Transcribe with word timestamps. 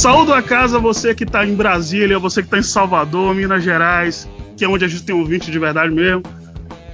Saúdo 0.00 0.32
a 0.32 0.42
casa, 0.42 0.78
você 0.78 1.14
que 1.14 1.24
está 1.24 1.44
em 1.44 1.54
Brasília, 1.54 2.18
você 2.18 2.40
que 2.40 2.46
está 2.46 2.56
em 2.56 2.62
Salvador, 2.62 3.34
Minas 3.34 3.62
Gerais, 3.62 4.26
que 4.56 4.64
é 4.64 4.68
onde 4.68 4.82
a 4.82 4.88
gente 4.88 5.02
tem 5.02 5.14
ouvinte 5.14 5.50
de 5.50 5.58
verdade 5.58 5.92
mesmo. 5.92 6.22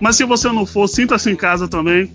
Mas 0.00 0.16
se 0.16 0.24
você 0.24 0.48
não 0.48 0.66
for, 0.66 0.88
sinta-se 0.88 1.30
em 1.30 1.36
casa 1.36 1.68
também. 1.68 2.12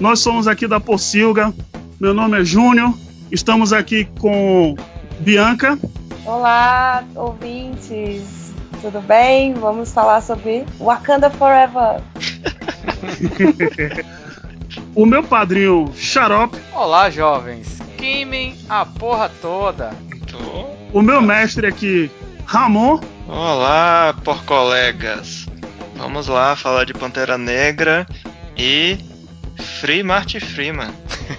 Nós 0.00 0.18
somos 0.18 0.48
aqui 0.48 0.66
da 0.66 0.80
Pocilga. 0.80 1.54
Meu 2.00 2.12
nome 2.12 2.40
é 2.40 2.44
Júnior. 2.44 2.92
Estamos 3.30 3.72
aqui 3.72 4.06
com 4.18 4.74
Bianca. 5.20 5.78
Olá, 6.26 7.04
ouvintes. 7.14 8.52
Tudo 8.82 9.00
bem? 9.02 9.54
Vamos 9.54 9.92
falar 9.92 10.20
sobre 10.20 10.64
Wakanda 10.80 11.30
Forever. 11.30 12.02
o 14.96 15.06
meu 15.06 15.22
padrinho 15.22 15.92
Xarope. 15.94 16.58
Olá, 16.72 17.08
jovens. 17.08 17.78
Queimem 17.96 18.56
a 18.68 18.84
porra 18.84 19.30
toda. 19.40 19.92
O 20.92 21.02
meu 21.02 21.20
mestre 21.20 21.66
aqui, 21.66 22.10
Ramon. 22.46 23.00
Olá, 23.26 24.14
por 24.24 24.44
colegas. 24.44 25.46
Vamos 25.96 26.28
lá 26.28 26.54
falar 26.54 26.84
de 26.84 26.92
Pantera 26.92 27.36
Negra 27.36 28.06
e 28.56 28.98
Free 29.80 30.02
Marty 30.02 30.40
Freeman. 30.40 30.90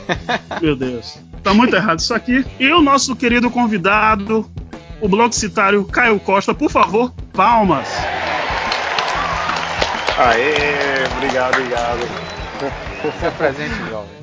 Meu 0.61 0.75
Deus. 0.75 1.17
Tá 1.43 1.53
muito 1.53 1.75
errado 1.75 1.99
isso 1.99 2.13
aqui. 2.13 2.45
E 2.59 2.71
o 2.71 2.81
nosso 2.81 3.15
querido 3.15 3.51
convidado, 3.51 4.49
o 4.99 5.07
blogcitário 5.07 5.85
Caio 5.85 6.19
Costa, 6.19 6.53
por 6.53 6.71
favor, 6.71 7.13
palmas. 7.33 7.87
Aê, 10.17 11.05
obrigado, 11.17 11.55
obrigado. 11.55 11.99
Se 13.19 13.31
presente, 13.37 13.75
jovem. 13.89 14.15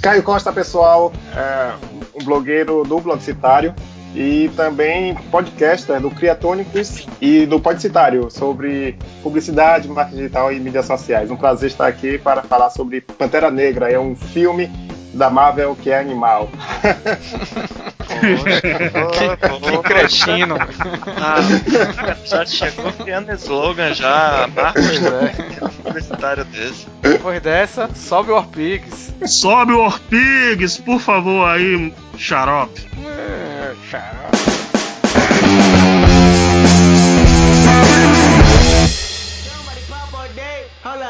Caio 0.00 0.22
Costa, 0.22 0.52
pessoal, 0.52 1.12
é 1.34 1.72
um 2.14 2.24
blogueiro 2.24 2.84
do 2.84 3.00
Blogcitário 3.00 3.74
e 4.14 4.50
também 4.56 5.14
podcaster 5.30 6.00
do 6.00 6.10
Criatônicos 6.10 7.06
e 7.20 7.46
do 7.46 7.60
Podcitário 7.60 8.30
sobre 8.30 8.96
publicidade, 9.22 9.88
marketing 9.88 10.16
digital 10.16 10.52
e 10.52 10.58
mídias 10.58 10.86
sociais. 10.86 11.30
Um 11.30 11.36
prazer 11.36 11.70
estar 11.70 11.86
aqui 11.86 12.18
para 12.18 12.42
falar 12.42 12.70
sobre 12.70 13.00
Pantera 13.00 13.50
Negra. 13.50 13.90
É 13.90 13.98
um 13.98 14.16
filme 14.16 14.70
da 15.14 15.30
Marvel 15.30 15.76
que 15.76 15.90
é 15.90 15.98
animal. 15.98 16.48
que 19.62 19.78
cretino. 19.82 20.56
Ah, 21.16 21.38
já 22.24 22.44
chegou 22.46 22.92
criando 22.92 23.32
slogan 23.32 23.94
já, 23.94 24.48
Marvel 24.54 25.18
é. 25.18 25.32
publicitário 25.82 26.44
desse. 26.46 26.86
Depois 27.02 27.40
dessa, 27.40 27.88
sobe 27.94 28.30
o 28.30 28.36
Orpigs. 28.36 29.14
Sobe 29.26 29.72
o 29.72 29.80
Orpigs, 29.80 30.78
por 30.78 31.00
favor 31.00 31.48
aí, 31.48 31.92
xarope. 32.16 32.88
Xarope. 33.90 34.30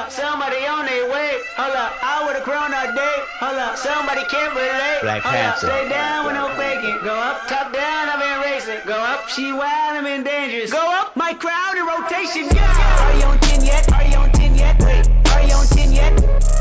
Up, 0.00 0.10
somebody 0.10 0.56
on 0.64 0.86
their 0.86 1.10
way. 1.12 1.40
Hold 1.56 1.76
up, 1.76 1.92
I 2.00 2.24
would've 2.24 2.44
grown 2.44 2.72
all 2.72 2.94
day. 2.96 3.16
Hold 3.40 3.58
up, 3.58 3.76
somebody 3.76 4.24
can't 4.30 4.54
relate. 4.54 5.00
Black 5.02 5.20
Hold 5.20 5.34
Panther. 5.34 5.66
Up, 5.66 5.72
stay 5.76 5.88
down 5.90 6.24
with 6.24 6.34
no 6.36 6.48
faking. 6.56 6.98
Go 7.04 7.12
up, 7.12 7.46
top 7.48 7.70
down, 7.74 8.08
I've 8.08 8.18
been 8.18 8.40
racing. 8.40 8.80
Go 8.86 8.96
up, 8.96 9.28
she 9.28 9.52
wild, 9.52 10.00
I'm 10.00 10.06
in 10.06 10.24
dangerous. 10.24 10.72
Go 10.72 10.80
up, 10.80 11.14
my 11.16 11.34
crowd 11.34 11.76
in 11.76 11.84
rotation. 11.84 12.48
Yeah. 12.48 12.64
Are 13.04 13.18
you 13.18 13.26
on 13.26 13.38
10 13.40 13.64
yet? 13.64 13.92
Are 13.92 14.08
you 14.08 14.16
on 14.16 14.32
10 14.32 14.56
yet? 14.56 14.80
Wait, 14.80 15.04
are 15.36 15.44
you 15.44 15.52
on 15.52 15.66
10 15.66 15.92
yet? 15.92 16.12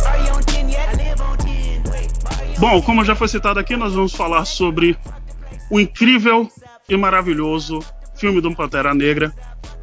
Are 0.03 0.19
you 0.25 0.31
on 0.35 0.43
10 0.43 0.69
yet? 0.69 0.89
I 0.89 0.93
live 0.99 1.21
on 1.21 1.37
10. 1.37 1.83
Wait, 1.91 2.59
Bom, 2.59 2.81
como 2.81 3.05
já 3.05 3.15
foi 3.15 3.29
citado 3.29 3.59
aqui, 3.59 3.77
nós 3.77 3.93
vamos 3.93 4.13
falar 4.13 4.43
sobre 4.43 4.97
o 5.69 5.79
incrível 5.79 6.49
e 6.87 6.97
maravilhoso 6.97 7.79
filme 8.15 8.41
do 8.41 8.53
Pantera 8.53 8.93
Negra. 8.93 9.33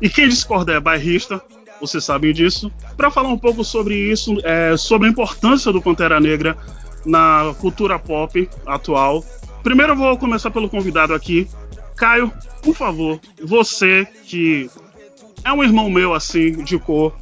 E 0.01 0.09
quem 0.09 0.29
discorda 0.29 0.75
é 0.75 0.81
bairrista, 0.81 1.41
vocês 1.81 2.05
sabem 2.05 2.33
disso. 2.33 2.71
Para 2.97 3.11
falar 3.11 3.29
um 3.29 3.39
pouco 3.39 3.65
sobre 3.65 3.95
isso, 3.95 4.37
é, 4.45 4.77
sobre 4.77 5.09
a 5.09 5.11
importância 5.11 5.73
do 5.73 5.81
Pantera 5.81 6.21
Negra 6.21 6.57
na 7.05 7.55
cultura 7.59 7.99
pop 7.99 8.49
atual. 8.67 9.25
Primeiro 9.63 9.93
eu 9.93 9.97
vou 9.97 10.19
começar 10.19 10.51
pelo 10.51 10.69
convidado 10.69 11.15
aqui. 11.15 11.49
Caio, 11.97 12.31
por 12.63 12.75
favor, 12.75 13.19
você 13.43 14.07
que 14.25 14.71
é 15.45 15.53
um 15.53 15.63
irmão 15.63 15.89
meu 15.89 16.13
assim, 16.13 16.63
de 16.63 16.79
cor, 16.79 17.17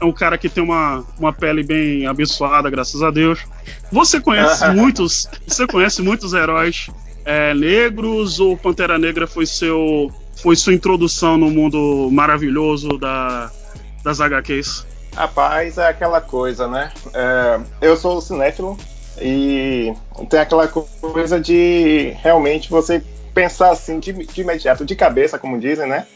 é 0.00 0.04
um 0.04 0.12
cara 0.12 0.38
que 0.38 0.48
tem 0.48 0.62
uma, 0.62 1.04
uma 1.18 1.32
pele 1.32 1.62
bem 1.62 2.06
abençoada, 2.06 2.70
graças 2.70 3.02
a 3.02 3.10
Deus. 3.10 3.44
Você 3.90 4.20
conhece 4.20 4.68
muitos, 4.72 5.28
você 5.46 5.66
conhece 5.66 6.00
muitos 6.00 6.32
heróis 6.32 6.88
é, 7.24 7.54
negros 7.54 8.40
ou 8.40 8.56
Pantera 8.56 8.98
Negra 8.98 9.26
foi 9.26 9.46
seu 9.46 10.10
foi 10.36 10.56
sua 10.56 10.72
introdução 10.72 11.36
no 11.36 11.50
mundo 11.50 12.08
maravilhoso 12.10 12.98
da, 12.98 13.50
das 14.02 14.20
HQs? 14.20 14.86
Rapaz, 15.14 15.76
é 15.76 15.88
aquela 15.88 16.20
coisa, 16.20 16.66
né? 16.66 16.90
É, 17.12 17.60
eu 17.82 17.96
sou 17.96 18.20
cinéfilo 18.20 18.78
e 19.20 19.92
tem 20.28 20.40
aquela 20.40 20.66
coisa 20.66 21.38
de 21.38 22.16
realmente 22.22 22.70
você 22.70 23.02
pensar 23.34 23.70
assim 23.70 23.98
de, 23.98 24.12
de 24.12 24.40
imediato, 24.40 24.84
de 24.84 24.96
cabeça, 24.96 25.38
como 25.38 25.58
dizem, 25.58 25.86
né? 25.86 26.06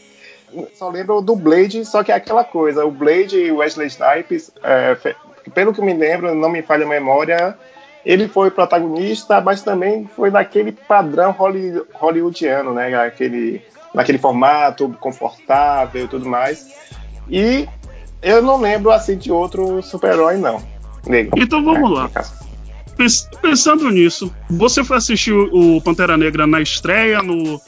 Só 0.73 0.89
lembro 0.89 1.21
do 1.21 1.35
Blade, 1.35 1.85
só 1.85 2.03
que 2.03 2.11
é 2.11 2.15
aquela 2.15 2.43
coisa. 2.43 2.85
O 2.85 2.91
Blade 2.91 3.37
e 3.37 3.51
Wesley 3.51 3.87
Snipes, 3.87 4.51
é, 4.63 4.95
pelo 5.53 5.73
que 5.73 5.81
me 5.81 5.93
lembro, 5.93 6.33
não 6.33 6.49
me 6.49 6.61
falha 6.61 6.85
a 6.85 6.89
memória, 6.89 7.57
ele 8.05 8.27
foi 8.27 8.51
protagonista, 8.51 9.41
mas 9.41 9.63
também 9.63 10.07
foi 10.15 10.29
naquele 10.29 10.71
padrão 10.71 11.35
hollywoodiano, 11.93 12.73
né? 12.73 12.93
Aquele, 12.95 13.61
naquele 13.93 14.19
formato 14.19 14.95
confortável 14.99 16.05
e 16.05 16.07
tudo 16.07 16.29
mais. 16.29 16.67
E 17.27 17.67
eu 18.21 18.41
não 18.41 18.61
lembro 18.61 18.91
assim 18.91 19.17
de 19.17 19.31
outro 19.31 19.81
super-herói, 19.81 20.37
não. 20.37 20.61
Negro. 21.07 21.41
Então 21.41 21.63
vamos 21.63 21.89
é, 21.89 21.93
lá. 21.93 22.11
Pensando 23.41 23.89
nisso, 23.89 24.33
você 24.49 24.83
foi 24.83 24.97
assistir 24.97 25.33
o 25.33 25.81
Pantera 25.81 26.15
Negra 26.15 26.45
na 26.45 26.61
estreia, 26.61 27.21
no, 27.21 27.59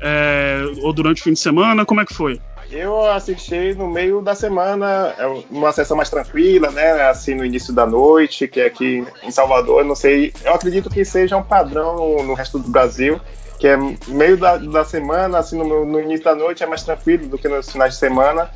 é, 0.00 0.62
ou 0.82 0.92
durante 0.92 1.20
o 1.20 1.24
fim 1.24 1.32
de 1.32 1.40
semana? 1.40 1.84
Como 1.84 2.00
é 2.00 2.04
que 2.04 2.14
foi? 2.14 2.40
Eu 2.70 3.04
assisti 3.10 3.74
no 3.74 3.86
meio 3.86 4.20
da 4.20 4.34
semana, 4.34 5.14
uma 5.50 5.72
sessão 5.72 5.96
mais 5.96 6.10
tranquila, 6.10 6.70
né? 6.70 7.08
Assim, 7.08 7.34
no 7.34 7.44
início 7.44 7.72
da 7.72 7.86
noite, 7.86 8.48
que 8.48 8.60
é 8.60 8.66
aqui 8.66 9.06
em 9.22 9.30
Salvador. 9.30 9.84
Não 9.84 9.94
sei, 9.94 10.32
eu 10.44 10.52
acredito 10.54 10.90
que 10.90 11.04
seja 11.04 11.36
um 11.36 11.42
padrão 11.42 12.22
no 12.24 12.34
resto 12.34 12.58
do 12.58 12.68
Brasil, 12.68 13.20
que 13.58 13.68
é 13.68 13.76
meio 14.08 14.36
da, 14.36 14.56
da 14.56 14.84
semana, 14.84 15.38
assim, 15.38 15.56
no, 15.56 15.84
no 15.84 16.00
início 16.00 16.24
da 16.24 16.34
noite 16.34 16.62
é 16.62 16.66
mais 16.66 16.82
tranquilo 16.82 17.28
do 17.28 17.38
que 17.38 17.48
nos 17.48 17.70
finais 17.70 17.94
de 17.94 18.00
semana. 18.00 18.50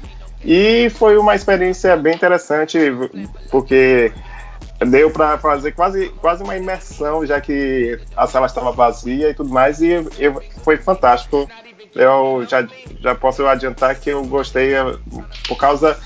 E 0.45 0.91
foi 0.91 1.17
uma 1.17 1.35
experiência 1.35 1.97
bem 1.97 2.15
interessante, 2.15 2.79
porque 3.51 4.13
deu 4.89 5.11
para 5.11 5.37
fazer 5.39 5.73
quase, 5.73 6.09
quase 6.21 6.43
uma 6.43 6.57
imersão, 6.57 7.25
já 7.27 7.41
que 7.41 7.99
a 8.17 8.27
sala 8.27 8.47
estava 8.47 8.73
vazia 8.73 9.31
e 9.31 9.35
tudo 9.35 9.51
mais, 9.51 9.81
e, 9.81 9.93
e 10.19 10.33
foi 10.65 10.79
fantástico. 10.79 11.49
Eu 11.95 12.45
já, 12.49 12.67
já 13.01 13.15
posso 13.15 13.47
adiantar 13.47 13.95
que 13.97 14.11
eu 14.11 14.25
gostei 14.25 14.75
eh, 14.75 14.97
por 15.49 15.57
causa 15.57 15.99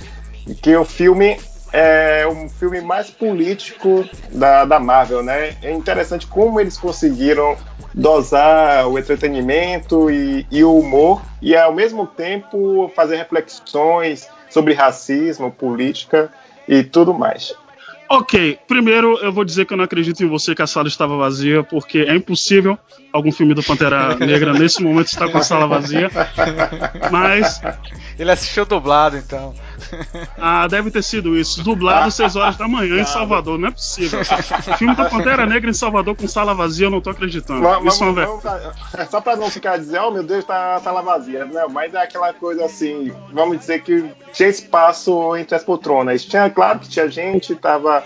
que 0.62 0.74
o 0.76 0.84
filme 0.84 1.38
é 1.72 2.24
um 2.28 2.48
filme 2.48 2.80
mais 2.80 3.10
político 3.10 4.08
da, 4.30 4.64
da 4.64 4.78
Marvel, 4.78 5.24
né? 5.24 5.56
É 5.60 5.72
interessante 5.72 6.26
como 6.26 6.60
eles 6.60 6.78
conseguiram 6.78 7.56
dosar 7.92 8.86
o 8.88 8.96
entretenimento 8.96 10.08
e, 10.08 10.46
e, 10.50 10.62
o 10.62 10.78
humor 10.78 11.20
e 11.42 11.56
ao 11.56 11.74
mesmo 11.74 12.06
tempo 12.06 12.90
fazer 12.94 13.16
reflexões 13.16 14.28
sobre 14.48 14.72
racismo, 14.72 15.50
política 15.50 16.30
e 16.68 16.84
tudo 16.84 17.12
mais. 17.12 17.54
Ok, 18.08 18.58
primeiro 18.68 19.18
eu 19.18 19.32
vou 19.32 19.44
dizer 19.44 19.64
que 19.64 19.72
eu 19.72 19.76
não 19.76 19.84
acredito 19.84 20.22
em 20.22 20.28
você 20.28 20.54
que 20.54 20.62
a 20.62 20.66
sala 20.66 20.88
estava 20.88 21.16
vazia, 21.16 21.62
porque 21.62 21.98
é 22.00 22.14
impossível 22.14 22.78
algum 23.12 23.32
filme 23.32 23.54
do 23.54 23.62
Pantera 23.62 24.14
Negra 24.16 24.52
nesse 24.52 24.82
momento 24.82 25.06
estar 25.06 25.28
com 25.28 25.38
a 25.38 25.42
sala 25.42 25.66
vazia. 25.66 26.10
Mas. 27.10 27.60
Ele 28.18 28.30
assistiu 28.30 28.64
dublado, 28.64 29.16
então. 29.16 29.54
Ah, 30.38 30.66
deve 30.66 30.90
ter 30.90 31.02
sido 31.02 31.36
isso. 31.36 31.62
Dublado 31.62 32.10
6 32.10 32.36
horas 32.36 32.56
da 32.56 32.68
manhã 32.68 33.00
em 33.00 33.04
Salvador, 33.04 33.58
não 33.58 33.68
é 33.68 33.70
possível. 33.70 34.20
Filme 34.78 34.94
do 34.94 35.08
Pantera 35.08 35.46
Negra 35.46 35.70
em 35.70 35.74
Salvador 35.74 36.14
com 36.14 36.28
sala 36.28 36.54
vazia, 36.54 36.86
eu 36.86 36.90
não 36.90 37.00
tô 37.00 37.10
acreditando. 37.10 37.62
Vamos, 37.62 37.94
isso 37.94 38.04
é 38.04 38.12
vamos, 38.12 38.44
é 38.94 39.04
só 39.06 39.20
pra 39.20 39.36
não 39.36 39.50
ficar 39.50 39.78
dizendo, 39.78 40.06
oh 40.06 40.10
meu 40.10 40.22
Deus, 40.22 40.44
tá 40.44 40.76
a 40.76 40.80
sala 40.80 41.02
vazia. 41.02 41.44
Não, 41.44 41.68
mas 41.68 41.94
é 41.94 42.02
aquela 42.02 42.32
coisa 42.32 42.64
assim, 42.64 43.12
vamos 43.32 43.58
dizer 43.58 43.82
que 43.82 44.10
tinha 44.32 44.48
espaço 44.48 45.36
entre 45.36 45.54
as 45.54 45.64
poltronas. 45.64 46.24
Tinha, 46.24 46.48
claro 46.50 46.78
que 46.78 46.88
tinha 46.88 47.08
gente, 47.08 47.54
tava 47.54 48.04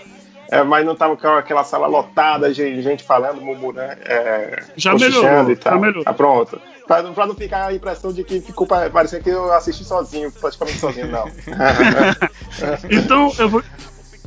é, 0.51 0.63
mas 0.63 0.83
não 0.83 0.95
tava 0.95 1.15
com 1.15 1.27
aquela 1.27 1.63
sala 1.63 1.85
lotada, 1.85 2.51
gente, 2.51 2.81
gente 2.81 3.03
falando, 3.03 3.39
murmurando. 3.39 3.93
É, 4.03 4.63
já 4.75 4.95
melhorou, 4.95 5.51
e 5.51 5.55
tal. 5.55 5.73
já 5.73 5.79
melhorou. 5.79 6.03
Tá 6.03 6.13
pronto. 6.13 6.59
Pra, 6.89 7.03
pra, 7.03 7.27
não 7.27 7.35
ficar 7.35 7.67
a 7.67 7.73
impressão 7.75 8.11
de 8.11 8.23
que 8.23 8.41
ficou 8.41 8.65
parecendo 8.65 9.23
que 9.23 9.29
eu 9.29 9.53
assisti 9.53 9.85
sozinho, 9.85 10.31
praticamente 10.31 10.79
sozinho, 10.79 11.07
não. 11.07 11.29
então, 12.89 13.31
eu 13.37 13.47
vou, 13.47 13.63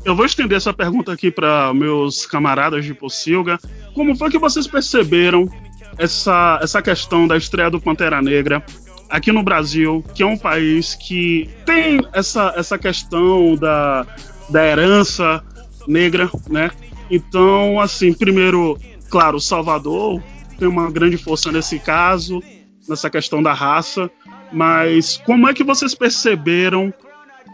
eu 0.04 0.14
vou 0.14 0.24
estender 0.24 0.58
essa 0.58 0.72
pergunta 0.72 1.12
aqui 1.12 1.28
para 1.28 1.74
meus 1.74 2.24
camaradas 2.24 2.84
de 2.84 2.94
Pocilga. 2.94 3.58
Como 3.96 4.14
foi 4.14 4.30
que 4.30 4.38
vocês 4.38 4.68
perceberam 4.68 5.50
essa, 5.98 6.60
essa 6.62 6.80
questão 6.80 7.26
da 7.26 7.36
estreia 7.36 7.68
do 7.68 7.80
Pantera 7.80 8.22
Negra 8.22 8.64
aqui 9.10 9.32
no 9.32 9.42
Brasil, 9.42 10.04
que 10.14 10.22
é 10.22 10.26
um 10.26 10.38
país 10.38 10.94
que 10.94 11.50
tem 11.66 11.98
essa, 12.12 12.54
essa 12.56 12.78
questão 12.78 13.56
da, 13.56 14.06
da 14.48 14.64
herança 14.64 15.42
negra, 15.88 16.30
né? 16.48 16.70
Então, 17.10 17.80
assim, 17.80 18.12
primeiro, 18.12 18.78
claro, 19.10 19.40
Salvador 19.40 20.22
tem 20.62 20.68
uma 20.68 20.88
grande 20.92 21.16
força 21.16 21.50
nesse 21.50 21.76
caso, 21.80 22.40
nessa 22.88 23.08
questão 23.08 23.42
da 23.42 23.52
raça, 23.52 24.10
mas 24.52 25.16
como 25.24 25.48
é 25.48 25.54
que 25.54 25.64
vocês 25.64 25.94
perceberam 25.94 26.92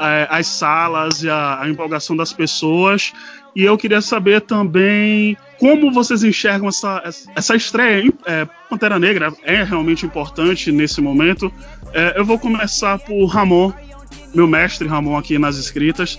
é, 0.00 0.26
as 0.30 0.46
salas 0.46 1.22
e 1.22 1.28
a, 1.28 1.62
a, 1.62 1.68
empolgação 1.68 2.16
das 2.16 2.32
pessoas? 2.32 3.12
E 3.54 3.64
eu 3.64 3.76
queria 3.76 4.00
saber 4.00 4.42
também 4.42 5.36
como 5.58 5.92
vocês 5.92 6.22
enxergam 6.22 6.68
essa, 6.68 7.02
essa 7.34 7.56
estreia. 7.56 8.12
É, 8.24 8.46
Pantera 8.68 8.98
Negra 8.98 9.32
é 9.42 9.62
realmente 9.62 10.06
importante 10.06 10.70
nesse 10.70 11.00
momento. 11.00 11.52
É, 11.92 12.18
eu 12.18 12.24
vou 12.24 12.38
começar 12.38 12.98
por 12.98 13.26
Ramon, 13.26 13.72
meu 14.34 14.46
mestre 14.46 14.86
Ramon 14.86 15.16
aqui 15.16 15.38
nas 15.38 15.56
escritas. 15.56 16.18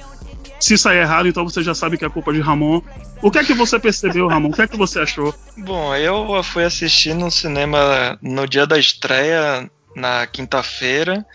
Se 0.60 0.78
sair 0.78 1.00
errado, 1.00 1.28
então 1.28 1.44
você 1.44 1.64
já 1.64 1.74
sabe 1.74 1.98
que 1.98 2.04
é 2.04 2.10
culpa 2.10 2.34
de 2.34 2.42
Ramon. 2.42 2.82
O 3.22 3.32
que 3.32 3.40
é 3.40 3.44
que 3.44 3.54
você 3.54 3.80
percebeu, 3.80 4.28
Ramon? 4.28 4.50
O 4.50 4.54
que 4.54 4.62
é 4.62 4.68
que 4.68 4.78
você 4.78 5.00
achou? 5.00 5.34
Bom, 5.58 5.96
eu 5.96 6.44
fui 6.44 6.64
assistir 6.64 7.14
no 7.14 7.32
cinema 7.32 8.18
no 8.22 8.46
dia 8.46 8.68
da 8.68 8.78
estreia, 8.78 9.70
na 9.96 10.28
quinta-feira. 10.28 11.26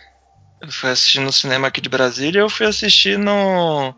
Fui 0.68 0.90
assistir 0.90 1.20
no 1.20 1.32
cinema 1.32 1.68
aqui 1.68 1.80
de 1.80 1.88
Brasília. 1.88 2.40
Eu 2.40 2.50
fui 2.50 2.66
assistir 2.66 3.18
no, 3.18 3.94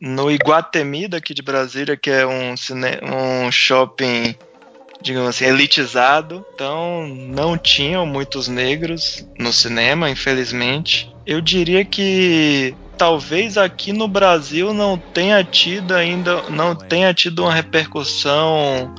no 0.00 0.30
Iguatemi 0.30 1.08
daqui 1.08 1.34
de 1.34 1.42
Brasília, 1.42 1.96
que 1.96 2.10
é 2.10 2.26
um, 2.26 2.56
cine, 2.56 2.98
um 3.02 3.50
shopping, 3.50 4.34
digamos 5.02 5.30
assim, 5.30 5.44
elitizado. 5.44 6.44
Então 6.54 7.06
não 7.08 7.56
tinham 7.56 8.06
muitos 8.06 8.48
negros 8.48 9.26
no 9.38 9.52
cinema, 9.52 10.10
infelizmente. 10.10 11.12
Eu 11.26 11.40
diria 11.40 11.84
que 11.84 12.74
talvez 13.00 13.56
aqui 13.56 13.94
no 13.94 14.06
Brasil 14.06 14.74
não 14.74 14.98
tenha 14.98 15.42
tido 15.42 15.94
ainda, 15.94 16.42
não 16.50 16.74
tenha 16.74 17.14
tido 17.14 17.44
uma 17.44 17.54
repercussão 17.54 18.94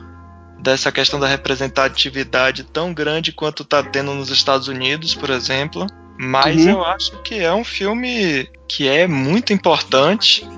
dessa 0.60 0.92
questão 0.92 1.20
da 1.20 1.28
representatividade 1.28 2.64
tão 2.64 2.96
grande 2.96 3.32
quanto 3.32 3.62
está 3.62 3.84
tendo 3.84 4.16
nos 4.16 4.32
Estados 4.32 4.68
Unidos, 4.68 5.14
por 5.14 5.30
exemplo. 5.30 5.86
Mas 6.18 6.66
uhum. 6.66 6.72
eu 6.72 6.84
acho 6.84 7.22
que 7.22 7.36
é 7.36 7.54
um 7.54 7.64
filme 7.64 8.50
que 8.68 8.88
é 8.88 9.06
muito 9.06 9.54
importante. 9.54 10.50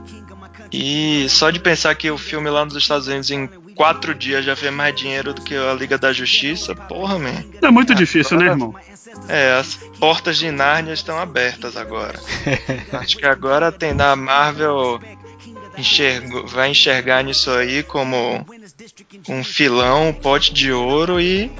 E 0.71 1.27
só 1.27 1.51
de 1.51 1.59
pensar 1.59 1.93
que 1.95 2.09
o 2.09 2.17
filme 2.17 2.49
lá 2.49 2.63
nos 2.63 2.77
Estados 2.77 3.07
Unidos 3.07 3.29
em 3.29 3.49
quatro 3.75 4.13
dias 4.13 4.45
já 4.45 4.55
fez 4.55 4.73
mais 4.73 4.95
dinheiro 4.95 5.33
do 5.33 5.41
que 5.41 5.55
a 5.55 5.73
Liga 5.73 5.97
da 5.97 6.13
Justiça, 6.13 6.75
porra, 6.75 7.17
man. 7.19 7.43
É 7.61 7.69
muito 7.69 7.93
difícil, 7.93 8.37
né, 8.37 8.45
irmão? 8.45 8.75
É, 9.27 9.53
as 9.53 9.75
portas 9.99 10.37
de 10.37 10.51
Nárnia 10.51 10.93
estão 10.93 11.17
abertas 11.17 11.77
agora. 11.77 12.19
Acho 12.93 13.17
que 13.17 13.25
agora 13.25 13.71
tem 13.71 13.95
da 13.95 14.15
Marvel 14.15 14.99
enxergo, 15.77 16.45
vai 16.47 16.69
enxergar 16.69 17.23
nisso 17.23 17.49
aí 17.51 17.83
como 17.83 18.45
um 19.27 19.43
filão, 19.43 20.09
um 20.09 20.13
pote 20.13 20.53
de 20.53 20.71
ouro 20.71 21.19
e 21.19 21.51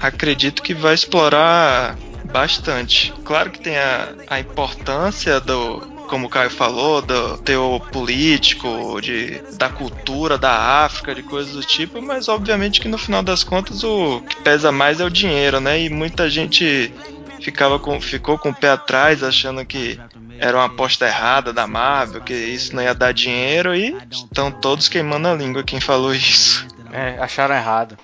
acredito 0.00 0.62
que 0.62 0.74
vai 0.74 0.94
explorar 0.94 1.96
bastante. 2.24 3.12
Claro 3.24 3.50
que 3.50 3.60
tem 3.60 3.76
a, 3.76 4.14
a 4.28 4.40
importância 4.40 5.40
do, 5.40 5.91
como 6.12 6.26
o 6.26 6.28
Caio 6.28 6.50
falou, 6.50 7.00
do 7.00 7.38
teor 7.38 7.80
político, 7.88 9.00
de, 9.00 9.40
da 9.56 9.70
cultura 9.70 10.36
da 10.36 10.84
África, 10.84 11.14
de 11.14 11.22
coisas 11.22 11.54
do 11.54 11.62
tipo, 11.62 12.02
mas 12.02 12.28
obviamente 12.28 12.82
que 12.82 12.86
no 12.86 12.98
final 12.98 13.22
das 13.22 13.42
contas 13.42 13.82
o 13.82 14.20
que 14.20 14.36
pesa 14.42 14.70
mais 14.70 15.00
é 15.00 15.06
o 15.06 15.10
dinheiro, 15.10 15.58
né? 15.58 15.80
E 15.80 15.88
muita 15.88 16.28
gente 16.28 16.92
ficava 17.40 17.78
com, 17.78 17.98
ficou 17.98 18.36
com 18.36 18.50
o 18.50 18.54
pé 18.54 18.68
atrás 18.68 19.22
achando 19.22 19.64
que 19.64 19.98
era 20.38 20.58
uma 20.58 20.66
aposta 20.66 21.06
errada 21.06 21.50
da 21.50 21.66
Marvel, 21.66 22.20
que 22.20 22.34
isso 22.34 22.76
não 22.76 22.82
ia 22.82 22.94
dar 22.94 23.12
dinheiro 23.12 23.74
e 23.74 23.96
estão 24.10 24.52
todos 24.52 24.90
queimando 24.90 25.28
a 25.28 25.34
língua 25.34 25.64
quem 25.64 25.80
falou 25.80 26.14
isso. 26.14 26.66
É, 26.92 27.18
acharam 27.18 27.54
errado. 27.54 27.96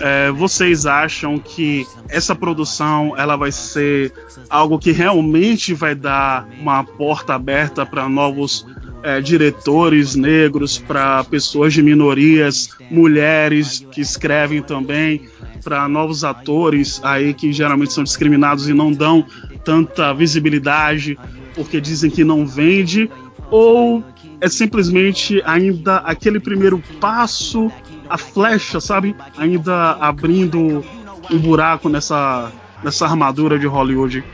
É, 0.00 0.30
vocês 0.30 0.86
acham 0.86 1.38
que 1.38 1.86
essa 2.08 2.34
produção 2.34 3.14
ela 3.16 3.36
vai 3.36 3.52
ser 3.52 4.12
algo 4.48 4.78
que 4.78 4.90
realmente 4.90 5.74
vai 5.74 5.94
dar 5.94 6.48
uma 6.58 6.82
porta 6.82 7.34
aberta 7.34 7.84
para 7.84 8.08
novos 8.08 8.66
é, 9.02 9.20
diretores 9.20 10.14
negros, 10.14 10.78
para 10.78 11.22
pessoas 11.24 11.74
de 11.74 11.82
minorias, 11.82 12.70
mulheres 12.90 13.86
que 13.92 14.00
escrevem 14.00 14.62
também, 14.62 15.28
para 15.62 15.88
novos 15.88 16.24
atores 16.24 17.00
aí 17.04 17.34
que 17.34 17.52
geralmente 17.52 17.92
são 17.92 18.02
discriminados 18.02 18.68
e 18.68 18.72
não 18.72 18.90
dão 18.90 19.24
tanta 19.62 20.12
visibilidade 20.14 21.18
porque 21.54 21.80
dizem 21.80 22.10
que 22.10 22.24
não 22.24 22.46
vende, 22.46 23.10
ou 23.50 24.02
é 24.40 24.48
simplesmente 24.48 25.42
ainda 25.44 25.98
aquele 25.98 26.40
primeiro 26.40 26.82
passo, 27.00 27.70
a 28.08 28.16
flecha, 28.16 28.80
sabe? 28.80 29.14
Ainda 29.36 29.92
abrindo 29.92 30.84
um 31.30 31.38
buraco 31.38 31.88
nessa, 31.88 32.50
nessa 32.82 33.06
armadura 33.06 33.58
de 33.58 33.66
Hollywood. 33.66 34.24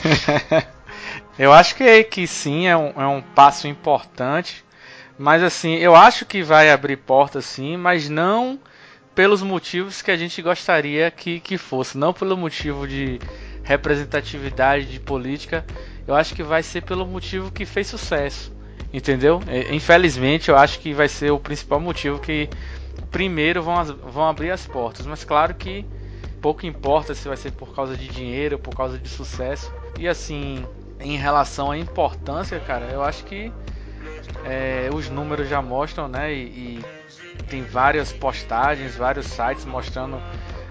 eu 1.38 1.52
acho 1.52 1.74
que, 1.74 2.04
que 2.04 2.26
sim, 2.26 2.66
é 2.66 2.76
um, 2.76 2.92
é 2.96 3.06
um 3.06 3.22
passo 3.22 3.66
importante. 3.66 4.64
Mas 5.18 5.42
assim, 5.42 5.74
eu 5.76 5.96
acho 5.96 6.26
que 6.26 6.42
vai 6.42 6.70
abrir 6.70 6.98
portas 6.98 7.46
sim, 7.46 7.76
mas 7.76 8.08
não 8.08 8.60
pelos 9.14 9.42
motivos 9.42 10.02
que 10.02 10.10
a 10.10 10.16
gente 10.16 10.42
gostaria 10.42 11.10
que, 11.10 11.40
que 11.40 11.56
fosse. 11.56 11.96
Não 11.96 12.12
pelo 12.12 12.36
motivo 12.36 12.86
de 12.86 13.18
representatividade 13.62 14.84
de 14.86 15.00
política. 15.00 15.64
Eu 16.06 16.14
acho 16.14 16.34
que 16.34 16.42
vai 16.42 16.62
ser 16.62 16.82
pelo 16.82 17.06
motivo 17.06 17.50
que 17.50 17.64
fez 17.64 17.86
sucesso. 17.86 18.55
Entendeu? 18.96 19.42
É, 19.46 19.74
infelizmente, 19.74 20.48
eu 20.48 20.56
acho 20.56 20.80
que 20.80 20.94
vai 20.94 21.06
ser 21.06 21.30
o 21.30 21.38
principal 21.38 21.78
motivo 21.78 22.18
que 22.18 22.48
primeiro 23.10 23.62
vão, 23.62 23.84
vão 23.84 24.26
abrir 24.26 24.50
as 24.50 24.66
portas. 24.66 25.04
Mas 25.04 25.22
claro 25.22 25.54
que 25.54 25.84
pouco 26.40 26.64
importa 26.64 27.14
se 27.14 27.28
vai 27.28 27.36
ser 27.36 27.52
por 27.52 27.74
causa 27.74 27.94
de 27.94 28.08
dinheiro, 28.08 28.58
por 28.58 28.74
causa 28.74 28.96
de 28.96 29.06
sucesso. 29.06 29.70
E 29.98 30.08
assim, 30.08 30.64
em 30.98 31.18
relação 31.18 31.70
à 31.70 31.76
importância, 31.76 32.58
cara, 32.58 32.86
eu 32.86 33.02
acho 33.02 33.22
que 33.24 33.52
é, 34.46 34.88
os 34.90 35.10
números 35.10 35.46
já 35.46 35.60
mostram, 35.60 36.08
né? 36.08 36.32
E, 36.32 36.78
e, 36.78 36.84
tem 37.50 37.62
várias 37.64 38.14
postagens, 38.14 38.96
vários 38.96 39.26
sites 39.26 39.66
mostrando 39.66 40.18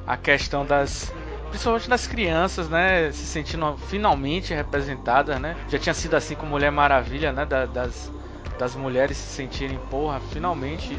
a 0.08 0.17
questão 0.17 0.65
das 0.65 1.13
principalmente 1.50 1.89
das 1.89 2.05
crianças, 2.05 2.67
né, 2.67 3.12
se 3.13 3.25
sentindo 3.25 3.77
finalmente 3.88 4.53
representadas, 4.53 5.39
né? 5.39 5.55
Já 5.70 5.79
tinha 5.79 5.94
sido 5.94 6.15
assim 6.15 6.36
com 6.36 6.46
Mulher 6.46 6.72
Maravilha, 6.72 7.32
né, 7.32 7.46
da, 7.46 7.65
das, 7.65 8.12
das 8.58 8.75
mulheres 8.75 9.18
se 9.18 9.36
sentirem, 9.36 9.78
porra, 9.90 10.20
finalmente 10.32 10.98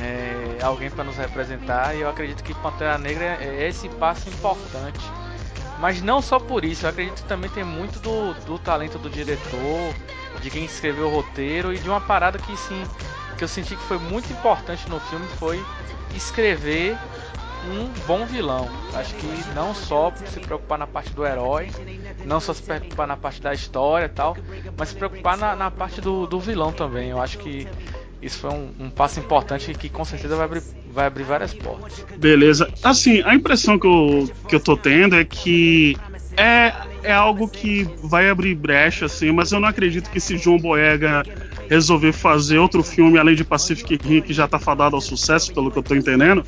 é, 0.00 0.58
alguém 0.62 0.90
para 0.90 1.04
nos 1.04 1.16
representar. 1.16 1.94
E 1.94 2.00
eu 2.00 2.08
acredito 2.08 2.42
que 2.42 2.54
Pantera 2.54 2.98
Negra 2.98 3.38
é 3.40 3.68
esse 3.68 3.88
passo 3.88 4.28
importante. 4.28 5.00
Mas 5.78 6.02
não 6.02 6.20
só 6.20 6.40
por 6.40 6.64
isso, 6.64 6.86
eu 6.86 6.90
acredito 6.90 7.22
que 7.22 7.28
também 7.28 7.50
tem 7.50 7.62
muito 7.62 8.00
do, 8.00 8.34
do 8.44 8.58
talento 8.58 8.98
do 8.98 9.08
diretor, 9.08 9.94
de 10.40 10.50
quem 10.50 10.64
escreveu 10.64 11.06
o 11.06 11.10
roteiro 11.10 11.72
e 11.72 11.78
de 11.78 11.88
uma 11.88 12.00
parada 12.00 12.38
que 12.38 12.56
sim, 12.56 12.82
que 13.36 13.44
eu 13.44 13.48
senti 13.48 13.76
que 13.76 13.82
foi 13.82 13.98
muito 13.98 14.32
importante 14.32 14.88
no 14.88 14.98
filme 15.00 15.26
foi 15.38 15.64
escrever 16.16 16.96
um 17.66 17.86
bom 18.06 18.26
vilão. 18.26 18.68
Acho 18.94 19.14
que 19.14 19.26
não 19.54 19.74
só 19.74 20.12
se 20.26 20.40
preocupar 20.40 20.78
na 20.78 20.86
parte 20.86 21.12
do 21.12 21.24
herói, 21.24 21.70
não 22.24 22.40
só 22.40 22.52
se 22.52 22.62
preocupar 22.62 23.06
na 23.06 23.16
parte 23.16 23.40
da 23.40 23.52
história 23.52 24.06
e 24.06 24.08
tal, 24.08 24.36
mas 24.76 24.90
se 24.90 24.94
preocupar 24.94 25.36
na, 25.36 25.54
na 25.54 25.70
parte 25.70 26.00
do, 26.00 26.26
do, 26.26 26.38
vilão 26.38 26.72
também. 26.72 27.10
Eu 27.10 27.20
acho 27.20 27.38
que 27.38 27.66
isso 28.20 28.38
foi 28.40 28.50
um, 28.50 28.70
um 28.80 28.90
passo 28.90 29.20
importante 29.20 29.72
que 29.74 29.88
com 29.88 30.04
certeza 30.04 30.36
vai 30.36 30.46
abrir, 30.46 30.62
vai 30.92 31.06
abrir 31.06 31.24
várias 31.24 31.54
portas. 31.54 32.04
Beleza. 32.16 32.68
Assim, 32.82 33.22
a 33.22 33.34
impressão 33.34 33.78
que 33.78 33.86
eu, 33.86 34.30
que 34.48 34.54
eu 34.54 34.60
tô 34.60 34.76
tendo 34.76 35.16
é 35.16 35.24
que 35.24 35.96
é, 36.36 36.72
é 37.02 37.12
algo 37.12 37.48
que 37.48 37.88
vai 38.02 38.28
abrir 38.28 38.54
brecha, 38.54 39.06
assim, 39.06 39.32
mas 39.32 39.52
eu 39.52 39.60
não 39.60 39.68
acredito 39.68 40.10
que 40.10 40.20
se 40.20 40.36
João 40.36 40.58
Boyega 40.58 41.24
resolver 41.68 42.12
fazer 42.12 42.58
outro 42.58 42.82
filme 42.82 43.18
além 43.18 43.34
de 43.34 43.44
Pacific 43.44 43.98
Rim, 44.02 44.22
que 44.22 44.32
já 44.32 44.48
tá 44.48 44.58
fadado 44.58 44.96
ao 44.96 45.02
sucesso, 45.02 45.52
pelo 45.52 45.70
que 45.70 45.78
eu 45.78 45.82
tô 45.82 45.94
entendendo, 45.94 46.44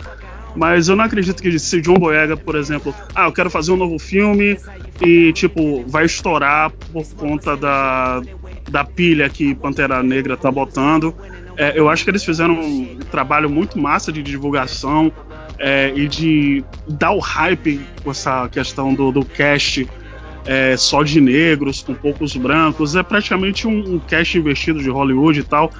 mas 0.54 0.88
eu 0.88 0.96
não 0.96 1.04
acredito 1.04 1.42
que 1.42 1.58
se 1.58 1.80
John 1.80 1.94
Boyega, 1.94 2.36
por 2.36 2.54
exemplo, 2.54 2.94
ah, 3.14 3.26
eu 3.26 3.32
quero 3.32 3.50
fazer 3.50 3.72
um 3.72 3.76
novo 3.76 3.98
filme 3.98 4.58
e, 5.00 5.32
tipo, 5.32 5.84
vai 5.86 6.04
estourar 6.04 6.70
por 6.92 7.06
conta 7.14 7.56
da, 7.56 8.20
da 8.68 8.84
pilha 8.84 9.28
que 9.28 9.54
Pantera 9.54 10.02
Negra 10.02 10.36
tá 10.36 10.50
botando. 10.50 11.14
É, 11.56 11.78
eu 11.78 11.88
acho 11.88 12.04
que 12.04 12.10
eles 12.10 12.24
fizeram 12.24 12.54
um 12.54 12.98
trabalho 13.10 13.48
muito 13.48 13.78
massa 13.78 14.10
de 14.12 14.22
divulgação 14.22 15.12
é, 15.58 15.92
e 15.94 16.08
de 16.08 16.64
dar 16.88 17.12
o 17.12 17.18
hype 17.18 17.80
com 18.02 18.10
essa 18.10 18.48
questão 18.48 18.94
do, 18.94 19.12
do 19.12 19.24
cast 19.24 19.86
é, 20.46 20.76
só 20.76 21.02
de 21.02 21.20
negros, 21.20 21.82
com 21.82 21.94
poucos 21.94 22.34
brancos. 22.34 22.96
É 22.96 23.02
praticamente 23.02 23.66
um, 23.66 23.96
um 23.96 23.98
cast 23.98 24.38
investido 24.38 24.82
de 24.82 24.88
Hollywood 24.88 25.40
e 25.40 25.42
tal. 25.42 25.70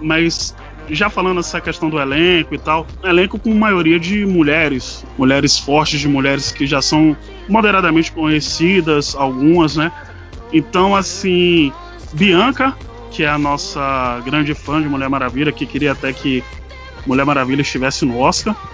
Mas 0.00 0.54
já 0.90 1.10
falando 1.10 1.40
essa 1.40 1.60
questão 1.60 1.88
do 1.90 1.98
elenco 1.98 2.54
e 2.54 2.58
tal, 2.58 2.86
elenco 3.02 3.38
com 3.38 3.54
maioria 3.54 3.98
de 3.98 4.24
mulheres, 4.26 5.04
mulheres 5.18 5.58
fortes, 5.58 6.00
de 6.00 6.08
mulheres 6.08 6.52
que 6.52 6.66
já 6.66 6.80
são 6.82 7.16
moderadamente 7.48 8.12
conhecidas, 8.12 9.14
algumas, 9.14 9.76
né? 9.76 9.90
Então, 10.52 10.94
assim, 10.94 11.72
Bianca, 12.12 12.76
que 13.10 13.22
é 13.22 13.28
a 13.28 13.38
nossa 13.38 14.20
grande 14.24 14.54
fã 14.54 14.80
de 14.80 14.88
Mulher 14.88 15.08
Maravilha, 15.08 15.52
que 15.52 15.66
queria 15.66 15.92
até 15.92 16.12
que 16.12 16.42
Mulher 17.06 17.24
Maravilha 17.24 17.62
estivesse 17.62 18.04
no 18.04 18.18
Oscar. 18.18 18.54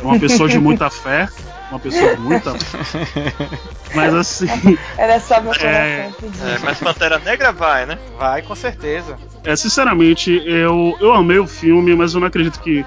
É 0.00 0.04
uma 0.04 0.18
pessoa 0.18 0.48
de 0.48 0.58
muita 0.58 0.90
fé. 0.90 1.28
Uma 1.70 1.78
pessoa 1.78 2.16
fé. 2.16 3.48
Mas 3.94 4.14
assim. 4.14 4.78
Era 4.96 5.20
só 5.20 5.40
meu 5.40 5.52
coração 5.52 5.68
É, 5.70 6.12
É, 6.54 6.58
mas 6.62 6.78
Pantera 6.78 7.18
Negra 7.18 7.52
vai, 7.52 7.86
né? 7.86 7.98
Vai, 8.18 8.42
com 8.42 8.54
certeza. 8.54 9.18
É, 9.44 9.56
sinceramente, 9.56 10.42
eu, 10.46 10.96
eu 11.00 11.12
amei 11.12 11.38
o 11.38 11.46
filme, 11.46 11.94
mas 11.94 12.14
eu 12.14 12.20
não 12.20 12.26
acredito 12.26 12.60
que 12.60 12.84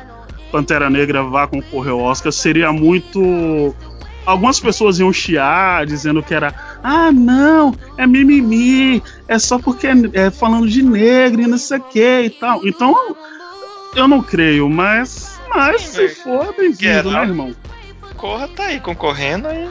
Pantera 0.52 0.90
Negra 0.90 1.24
vá 1.24 1.48
concorrer 1.48 1.92
ao 1.92 2.00
Oscar. 2.00 2.32
Seria 2.32 2.72
muito. 2.72 3.76
Algumas 4.26 4.60
pessoas 4.60 5.00
iam 5.00 5.12
chiar, 5.12 5.86
dizendo 5.86 6.22
que 6.22 6.34
era. 6.34 6.54
Ah, 6.84 7.12
não, 7.12 7.74
é 7.98 8.06
mimimi, 8.06 9.02
é 9.28 9.40
só 9.40 9.58
porque 9.58 9.88
é, 9.88 9.94
é 10.14 10.32
falando 10.32 10.68
de 10.68 10.84
negro 10.84 11.42
e 11.42 11.48
não 11.48 11.58
sei 11.58 11.78
o 11.80 11.84
que 11.84 12.22
e 12.22 12.30
tal. 12.30 12.66
Então, 12.66 12.96
eu 13.96 14.08
não 14.08 14.22
creio, 14.22 14.70
mas. 14.70 15.40
Mas 15.54 15.82
se 15.82 16.10
for, 16.10 16.46
é 16.46 16.62
bem-vindo, 16.62 17.12
né, 17.12 17.24
irmão? 17.24 17.56
Corra 18.22 18.48
tá 18.48 18.63
aí 18.66 18.80
concorrendo 18.80 19.50
e. 19.51 19.70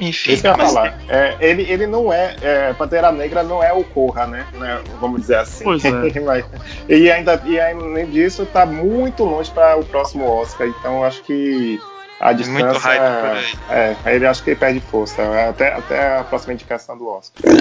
Enfim. 0.00 0.32
Isso 0.32 0.42
que 0.42 0.48
eu 0.48 0.52
ia 0.52 0.56
falar. 0.56 0.94
É, 1.08 1.36
ele, 1.40 1.62
ele 1.62 1.84
não 1.84 2.12
é, 2.12 2.36
é. 2.40 2.72
Pantera 2.72 3.10
Negra 3.10 3.42
não 3.42 3.60
é 3.62 3.72
o 3.72 3.82
Corra, 3.82 4.28
né? 4.28 4.46
Né, 4.54 4.80
Vamos 5.00 5.22
dizer 5.22 5.38
assim. 5.38 5.64
Pois 5.64 5.84
é. 5.84 5.90
Mas- 6.24 6.44
e, 6.88 7.10
ainda, 7.10 7.42
e 7.44 7.58
além 7.58 8.06
disso, 8.06 8.46
tá 8.46 8.64
muito 8.64 9.24
longe 9.24 9.50
para 9.50 9.76
o 9.76 9.84
próximo 9.84 10.24
Oscar. 10.24 10.68
Então 10.68 10.98
eu 10.98 11.04
acho 11.04 11.20
que 11.24 11.80
a 12.20 12.26
Muito 12.32 12.38
distância. 12.44 12.78
hype 12.80 13.20
por 13.20 13.36
aí. 13.36 13.54
É, 13.70 13.96
aí 14.04 14.16
ele 14.16 14.26
acho 14.26 14.42
que 14.44 14.50
ele 14.50 14.60
perde 14.60 14.80
força. 14.80 15.20
Até, 15.48 15.72
até 15.72 16.18
a 16.18 16.22
próxima 16.22 16.52
indicação 16.52 16.96
do 16.96 17.08
Oscar. 17.08 17.52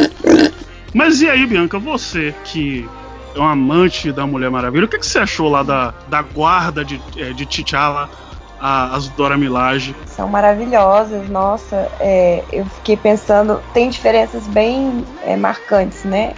Mas 0.93 1.21
e 1.21 1.29
aí, 1.29 1.45
Bianca, 1.47 1.79
você 1.79 2.35
que 2.43 2.87
é 3.35 3.39
um 3.39 3.47
amante 3.47 4.11
da 4.11 4.27
Mulher 4.27 4.49
Maravilha, 4.51 4.85
o 4.85 4.87
que, 4.87 4.97
que 4.99 5.05
você 5.05 5.19
achou 5.19 5.49
lá 5.49 5.63
da, 5.63 5.93
da 6.07 6.21
guarda 6.21 6.83
de, 6.85 7.01
é, 7.17 7.33
de 7.33 7.45
T'Challa, 7.45 8.09
a- 8.59 8.95
as 8.95 9.07
Dora 9.09 9.37
Milaje? 9.37 9.95
São 10.05 10.27
maravilhosas, 10.27 11.27
nossa. 11.29 11.89
é, 11.99 12.43
eu 12.51 12.65
fiquei 12.65 12.97
pensando, 12.97 13.61
tem 13.73 13.89
diferenças 13.89 14.47
bem 14.47 15.05
é, 15.25 15.35
marcantes, 15.35 16.03
né? 16.03 16.33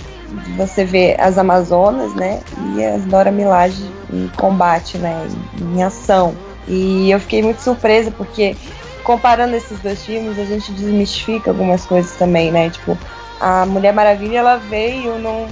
Você 0.57 0.85
vê 0.85 1.15
as 1.19 1.37
Amazonas, 1.37 2.13
né? 2.13 2.41
E 2.75 2.83
as 2.83 3.03
Dora 3.05 3.31
Milaje 3.31 3.91
em 4.13 4.27
combate, 4.37 4.97
né? 4.97 5.27
Em, 5.61 5.81
ação. 5.83 6.35
E 6.67 7.09
eu 7.09 7.19
fiquei 7.19 7.41
muito 7.41 7.61
surpresa 7.61 8.11
porque 8.11 8.55
comparando 9.03 9.55
esses 9.55 9.79
dois 9.79 10.03
filmes, 10.05 10.37
a 10.37 10.45
gente 10.45 10.71
desmistifica 10.71 11.49
algumas 11.49 11.85
coisas 11.85 12.11
também, 12.15 12.51
né? 12.51 12.69
Tipo, 12.69 12.97
a 13.39 13.65
Mulher 13.65 13.93
Maravilha 13.93 14.39
ela 14.39 14.57
veio 14.57 15.17
num, 15.17 15.47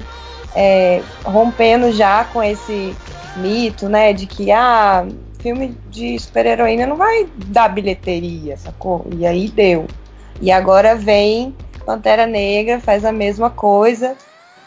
é, 0.56 1.02
rompendo 1.24 1.92
já 1.92 2.24
com 2.26 2.44
esse 2.44 2.96
mito, 3.38 3.90
né? 3.90 4.14
De 4.14 4.28
que 4.28 4.52
ah, 4.52 5.06
filme 5.48 5.78
de 5.90 6.20
super-heroína 6.20 6.86
não 6.86 6.98
vai 6.98 7.26
dar 7.48 7.70
bilheteria, 7.70 8.58
sacou? 8.58 9.06
E 9.18 9.26
aí 9.26 9.48
deu. 9.48 9.88
E 10.42 10.52
agora 10.52 10.94
vem 10.94 11.56
Pantera 11.86 12.28
Negra, 12.28 12.82
faz 12.82 13.06
a 13.06 13.14
mesma 13.14 13.50
coisa 13.50 14.16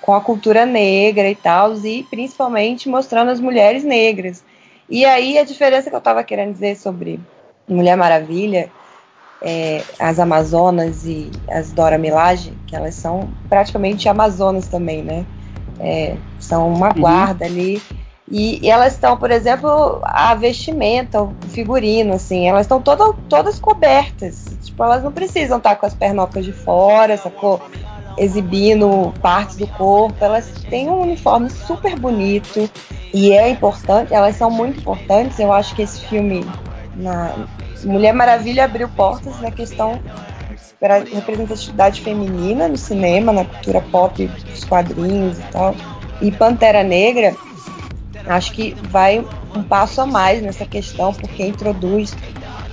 com 0.01 0.15
a 0.15 0.21
cultura 0.23 0.65
negra 0.65 1.29
e 1.29 1.35
tal, 1.35 1.75
e 1.85 2.03
principalmente 2.05 2.89
mostrando 2.89 3.31
as 3.31 3.39
mulheres 3.39 3.85
negras. 3.85 4.43
E 4.89 5.05
aí 5.05 5.37
a 5.37 5.45
diferença 5.45 5.91
que 5.91 5.95
eu 5.95 5.99
estava 5.99 6.25
querendo 6.25 6.55
dizer 6.55 6.77
sobre 6.77 7.21
Mulher 7.69 7.97
Maravilha, 7.97 8.71
é, 9.43 9.83
as 9.99 10.19
Amazonas 10.19 11.05
e 11.05 11.31
as 11.51 11.71
Dora 11.73 11.99
Milaje, 11.99 12.55
que 12.67 12.75
elas 12.75 12.95
são 12.95 13.29
praticamente 13.51 14.09
Amazonas 14.09 14.67
também, 14.67 15.03
né? 15.03 15.27
É, 15.79 16.17
são 16.39 16.73
uma 16.73 16.91
guarda 16.91 17.45
ali. 17.45 17.83
E, 18.31 18.69
elas 18.69 18.93
estão, 18.93 19.17
por 19.17 19.31
exemplo, 19.31 20.01
a 20.05 20.35
vestimenta, 20.37 21.21
o 21.21 21.35
figurino, 21.49 22.15
assim, 22.15 22.49
elas 22.49 22.63
estão 22.63 22.81
toda, 22.81 23.13
todas 23.29 23.59
cobertas. 23.59 24.45
Tipo, 24.63 24.85
elas 24.85 25.03
não 25.03 25.11
precisam 25.11 25.59
estar 25.59 25.75
com 25.77 25.87
as 25.87 25.95
pernocas 25.95 26.45
de 26.45 26.53
fora, 26.53 27.17
sacou? 27.17 27.61
Exibindo 28.17 29.13
partes 29.21 29.57
do 29.57 29.67
corpo. 29.67 30.15
Elas 30.21 30.49
têm 30.69 30.89
um 30.89 31.01
uniforme 31.01 31.51
super 31.51 31.99
bonito 31.99 32.71
e 33.13 33.33
é 33.33 33.49
importante, 33.49 34.15
elas 34.15 34.37
são 34.37 34.51
muito 34.51 34.79
importantes. 34.79 35.39
Eu 35.41 35.53
acho 35.53 35.75
que 35.75 35.83
esse 35.83 36.01
filme, 36.07 36.47
na 36.95 37.35
Mulher 37.85 38.13
Maravilha, 38.13 38.65
abriu 38.65 38.89
portas 38.91 39.41
na 39.41 39.51
questão 39.51 39.99
para 40.79 40.99
representatividade 40.99 42.01
feminina 42.01 42.69
no 42.69 42.77
cinema, 42.77 43.33
na 43.33 43.45
cultura 43.45 43.81
pop, 43.81 44.27
dos 44.27 44.65
quadrinhos 44.65 45.39
e 45.39 45.43
tal. 45.51 45.75
E 46.23 46.31
Pantera 46.31 46.83
Negra, 46.83 47.35
acho 48.27 48.53
que 48.53 48.75
vai 48.89 49.25
um 49.55 49.62
passo 49.62 50.00
a 50.00 50.07
mais 50.07 50.43
nessa 50.43 50.65
questão, 50.65 51.12
porque 51.12 51.45
introduz 51.45 52.15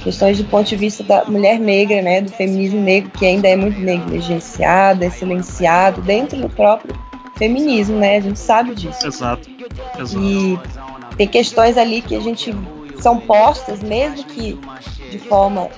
questões 0.04 0.38
do 0.38 0.46
ponto 0.46 0.68
de 0.68 0.75
vista 0.75 1.04
da 1.04 1.25
mulher 1.25 1.60
negra, 1.60 2.01
né, 2.01 2.22
do 2.22 2.32
feminismo 2.32 2.80
negro, 2.80 3.12
que 3.12 3.25
ainda 3.25 3.48
é 3.48 3.56
muito 3.56 3.80
negligenciado, 3.80 5.04
é 5.04 5.10
silenciado 5.10 6.01
dentro 6.01 6.39
do 6.39 6.50
próprio 6.50 6.96
feminismo, 7.38 7.98
né? 7.98 8.18
A 8.18 8.22
gente 8.22 8.39
sabe 8.39 8.74
disso. 8.74 9.06
Exato. 9.06 9.50
Exato. 10.00 10.24
E 10.24 10.60
tem 11.18 11.27
questões 11.27 11.77
ali 11.77 12.01
que 12.01 12.16
a 12.16 12.20
gente 12.20 12.54
são 13.00 13.20
postas, 13.20 13.82
mesmo 13.84 14.24
que 14.25 14.60
de 15.12 15.20
forma 15.20 15.70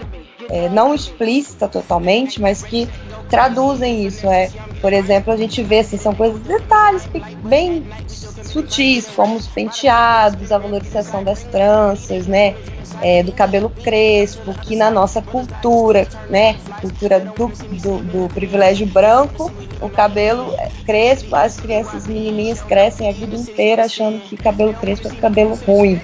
é, 0.50 0.70
não 0.70 0.94
explícita 0.94 1.68
totalmente, 1.68 2.42
mas 2.42 2.64
que 2.64 2.88
traduzem 3.30 4.06
isso. 4.06 4.28
É, 4.28 4.50
por 4.82 4.94
exemplo, 4.94 5.34
a 5.34 5.38
gente 5.38 5.62
vê 5.64 5.80
assim, 5.80 5.98
são 5.98 6.14
coisas, 6.14 6.40
detalhes 6.42 7.08
bem 7.44 7.86
sutis, 8.08 9.08
como 9.16 9.36
os 9.36 9.48
penteados, 9.48 10.52
a 10.52 10.58
valorização 10.58 11.24
das 11.24 11.44
tranças, 11.44 12.28
né? 12.28 12.56
é, 13.02 13.24
do 13.24 13.32
cabelo 13.32 13.70
crespo, 13.70 14.54
que 14.54 14.76
na 14.76 14.90
nossa 14.90 15.22
cultura, 15.22 16.08
né? 16.30 16.58
Cultura 16.82 17.20
do, 17.20 17.48
do, 17.48 17.98
do 18.04 18.30
privilégio 18.34 18.88
branco, 18.88 19.52
o 19.82 19.90
cabelo 19.90 20.54
é 20.58 20.70
crespo, 20.86 21.36
as 21.36 21.58
crianças 21.58 22.08
menininhas 22.08 22.62
crescem 22.62 23.10
a 23.10 23.14
vida 23.14 23.36
inteira 23.36 23.86
achando 23.86 24.20
que 24.22 24.36
cabelo 24.36 24.74
crespo 24.74 25.08
é 25.08 25.12
cabelo 25.12 25.56
ruim. 25.66 26.02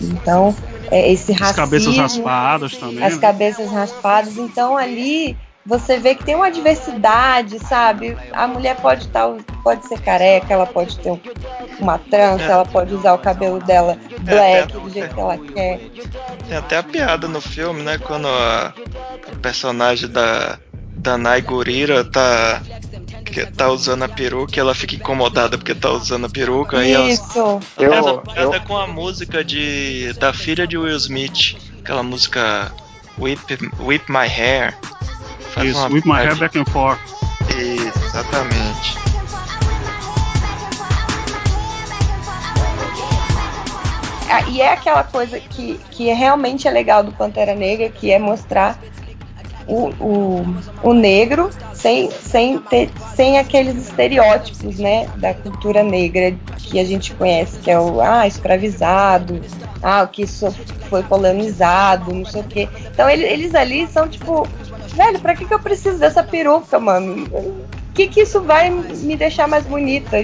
Então, 0.00 0.54
é, 0.90 1.10
esse 1.10 1.32
As 1.32 1.38
racismo, 1.38 1.56
cabeças 1.56 1.96
raspadas 1.96 2.76
também. 2.76 3.02
as 3.02 3.14
né? 3.14 3.20
cabeças 3.20 3.70
raspadas. 3.70 4.36
Então 4.36 4.76
ali 4.76 5.36
você 5.66 5.98
vê 5.98 6.14
que 6.14 6.24
tem 6.24 6.34
uma 6.34 6.50
diversidade, 6.50 7.58
sabe? 7.58 8.16
A 8.32 8.46
mulher 8.46 8.76
pode 8.76 9.04
estar, 9.06 9.28
pode 9.62 9.86
ser 9.86 10.00
careca, 10.00 10.52
ela 10.54 10.66
pode 10.66 10.96
ter 10.98 11.10
um- 11.10 11.20
uma 11.80 11.98
trança, 11.98 12.44
É. 12.44 12.50
ela 12.50 12.64
pode 12.64 12.94
usar 12.94 13.14
o 13.14 13.18
cabelo 13.18 13.58
dela 13.60 13.98
black 14.20 14.62
até- 14.62 14.78
do 14.78 14.90
jeito 14.90 15.14
que 15.14 15.20
ela 15.20 15.38
quer. 15.38 15.80
Tem 16.48 16.56
até 16.56 16.76
a 16.78 16.82
piada 16.82 17.26
no 17.28 17.40
filme, 17.40 17.82
né? 17.82 17.98
Quando 17.98 18.28
a, 18.28 18.72
a 19.32 19.36
personagem 19.42 20.08
da, 20.08 20.58
da 20.96 21.18
Nai 21.18 21.42
Gurira 21.42 22.04
tá, 22.04 22.62
que 23.24 23.44
tá 23.46 23.68
usando 23.68 24.04
a 24.04 24.08
peruca 24.08 24.56
e 24.56 24.60
ela 24.60 24.74
fica 24.74 24.94
incomodada 24.94 25.58
porque 25.58 25.74
tá 25.74 25.90
usando 25.90 26.26
a 26.26 26.30
peruca. 26.30 26.76
Ela, 26.86 27.08
Isso. 27.10 27.60
ela 27.76 27.96
Eu- 27.96 28.04
faz 28.04 28.06
a 28.06 28.18
piada 28.18 28.56
eu- 28.56 28.60
com 28.62 28.76
a 28.76 28.86
música 28.86 29.44
de, 29.44 30.12
da 30.14 30.32
filha 30.32 30.66
de 30.66 30.78
Will 30.78 30.96
Smith, 30.96 31.56
aquela 31.80 32.02
música 32.04 32.70
Whip, 33.18 33.58
Whip 33.80 34.10
My 34.10 34.26
Hair. 34.26 34.74
Faz 35.56 35.70
Isso, 35.70 35.78
uma 35.78 35.88
with 35.88 36.02
my 36.04 36.20
hair 36.20 36.36
back 36.36 36.58
and 36.58 36.66
forth. 36.66 37.00
Exatamente. 37.48 38.98
Ah, 44.28 44.42
E 44.50 44.60
é 44.60 44.68
aquela 44.70 45.02
coisa 45.02 45.40
que, 45.40 45.80
que 45.90 46.12
realmente 46.12 46.68
é 46.68 46.70
legal 46.70 47.02
do 47.02 47.10
Pantera 47.12 47.54
Negra, 47.54 47.88
que 47.88 48.10
é 48.12 48.18
mostrar 48.18 48.78
o, 49.66 49.88
o, 49.98 50.44
o 50.82 50.92
negro 50.92 51.48
sem, 51.72 52.10
sem, 52.10 52.58
ter, 52.58 52.90
sem 53.14 53.38
aqueles 53.38 53.76
estereótipos 53.76 54.78
né, 54.78 55.08
da 55.16 55.32
cultura 55.32 55.82
negra 55.82 56.36
que 56.58 56.78
a 56.78 56.84
gente 56.84 57.14
conhece, 57.14 57.58
que 57.60 57.70
é 57.70 57.78
o 57.80 57.98
ah, 58.02 58.26
escravizado, 58.26 59.40
ah, 59.82 60.02
o 60.02 60.08
que 60.08 60.22
isso 60.24 60.54
foi 60.90 61.02
colonizado, 61.02 62.12
não 62.12 62.26
sei 62.26 62.42
o 62.42 62.44
quê. 62.44 62.68
Então 62.92 63.08
ele- 63.08 63.24
eles 63.24 63.54
ali 63.54 63.86
são 63.86 64.06
tipo, 64.08 64.46
velho, 64.96 65.20
pra 65.20 65.34
que, 65.34 65.44
que 65.44 65.54
eu 65.54 65.58
preciso 65.60 65.98
dessa 65.98 66.22
peruca, 66.22 66.78
mano? 66.78 67.26
O 67.32 67.92
que, 67.94 68.08
que 68.08 68.20
isso 68.22 68.42
vai 68.42 68.68
me 68.70 69.16
deixar 69.16 69.46
mais 69.48 69.64
bonita? 69.64 70.16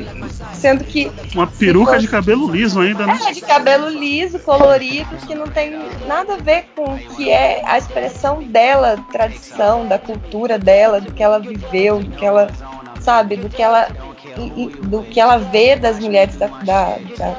Sendo 0.53 0.85
que 0.85 1.11
Uma 1.35 1.47
peruca 1.47 1.99
de 1.99 2.07
cabelo 2.09 2.51
liso 2.51 2.81
ainda, 2.81 3.07
né? 3.07 3.19
é, 3.29 3.33
de 3.33 3.41
cabelo 3.41 3.89
liso, 3.89 4.39
colorido, 4.41 5.17
que 5.27 5.35
não 5.35 5.47
tem 5.47 5.73
nada 6.07 6.35
a 6.35 6.37
ver 6.37 6.67
com 6.77 6.95
o 6.95 6.99
que 6.99 7.31
é 7.31 7.63
a 7.65 7.79
expressão 7.79 8.43
dela, 8.43 9.03
tradição, 9.11 9.87
da 9.87 9.99
cultura 9.99 10.59
dela, 10.59 11.01
do 11.01 11.13
que 11.13 11.23
ela 11.23 11.39
viveu, 11.39 12.01
do 12.03 12.11
que 12.11 12.25
ela, 12.27 12.51
sabe, 13.01 13.37
do 13.37 13.49
que 13.49 13.63
ela, 13.63 13.89
do 14.83 15.03
que 15.05 15.19
ela 15.19 15.39
vê 15.39 15.75
das 15.77 15.99
mulheres 15.99 16.37
da, 16.37 16.47
da- 16.49 16.99
da 17.19 17.37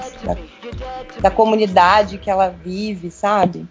da 1.21 1.29
comunidade 1.29 2.17
que 2.17 2.29
ela 2.29 2.49
vive, 2.49 3.11
sabe? 3.11 3.67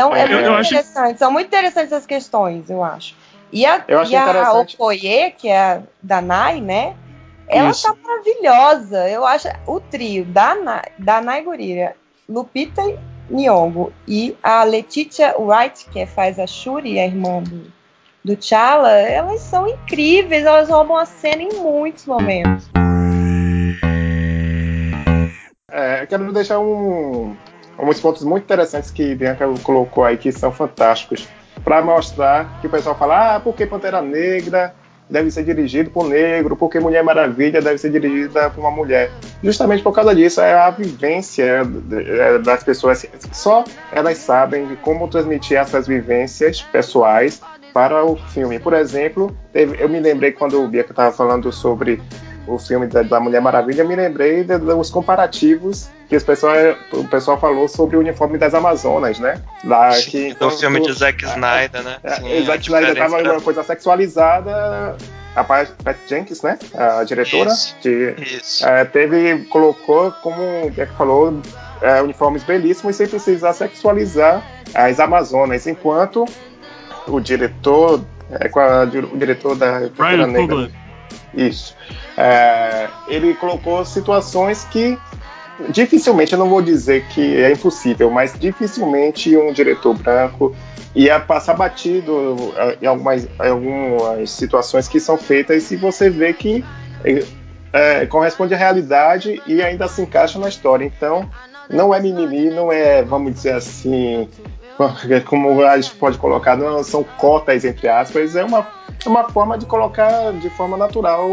Então 0.00 0.16
é, 0.16 0.22
É, 0.22 0.26
muito 0.28 0.50
acho- 0.52 0.68
interessante, 0.74 1.18
são 1.18 1.30
muito 1.30 1.46
interessantes 1.48 1.92
as 1.92 2.06
questões, 2.06 2.70
eu 2.70 2.82
acho. 2.82 3.14
E 3.52 3.66
a, 3.66 3.84
Eu 3.86 4.02
e 4.04 4.16
a. 4.16 4.52
Okoye, 4.54 5.32
que 5.36 5.48
é 5.48 5.58
a 5.58 5.82
Danai, 6.02 6.60
né? 6.60 6.94
Ela 7.46 7.68
Isso. 7.70 7.82
tá 7.86 7.94
maravilhosa. 8.02 9.08
Eu 9.10 9.26
acho 9.26 9.48
o 9.66 9.78
trio 9.78 10.24
Danai, 10.24 10.84
Danai 10.98 11.42
Gurira, 11.42 11.94
Lupita 12.26 12.80
Nyong'o 13.28 13.92
e 14.08 14.34
a 14.42 14.62
Letitia 14.64 15.34
Wright, 15.38 15.84
que 15.90 16.06
faz 16.06 16.38
a 16.38 16.46
Shuri, 16.46 16.98
a 16.98 17.04
irmã 17.04 17.42
do, 17.42 17.70
do 18.24 18.36
T'Challa, 18.36 18.92
elas 18.92 19.40
são 19.42 19.68
incríveis, 19.68 20.46
elas 20.46 20.70
roubam 20.70 20.96
a 20.96 21.04
cena 21.04 21.42
em 21.42 21.52
muitos 21.60 22.06
momentos. 22.06 22.70
É, 25.70 26.02
eu 26.02 26.06
quero 26.06 26.32
deixar 26.32 26.58
um, 26.58 27.36
alguns 27.80 27.98
pontos 27.98 28.22
muito 28.22 28.44
interessantes 28.44 28.90
que 28.90 29.14
Bianca 29.14 29.48
colocou 29.62 30.04
aí, 30.04 30.16
que 30.16 30.30
são 30.30 30.52
fantásticos, 30.52 31.26
para 31.64 31.82
mostrar 31.82 32.60
que 32.60 32.66
o 32.66 32.70
pessoal 32.70 32.96
fala: 32.96 33.36
ah, 33.36 33.40
por 33.40 33.54
que 33.54 33.66
Pantera 33.66 34.02
Negra 34.02 34.74
deve 35.08 35.30
ser 35.30 35.44
dirigido 35.44 35.90
por 35.90 36.08
negro, 36.08 36.54
por 36.54 36.70
que 36.70 36.78
Mulher 36.78 37.02
Maravilha 37.02 37.60
deve 37.60 37.78
ser 37.78 37.90
dirigida 37.90 38.48
por 38.50 38.60
uma 38.60 38.70
mulher? 38.70 39.10
Justamente 39.42 39.82
por 39.82 39.92
causa 39.92 40.14
disso, 40.14 40.40
é 40.40 40.52
a 40.52 40.70
vivência 40.70 41.62
é, 41.90 42.38
das 42.38 42.62
pessoas. 42.62 43.04
Só 43.32 43.64
elas 43.90 44.18
sabem 44.18 44.76
como 44.82 45.08
transmitir 45.08 45.56
essas 45.56 45.88
vivências 45.88 46.62
pessoais 46.62 47.40
para 47.72 48.04
o 48.04 48.16
filme. 48.16 48.58
Por 48.60 48.72
exemplo, 48.72 49.34
eu 49.52 49.88
me 49.88 49.98
lembrei 49.98 50.32
quando 50.32 50.62
o 50.62 50.68
Bianca 50.68 50.92
estava 50.92 51.12
falando 51.12 51.50
sobre 51.50 52.00
o 52.54 52.58
filme 52.58 52.86
da, 52.86 53.02
da 53.02 53.20
Mulher 53.20 53.40
Maravilha, 53.40 53.84
me 53.84 53.94
lembrei 53.96 54.44
de- 54.44 54.58
dos 54.58 54.90
comparativos 54.90 55.88
que 56.08 56.16
os 56.16 56.22
pessoal, 56.24 56.54
o 56.92 57.04
pessoal 57.06 57.38
falou 57.38 57.68
sobre 57.68 57.96
o 57.96 58.00
uniforme 58.00 58.36
das 58.38 58.52
Amazonas, 58.54 59.18
né? 59.18 59.40
Lá, 59.64 59.90
que, 60.02 60.34
do 60.34 60.50
filme 60.50 60.80
tu- 60.80 60.86
de 60.86 60.92
Zack 60.98 61.24
Snyder, 61.24 61.82
né? 61.82 61.96
é, 62.02 62.10
Sim, 62.16 62.44
Zack 62.46 62.58
a 62.58 62.78
Snyder 62.78 62.96
tava 62.96 63.22
uma 63.22 63.40
coisa 63.40 63.62
sexualizada. 63.62 64.96
A 65.36 65.44
Pat 65.44 65.68
Jenkins, 66.08 66.42
né? 66.42 66.58
A 66.74 67.04
diretora, 67.04 67.50
Isso. 67.50 67.76
que 67.80 68.16
Isso. 68.18 68.66
é, 68.66 68.84
teve, 68.84 69.44
colocou, 69.44 70.10
como 70.22 70.66
o 70.66 70.70
Jack 70.72 70.92
falou, 70.96 71.40
é, 71.80 72.02
uniformes 72.02 72.42
belíssimos 72.42 72.96
sem 72.96 73.06
precisar 73.06 73.52
sexualizar 73.52 74.42
as 74.74 74.98
Amazonas, 74.98 75.68
enquanto 75.68 76.24
o 77.06 77.20
diretor, 77.20 78.00
é, 78.28 78.48
com 78.48 78.58
a- 78.58 78.82
o 78.82 79.16
diretor 79.16 79.54
da 79.54 79.88
Brian 79.96 80.26
Negra, 80.26 80.48
Coogler. 80.56 80.70
Isso. 81.34 81.76
É, 82.16 82.88
ele 83.08 83.34
colocou 83.34 83.84
situações 83.84 84.64
que 84.64 84.98
dificilmente, 85.68 86.32
eu 86.32 86.38
não 86.38 86.48
vou 86.48 86.62
dizer 86.62 87.04
que 87.08 87.36
é 87.36 87.52
impossível, 87.52 88.10
mas 88.10 88.34
dificilmente 88.38 89.36
um 89.36 89.52
diretor 89.52 89.94
branco 89.94 90.54
ia 90.94 91.20
passar 91.20 91.54
batido 91.54 92.52
eh, 92.56 92.78
em 92.82 92.86
algumas, 92.86 93.28
algumas 93.38 94.30
situações 94.30 94.88
que 94.88 94.98
são 94.98 95.16
feitas 95.16 95.62
se 95.64 95.76
você 95.76 96.10
vê 96.10 96.32
que 96.32 96.64
eh, 97.04 97.24
eh, 97.72 98.06
corresponde 98.06 98.54
à 98.54 98.56
realidade 98.56 99.40
e 99.46 99.62
ainda 99.62 99.86
se 99.86 100.02
encaixa 100.02 100.38
na 100.38 100.48
história. 100.48 100.84
Então, 100.84 101.28
não 101.68 101.94
é 101.94 102.00
mimimi, 102.00 102.50
não 102.50 102.72
é, 102.72 103.02
vamos 103.02 103.34
dizer 103.34 103.54
assim, 103.54 104.28
como 105.26 105.62
a 105.64 105.80
gente 105.80 105.94
pode 105.94 106.18
colocar, 106.18 106.56
não 106.56 106.82
são 106.82 107.04
cotas 107.04 107.64
entre 107.64 107.88
aspas, 107.88 108.36
é 108.36 108.44
uma, 108.44 108.66
é 109.04 109.08
uma 109.08 109.28
forma 109.30 109.58
de 109.58 109.66
colocar 109.66 110.32
de 110.34 110.48
forma 110.50 110.76
natural 110.76 111.28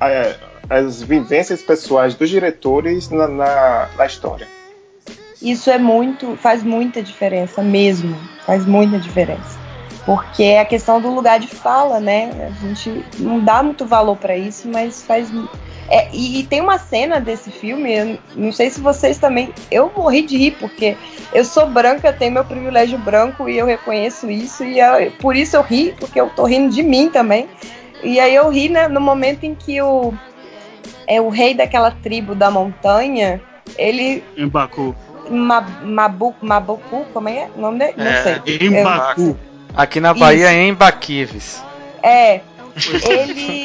a- 0.00 0.34
as 0.70 1.02
vivências 1.02 1.60
pessoais 1.62 2.14
dos 2.14 2.30
diretores 2.30 3.10
na, 3.10 3.26
na, 3.28 3.88
na 3.96 4.06
história. 4.06 4.46
Isso 5.40 5.70
é 5.70 5.78
muito, 5.78 6.36
faz 6.36 6.62
muita 6.62 7.02
diferença 7.02 7.62
mesmo, 7.62 8.16
faz 8.46 8.64
muita 8.64 8.98
diferença. 8.98 9.60
Porque 10.06 10.42
é 10.42 10.60
a 10.60 10.64
questão 10.64 11.00
do 11.00 11.12
lugar 11.12 11.38
de 11.38 11.48
fala, 11.48 12.00
né? 12.00 12.30
A 12.48 12.66
gente 12.66 13.04
não 13.18 13.38
dá 13.40 13.62
muito 13.62 13.84
valor 13.86 14.16
para 14.16 14.36
isso, 14.36 14.68
mas 14.68 15.02
faz. 15.02 15.28
É, 15.88 16.08
e, 16.12 16.40
e 16.40 16.42
tem 16.44 16.60
uma 16.60 16.78
cena 16.78 17.20
desse 17.20 17.50
filme, 17.50 17.92
eu 17.92 18.18
não 18.34 18.52
sei 18.52 18.70
se 18.70 18.80
vocês 18.80 19.18
também. 19.18 19.50
Eu 19.70 19.92
morri 19.94 20.22
de 20.22 20.36
rir, 20.38 20.52
porque 20.52 20.96
eu 21.34 21.44
sou 21.44 21.68
branca, 21.68 22.12
tenho 22.12 22.32
meu 22.32 22.44
privilégio 22.44 22.98
branco 22.98 23.48
e 23.48 23.58
eu 23.58 23.66
reconheço 23.66 24.30
isso, 24.30 24.64
e 24.64 24.78
eu- 24.80 25.10
por 25.20 25.36
isso 25.36 25.56
eu 25.56 25.62
ri, 25.62 25.94
porque 25.98 26.20
eu 26.20 26.30
tô 26.30 26.44
rindo 26.44 26.72
de 26.72 26.82
mim 26.82 27.10
também. 27.10 27.46
E 28.02 28.18
aí 28.18 28.34
eu 28.34 28.48
ri 28.48 28.68
né, 28.68 28.88
no 28.88 29.00
momento 29.00 29.44
em 29.44 29.54
que 29.54 29.80
o, 29.82 30.14
é, 31.06 31.20
o 31.20 31.28
rei 31.28 31.52
daquela 31.54 31.90
tribo 31.90 32.34
da 32.34 32.50
montanha, 32.50 33.40
ele 33.76 34.24
Em 34.36 34.48
Baku. 34.48 34.94
Ma- 35.30 35.66
Mabu, 35.82 36.34
Mabucu, 36.40 37.04
como 37.12 37.28
é 37.28 37.48
o 37.56 37.60
nome 37.60 37.78
dele? 37.78 37.94
Não 37.96 38.06
É, 38.06 38.22
sei. 38.22 38.58
Em 38.68 38.74
Eu- 38.74 38.84
Baku. 38.84 39.36
Aqui 39.74 40.00
na 40.00 40.12
Bahia 40.14 40.52
é 40.52 40.62
em 40.66 40.74
Baquives. 40.74 41.62
É, 42.02 42.40
ele, 43.08 43.62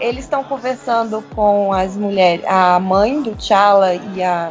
eles 0.00 0.24
estão 0.24 0.42
conversando 0.42 1.22
com 1.34 1.72
as 1.72 1.96
mulheres, 1.96 2.44
a 2.46 2.78
mãe 2.80 3.22
do 3.22 3.34
T'Challa 3.34 3.94
e 3.94 4.22
a 4.22 4.50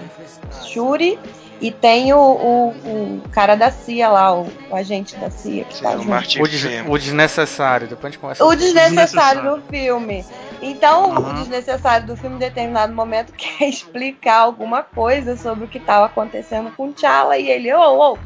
Shuri, 0.63 1.19
e 1.61 1.71
tem 1.71 2.13
o, 2.13 2.17
o, 2.17 2.69
o 2.69 3.21
cara 3.31 3.55
da 3.55 3.69
CIA 3.69 4.07
lá, 4.09 4.33
o, 4.33 4.47
o 4.71 4.75
agente 4.75 5.15
da 5.17 5.29
CIA 5.29 5.65
que 5.65 5.75
Sim, 5.75 5.83
tá 5.83 5.89
o 5.89 5.97
junto. 5.97 6.09
Martin 6.09 6.41
O, 6.41 6.47
des- 6.47 6.65
o 6.87 6.97
desnecessário. 6.97 7.87
Depois 7.87 8.05
a 8.05 8.11
gente 8.11 8.19
conversa. 8.21 8.45
O 8.45 8.55
desnecessário 8.55 9.41
Desnecessário. 9.41 9.55
do 9.57 9.61
filme. 9.69 10.25
Então, 10.61 11.09
o 11.15 11.19
Uhum. 11.19 11.33
desnecessário 11.35 12.07
do 12.07 12.15
filme, 12.15 12.37
em 12.37 12.39
determinado 12.39 12.93
momento, 12.93 13.33
quer 13.35 13.67
explicar 13.67 14.37
alguma 14.39 14.83
coisa 14.83 15.35
sobre 15.35 15.65
o 15.65 15.67
que 15.67 15.77
estava 15.79 16.05
acontecendo 16.05 16.71
com 16.77 16.87
o 16.87 16.93
T'Challa. 16.93 17.37
E 17.37 17.49
ele, 17.49 17.73
ô, 17.73 18.13
ô, 18.13 18.15
shh, 18.15 18.19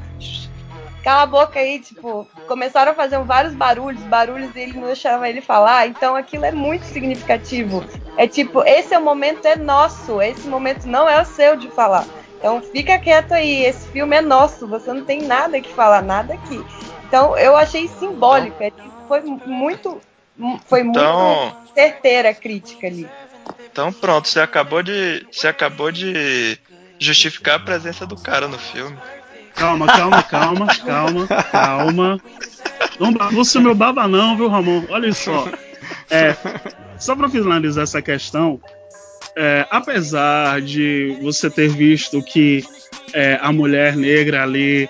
cala 1.03 1.23
a 1.23 1.25
boca 1.27 1.59
aí. 1.59 1.79
Tipo, 1.79 2.27
começaram 2.47 2.91
a 2.91 2.95
fazer 2.95 3.19
vários 3.19 3.53
barulhos, 3.53 4.01
barulhos, 4.03 4.55
e 4.55 4.59
ele 4.59 4.73
não 4.79 4.87
deixava 4.87 5.29
ele 5.29 5.41
falar. 5.41 5.87
Então, 5.87 6.15
aquilo 6.15 6.45
é 6.45 6.51
muito 6.51 6.85
significativo. 6.85 7.83
É 8.17 8.27
tipo, 8.27 8.63
esse 8.63 8.93
é 8.93 8.97
o 8.99 9.03
momento 9.03 9.45
é 9.45 9.55
nosso. 9.55 10.21
Esse 10.21 10.47
momento 10.47 10.85
não 10.87 11.07
é 11.07 11.21
o 11.21 11.25
seu 11.25 11.55
de 11.55 11.67
falar. 11.69 12.05
Então, 12.39 12.61
fica 12.61 12.97
quieto 12.97 13.33
aí. 13.33 13.63
Esse 13.65 13.87
filme 13.89 14.15
é 14.15 14.21
nosso. 14.21 14.67
Você 14.67 14.91
não 14.91 15.05
tem 15.05 15.21
nada 15.23 15.59
que 15.61 15.71
falar, 15.73 16.01
nada 16.01 16.33
aqui. 16.33 16.63
Então, 17.07 17.37
eu 17.37 17.55
achei 17.55 17.87
simbólico. 17.87 18.61
é, 18.63 18.71
Foi 19.07 19.21
muito. 19.21 20.01
Foi 20.65 20.81
muito 20.81 20.97
Então, 20.99 21.55
certeira 21.75 22.29
a 22.29 22.33
crítica 22.33 22.87
ali. 22.87 23.07
então 23.71 23.93
pronto, 23.93 24.27
você 24.27 24.39
acabou 24.39 24.81
de. 24.81 25.27
Você 25.31 25.47
acabou 25.47 25.91
de 25.91 26.57
justificar 26.97 27.55
a 27.55 27.59
presença 27.59 28.07
do 28.07 28.15
cara 28.15 28.47
no 28.47 28.57
filme. 28.57 28.97
Calma, 29.55 29.87
calma, 29.87 30.23
calma, 30.23 30.67
calma, 30.67 31.27
calma. 31.51 32.21
Não 32.99 33.13
bagunça 33.13 33.59
meu 33.59 33.73
baba 33.75 34.07
não, 34.07 34.35
viu, 34.37 34.47
Ramon? 34.47 34.83
Olha 34.89 35.13
só. 35.13 35.47
É, 36.09 36.35
só 36.97 37.15
para 37.15 37.29
finalizar 37.29 37.83
essa 37.83 38.01
questão, 38.01 38.59
é, 39.35 39.65
apesar 39.69 40.61
de 40.61 41.17
você 41.21 41.49
ter 41.49 41.69
visto 41.69 42.21
que 42.21 42.63
é, 43.13 43.37
a 43.41 43.51
mulher 43.51 43.95
negra 43.95 44.43
ali, 44.43 44.87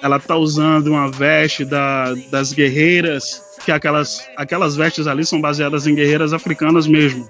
ela 0.00 0.18
tá 0.18 0.36
usando 0.36 0.88
uma 0.88 1.10
veste 1.10 1.64
da- 1.64 2.14
das 2.30 2.52
guerreiras, 2.52 3.42
que 3.64 3.70
aquelas, 3.70 4.26
aquelas 4.36 4.74
vestes 4.76 5.06
ali 5.06 5.24
são 5.24 5.40
baseadas 5.40 5.86
em 5.86 5.94
guerreiras 5.94 6.32
africanas 6.32 6.86
mesmo. 6.86 7.26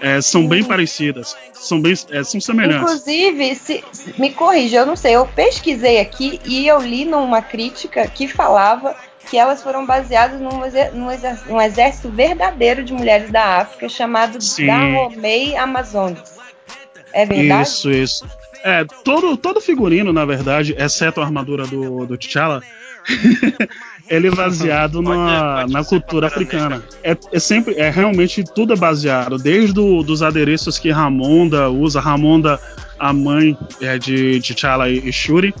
É, 0.00 0.20
são 0.20 0.46
bem 0.46 0.62
parecidas, 0.62 1.36
são 1.52 1.80
bem, 1.80 1.92
é, 2.10 2.22
são 2.22 2.40
semelhantes. 2.40 2.82
Inclusive, 2.82 3.54
se, 3.56 3.84
se- 3.92 4.14
me 4.20 4.32
corrija, 4.32 4.78
eu 4.78 4.86
não 4.86 4.94
sei, 4.96 5.16
eu 5.16 5.26
pesquisei 5.26 5.98
aqui 5.98 6.40
e 6.44 6.66
eu 6.66 6.80
li 6.80 7.04
numa 7.04 7.42
crítica 7.42 8.06
que 8.06 8.28
falava 8.28 8.94
que 9.28 9.36
elas 9.36 9.62
foram 9.62 9.84
baseadas 9.84 10.40
num, 10.40 10.64
exer- 10.64 10.94
num 10.94 11.10
exer- 11.10 11.38
num 11.46 11.60
exército 11.60 12.08
verdadeiro 12.10 12.84
de 12.84 12.92
mulheres 12.92 13.30
da 13.30 13.58
África 13.58 13.88
chamado 13.88 14.40
Sim. 14.40 14.66
Dahomey 14.66 15.56
Amazonas. 15.56 16.32
É 17.12 17.26
verdade? 17.26 17.68
Isso, 17.68 17.90
isso. 17.90 18.26
É, 18.62 18.84
todo, 19.04 19.36
todo 19.36 19.60
figurino, 19.60 20.12
na 20.12 20.24
verdade, 20.24 20.74
exceto 20.78 21.20
a 21.20 21.24
armadura 21.24 21.66
do, 21.66 22.06
do 22.06 22.16
T'Challa, 22.16 22.62
ele 24.08 24.28
é 24.28 24.30
baseado 24.30 25.02
na, 25.02 25.60
pode 25.60 25.72
na 25.72 25.84
cultura 25.84 26.26
africana. 26.26 26.82
É, 27.02 27.16
é 27.32 27.38
sempre, 27.38 27.74
é 27.74 27.90
realmente 27.90 28.42
tudo 28.42 28.72
é 28.72 28.76
baseado, 28.76 29.38
desde 29.38 29.78
o, 29.78 30.02
dos 30.02 30.22
adereços 30.22 30.78
que 30.78 30.90
Ramonda 30.90 31.70
usa, 31.70 32.00
Ramonda, 32.00 32.60
a 32.98 33.12
mãe 33.12 33.56
é, 33.80 33.98
de 33.98 34.38
de 34.40 34.54
T'Challa 34.54 34.88
e, 34.88 35.08
e 35.08 35.12
Shuri, 35.12 35.54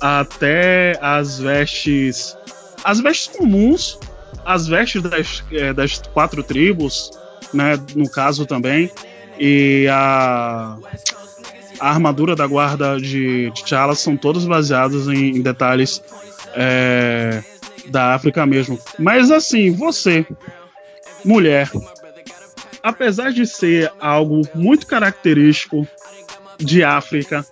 até 0.00 0.98
as 1.00 1.38
vestes, 1.38 2.36
as 2.84 3.00
vestes 3.00 3.36
comuns, 3.36 3.98
as 4.44 4.66
vestes 4.66 5.02
das, 5.02 5.44
é, 5.52 5.72
das 5.72 5.98
quatro 5.98 6.42
tribos, 6.42 7.10
né, 7.52 7.78
no 7.94 8.08
caso 8.08 8.46
também, 8.46 8.90
e 9.38 9.86
a 9.90 10.76
a 11.80 11.88
armadura 11.88 12.36
da 12.36 12.46
guarda 12.46 13.00
de 13.00 13.50
T'Challa 13.54 13.94
são 13.94 14.14
todos 14.14 14.44
baseados 14.44 15.08
em, 15.08 15.38
em 15.38 15.40
detalhes 15.40 16.02
é, 16.54 17.42
da 17.90 18.14
África 18.14 18.46
mesmo. 18.46 18.78
Mas 18.98 19.30
assim, 19.30 19.70
você, 19.72 20.24
mulher, 21.24 21.70
apesar 22.82 23.32
de 23.32 23.46
ser 23.46 23.90
algo 24.00 24.42
muito 24.54 24.86
característico 24.86 25.86
de 26.58 26.84
África. 26.84 27.44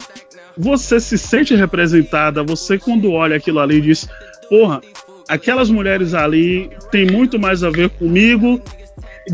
Você 0.56 1.00
se 1.00 1.16
sente 1.16 1.54
representada, 1.54 2.42
você 2.42 2.78
quando 2.78 3.12
olha 3.12 3.36
aquilo 3.36 3.60
ali 3.60 3.80
diz, 3.80 4.08
porra, 4.48 4.80
aquelas 5.28 5.70
mulheres 5.70 6.14
ali 6.14 6.70
têm 6.90 7.06
muito 7.06 7.38
mais 7.38 7.62
a 7.62 7.70
ver 7.70 7.90
comigo 7.90 8.60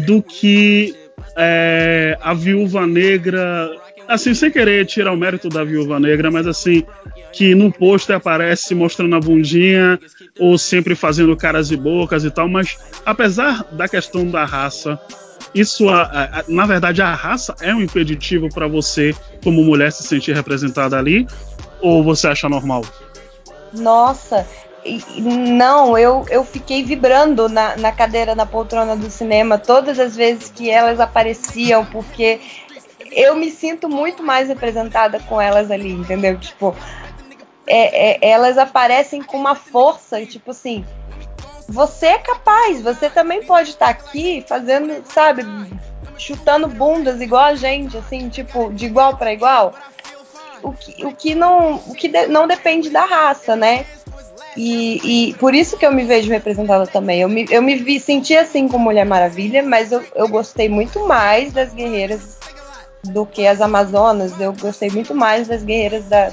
do 0.07 0.23
que 0.23 0.95
é, 1.37 2.17
a 2.21 2.35
viúva 2.35 2.87
negra. 2.87 3.71
Assim, 4.07 4.35
sem 4.35 4.51
querer 4.51 4.85
tirar 4.87 5.13
o 5.13 5.17
mérito 5.17 5.49
da 5.49 5.65
viúva 5.65 5.99
negra, 5.99 6.31
mas 6.31 6.47
assim, 6.47 6.85
que 7.33 7.55
no 7.55 7.73
pôster 7.73 8.17
aparece 8.17 8.75
mostrando 8.75 9.17
a 9.17 9.21
bundinha 9.21 9.99
ou 10.39 10.59
sempre 10.59 10.95
fazendo 10.95 11.37
caras 11.37 11.71
e 11.71 11.77
bocas 11.77 12.25
e 12.25 12.31
tal, 12.31 12.49
mas 12.49 12.77
apesar 13.05 13.65
da 13.73 13.89
questão 13.89 14.27
da 14.27 14.45
raça, 14.45 14.99
isso, 15.55 15.89
a, 15.89 16.03
a, 16.03 16.45
na 16.49 16.67
verdade, 16.67 17.01
a 17.01 17.15
raça 17.15 17.55
é 17.61 17.73
um 17.73 17.81
impeditivo 17.81 18.49
para 18.49 18.67
você, 18.67 19.15
como 19.43 19.63
mulher, 19.63 19.93
se 19.93 20.03
sentir 20.03 20.35
representada 20.35 20.99
ali? 20.99 21.27
Ou 21.81 22.03
você 22.03 22.27
acha 22.27 22.49
normal? 22.49 22.83
Nossa, 23.73 24.47
não, 25.19 25.97
eu, 25.97 26.27
eu 26.29 26.45
fiquei 26.45 26.83
vibrando 26.83 27.49
na, 27.49 27.77
na 27.77 27.93
cadeira, 27.93 28.35
na 28.35 28.45
poltrona 28.45 28.97
do 28.97 29.09
cinema, 29.11 29.59
todas 29.59 29.99
as 29.99 30.15
vezes 30.15 30.51
que 30.51 30.71
elas 30.71 31.01
apareciam, 31.01 31.85
porque 31.87 32.41
eu 33.15 33.37
me 33.37 33.51
sinto 33.51 33.89
muito 33.89 34.23
mais 34.23 34.49
representada 34.49 35.21
com 35.21 35.41
elas 35.41 35.71
ali, 35.71 35.93
entendeu? 35.93 36.39
Tipo, 36.39 36.75
é, 37.67 38.27
é, 38.27 38.31
elas 38.31 38.59
aparecem 38.59 39.23
com 39.23 39.37
uma 39.37 39.55
força, 39.55 40.25
tipo 40.27 40.51
assim, 40.51 40.85
você 41.69 42.07
é 42.07 42.19
capaz, 42.19 42.83
você 42.83 43.09
também 43.09 43.43
pode 43.43 43.71
estar 43.71 43.89
aqui 43.89 44.45
fazendo, 44.47 45.03
sabe, 45.07 45.45
chutando 46.19 46.69
bundas 46.69 47.21
igual 47.21 47.45
a 47.45 47.55
gente, 47.55 47.97
assim, 47.97 48.29
tipo, 48.29 48.73
de 48.73 48.87
igual 48.87 49.17
para 49.17 49.33
igual. 49.33 49.75
O 50.63 50.73
que, 50.73 51.05
o 51.05 51.15
que, 51.15 51.35
não, 51.35 51.77
o 51.87 51.95
que 51.95 52.09
de, 52.09 52.27
não 52.27 52.47
depende 52.47 52.91
da 52.91 53.05
raça, 53.05 53.55
né? 53.55 53.85
E, 54.57 55.31
e, 55.31 55.35
por 55.35 55.55
isso 55.55 55.77
que 55.77 55.85
eu 55.85 55.93
me 55.93 56.05
vejo 56.05 56.31
representada 56.31 56.87
também. 56.87 57.21
Eu 57.21 57.29
me, 57.29 57.47
eu 57.51 57.61
me 57.61 57.75
vi, 57.75 57.99
senti 57.99 58.37
assim 58.37 58.69
com 58.69 58.79
Mulher 58.79 59.05
Maravilha, 59.05 59.63
mas 59.63 59.91
eu, 59.91 60.03
eu 60.15 60.29
gostei 60.29 60.69
muito 60.69 61.07
mais 61.07 61.53
das 61.53 61.75
guerreiras 61.75 62.39
do 63.07 63.27
que 63.27 63.47
as 63.47 63.61
Amazonas. 63.61 64.39
Eu 64.41 64.53
gostei 64.53 64.91
muito 64.91 65.15
mais 65.15 65.49
das 65.49 65.63
guerreiras 65.63 66.05
da 66.07 66.31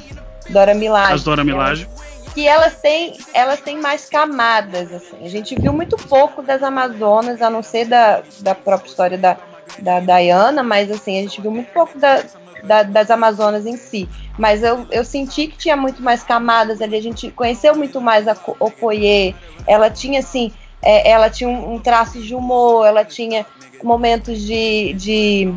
Dora 0.49 0.73
Milaje. 0.73 1.13
As 1.13 1.23
Dora 1.23 1.43
Milaje. 1.43 1.87
Que 2.33 2.47
elas 2.47 2.75
têm, 2.75 3.17
elas 3.33 3.59
têm 3.59 3.79
mais 3.79 4.05
camadas. 4.05 4.91
Assim. 4.93 5.17
A 5.23 5.29
gente 5.29 5.55
viu 5.59 5.73
muito 5.73 5.97
pouco 5.97 6.41
das 6.41 6.63
Amazonas, 6.63 7.41
a 7.41 7.49
não 7.49 7.61
ser 7.61 7.85
da, 7.85 8.23
da 8.39 8.55
própria 8.55 8.89
história 8.89 9.17
da, 9.17 9.37
da 9.79 9.99
Diana, 9.99 10.63
mas 10.63 10.89
assim, 10.89 11.19
a 11.19 11.21
gente 11.21 11.41
viu 11.41 11.51
muito 11.51 11.71
pouco 11.73 11.97
da, 11.99 12.23
da, 12.63 12.83
das 12.83 13.11
Amazonas 13.11 13.65
em 13.65 13.75
si. 13.75 14.07
Mas 14.37 14.63
eu, 14.63 14.87
eu 14.91 15.03
senti 15.03 15.47
que 15.47 15.57
tinha 15.57 15.75
muito 15.75 16.01
mais 16.01 16.23
camadas 16.23 16.81
ali. 16.81 16.95
A 16.95 17.01
gente 17.01 17.29
conheceu 17.31 17.75
muito 17.75 17.99
mais 17.99 18.27
a 18.27 18.35
Okoye. 18.59 19.35
Ela 19.67 19.89
tinha, 19.89 20.19
assim, 20.19 20.51
é, 20.81 21.11
ela 21.11 21.29
tinha 21.29 21.49
um, 21.49 21.75
um, 21.75 21.79
traço 21.79 22.19
de 22.19 22.33
humor, 22.33 22.85
ela 22.85 23.05
tinha 23.05 23.45
momentos 23.83 24.39
de, 24.39 24.93
de 24.93 25.53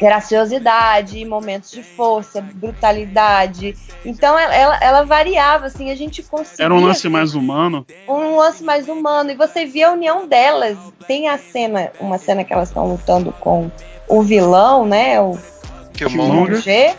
graciosidade, 0.00 1.22
momentos 1.26 1.70
de 1.70 1.82
força, 1.82 2.40
brutalidade. 2.40 3.76
Então 4.04 4.38
ela, 4.38 4.78
ela, 4.80 5.02
variava, 5.04 5.66
assim, 5.66 5.90
a 5.90 5.94
gente 5.94 6.22
conseguia. 6.22 6.64
Era 6.64 6.74
um 6.74 6.80
lance 6.80 7.06
mais 7.08 7.34
humano. 7.34 7.86
Um 8.08 8.36
lance 8.36 8.64
mais 8.64 8.88
humano. 8.88 9.30
E 9.30 9.34
você 9.34 9.66
via 9.66 9.88
a 9.88 9.92
união 9.92 10.26
delas. 10.26 10.78
Tem 11.06 11.28
a 11.28 11.36
cena, 11.36 11.92
uma 12.00 12.16
cena 12.16 12.42
que 12.42 12.52
elas 12.52 12.68
estão 12.68 12.88
lutando 12.88 13.30
com 13.40 13.70
o 14.08 14.22
vilão, 14.22 14.86
né? 14.86 15.20
O 15.20 15.38
Killmonger. 15.92 16.96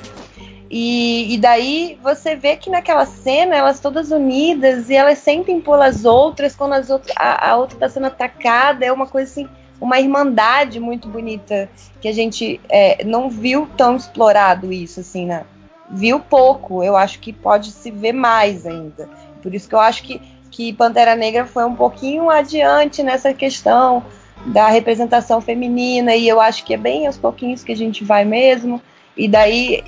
E, 0.74 1.34
e 1.34 1.38
daí 1.38 2.00
você 2.02 2.34
vê 2.36 2.56
que 2.56 2.70
naquela 2.70 3.06
cena 3.06 3.58
elas 3.58 3.82
todas 3.82 4.10
unidas 4.10 4.90
e 4.90 4.96
elas 4.96 5.18
sentem 5.18 5.60
pelas 5.60 6.06
outras 6.06 6.56
quando 6.56 6.74
as 6.74 6.90
outras, 6.90 7.14
a, 7.18 7.50
a 7.50 7.58
outra 7.58 7.76
está 7.76 7.90
sendo 7.90 8.06
atacada. 8.06 8.86
É 8.86 8.92
uma 8.92 9.08
coisa 9.08 9.30
assim, 9.30 9.50
uma 9.82 10.00
irmandade 10.00 10.80
muito 10.80 11.08
bonita 11.08 11.68
que 12.00 12.08
a 12.08 12.14
gente 12.14 12.62
é, 12.70 13.04
não 13.04 13.32
viu 13.32 13.68
tão 13.76 13.96
explorado 13.96 14.72
isso 14.72 15.00
assim, 15.00 15.26
né? 15.26 15.44
Viu 15.90 16.20
pouco. 16.20 16.84
Eu 16.84 16.96
acho 16.96 17.20
que 17.20 17.34
pode 17.34 17.72
se 17.72 17.90
ver 17.90 18.14
mais 18.14 18.66
ainda. 18.68 19.10
Por 19.42 19.56
isso 19.56 19.68
que 19.68 19.74
eu 19.74 19.80
acho 19.80 20.04
que, 20.04 20.22
que 20.52 20.72
Pantera 20.72 21.16
Negra 21.16 21.48
foi 21.48 21.66
um 21.66 21.76
pouquinho 21.76 22.30
adiante 22.30 23.02
nessa 23.02 23.34
questão 23.34 24.06
da 24.46 24.70
representação 24.70 25.42
feminina 25.42 26.16
e 26.16 26.28
eu 26.28 26.40
acho 26.40 26.64
que 26.64 26.74
é 26.74 26.78
bem 26.78 27.08
aos 27.08 27.18
pouquinhos 27.18 27.64
que 27.64 27.72
a 27.72 27.78
gente 27.78 28.04
vai 28.04 28.24
mesmo. 28.24 28.80
E 29.18 29.28
daí 29.28 29.84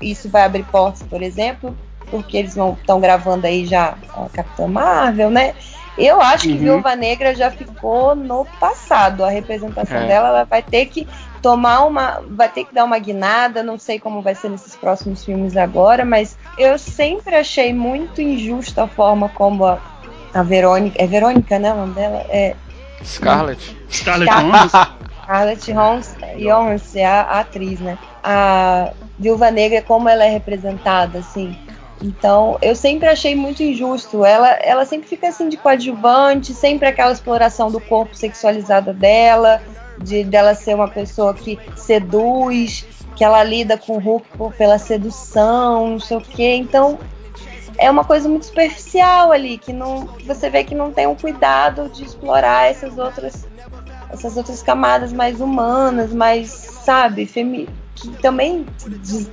isso 0.00 0.28
vai 0.28 0.42
abrir 0.42 0.64
portas, 0.64 1.02
por 1.02 1.22
exemplo, 1.22 1.76
porque 2.10 2.36
eles 2.36 2.54
estão 2.54 3.00
gravando 3.00 3.46
aí 3.46 3.64
já 3.64 3.96
a 4.14 4.28
Capitã 4.28 4.66
Marvel, 4.66 5.30
né? 5.30 5.54
Eu 5.98 6.20
acho 6.20 6.44
que 6.44 6.52
uhum. 6.52 6.58
Viúva 6.58 6.94
Negra 6.94 7.34
já 7.34 7.50
ficou 7.50 8.14
no 8.14 8.44
passado. 8.60 9.24
A 9.24 9.28
representação 9.28 9.98
é. 9.98 10.06
dela 10.06 10.28
ela 10.28 10.44
vai 10.44 10.62
ter 10.62 10.86
que 10.86 11.06
tomar 11.42 11.84
uma. 11.84 12.22
vai 12.28 12.48
ter 12.48 12.64
que 12.64 12.74
dar 12.74 12.84
uma 12.84 12.98
guinada. 12.98 13.64
Não 13.64 13.76
sei 13.78 13.98
como 13.98 14.22
vai 14.22 14.34
ser 14.34 14.48
nesses 14.48 14.76
próximos 14.76 15.24
filmes 15.24 15.56
agora, 15.56 16.04
mas 16.04 16.38
eu 16.56 16.78
sempre 16.78 17.34
achei 17.34 17.72
muito 17.72 18.22
injusta 18.22 18.84
a 18.84 18.88
forma 18.88 19.28
como 19.30 19.64
a, 19.64 19.80
a 20.32 20.42
Verônica. 20.44 21.02
É 21.02 21.06
Verônica, 21.06 21.58
né? 21.58 21.72
O 21.72 21.76
nome 21.76 21.94
dela? 21.94 22.24
É. 22.28 22.54
Scarlett. 23.04 23.76
Scarlett 23.90 24.32
Johansson. 24.32 24.86
Scarlett 25.22 25.72
Johansson 26.38 26.98
é 26.98 27.06
a, 27.06 27.22
a 27.22 27.40
atriz, 27.40 27.80
né? 27.80 27.98
A 28.22 28.92
Viúva 29.18 29.50
Negra, 29.50 29.82
como 29.82 30.08
ela 30.08 30.24
é 30.24 30.30
representada, 30.30 31.18
assim. 31.18 31.58
Então, 32.02 32.58
eu 32.62 32.76
sempre 32.76 33.08
achei 33.08 33.34
muito 33.34 33.62
injusto. 33.62 34.24
Ela, 34.24 34.50
ela 34.62 34.84
sempre 34.84 35.08
fica 35.08 35.28
assim 35.28 35.48
de 35.48 35.56
coadjuvante, 35.56 36.54
sempre 36.54 36.88
aquela 36.88 37.12
exploração 37.12 37.70
do 37.70 37.80
corpo 37.80 38.14
sexualizado 38.14 38.92
dela, 38.92 39.60
de 39.98 40.22
dela 40.22 40.54
ser 40.54 40.74
uma 40.74 40.88
pessoa 40.88 41.34
que 41.34 41.58
seduz, 41.74 42.86
que 43.16 43.24
ela 43.24 43.42
lida 43.42 43.76
com 43.76 43.94
o 43.94 43.98
Hulk 43.98 44.26
pela 44.56 44.78
sedução, 44.78 45.90
não 45.90 46.00
sei 46.00 46.16
o 46.16 46.20
quê. 46.20 46.54
Então, 46.54 46.98
é 47.76 47.90
uma 47.90 48.04
coisa 48.04 48.28
muito 48.28 48.46
superficial 48.46 49.32
ali, 49.32 49.58
que 49.58 49.72
não 49.72 50.08
você 50.24 50.48
vê 50.48 50.62
que 50.62 50.74
não 50.74 50.92
tem 50.92 51.06
um 51.06 51.16
cuidado 51.16 51.88
de 51.88 52.04
explorar 52.04 52.70
essas 52.70 52.96
outras 52.96 53.46
essas 54.10 54.36
outras 54.36 54.62
camadas 54.62 55.12
mais 55.12 55.40
humanas, 55.40 56.12
mais, 56.12 56.48
sabe, 56.48 57.26
femi 57.26 57.68
que 57.94 58.08
também 58.22 58.64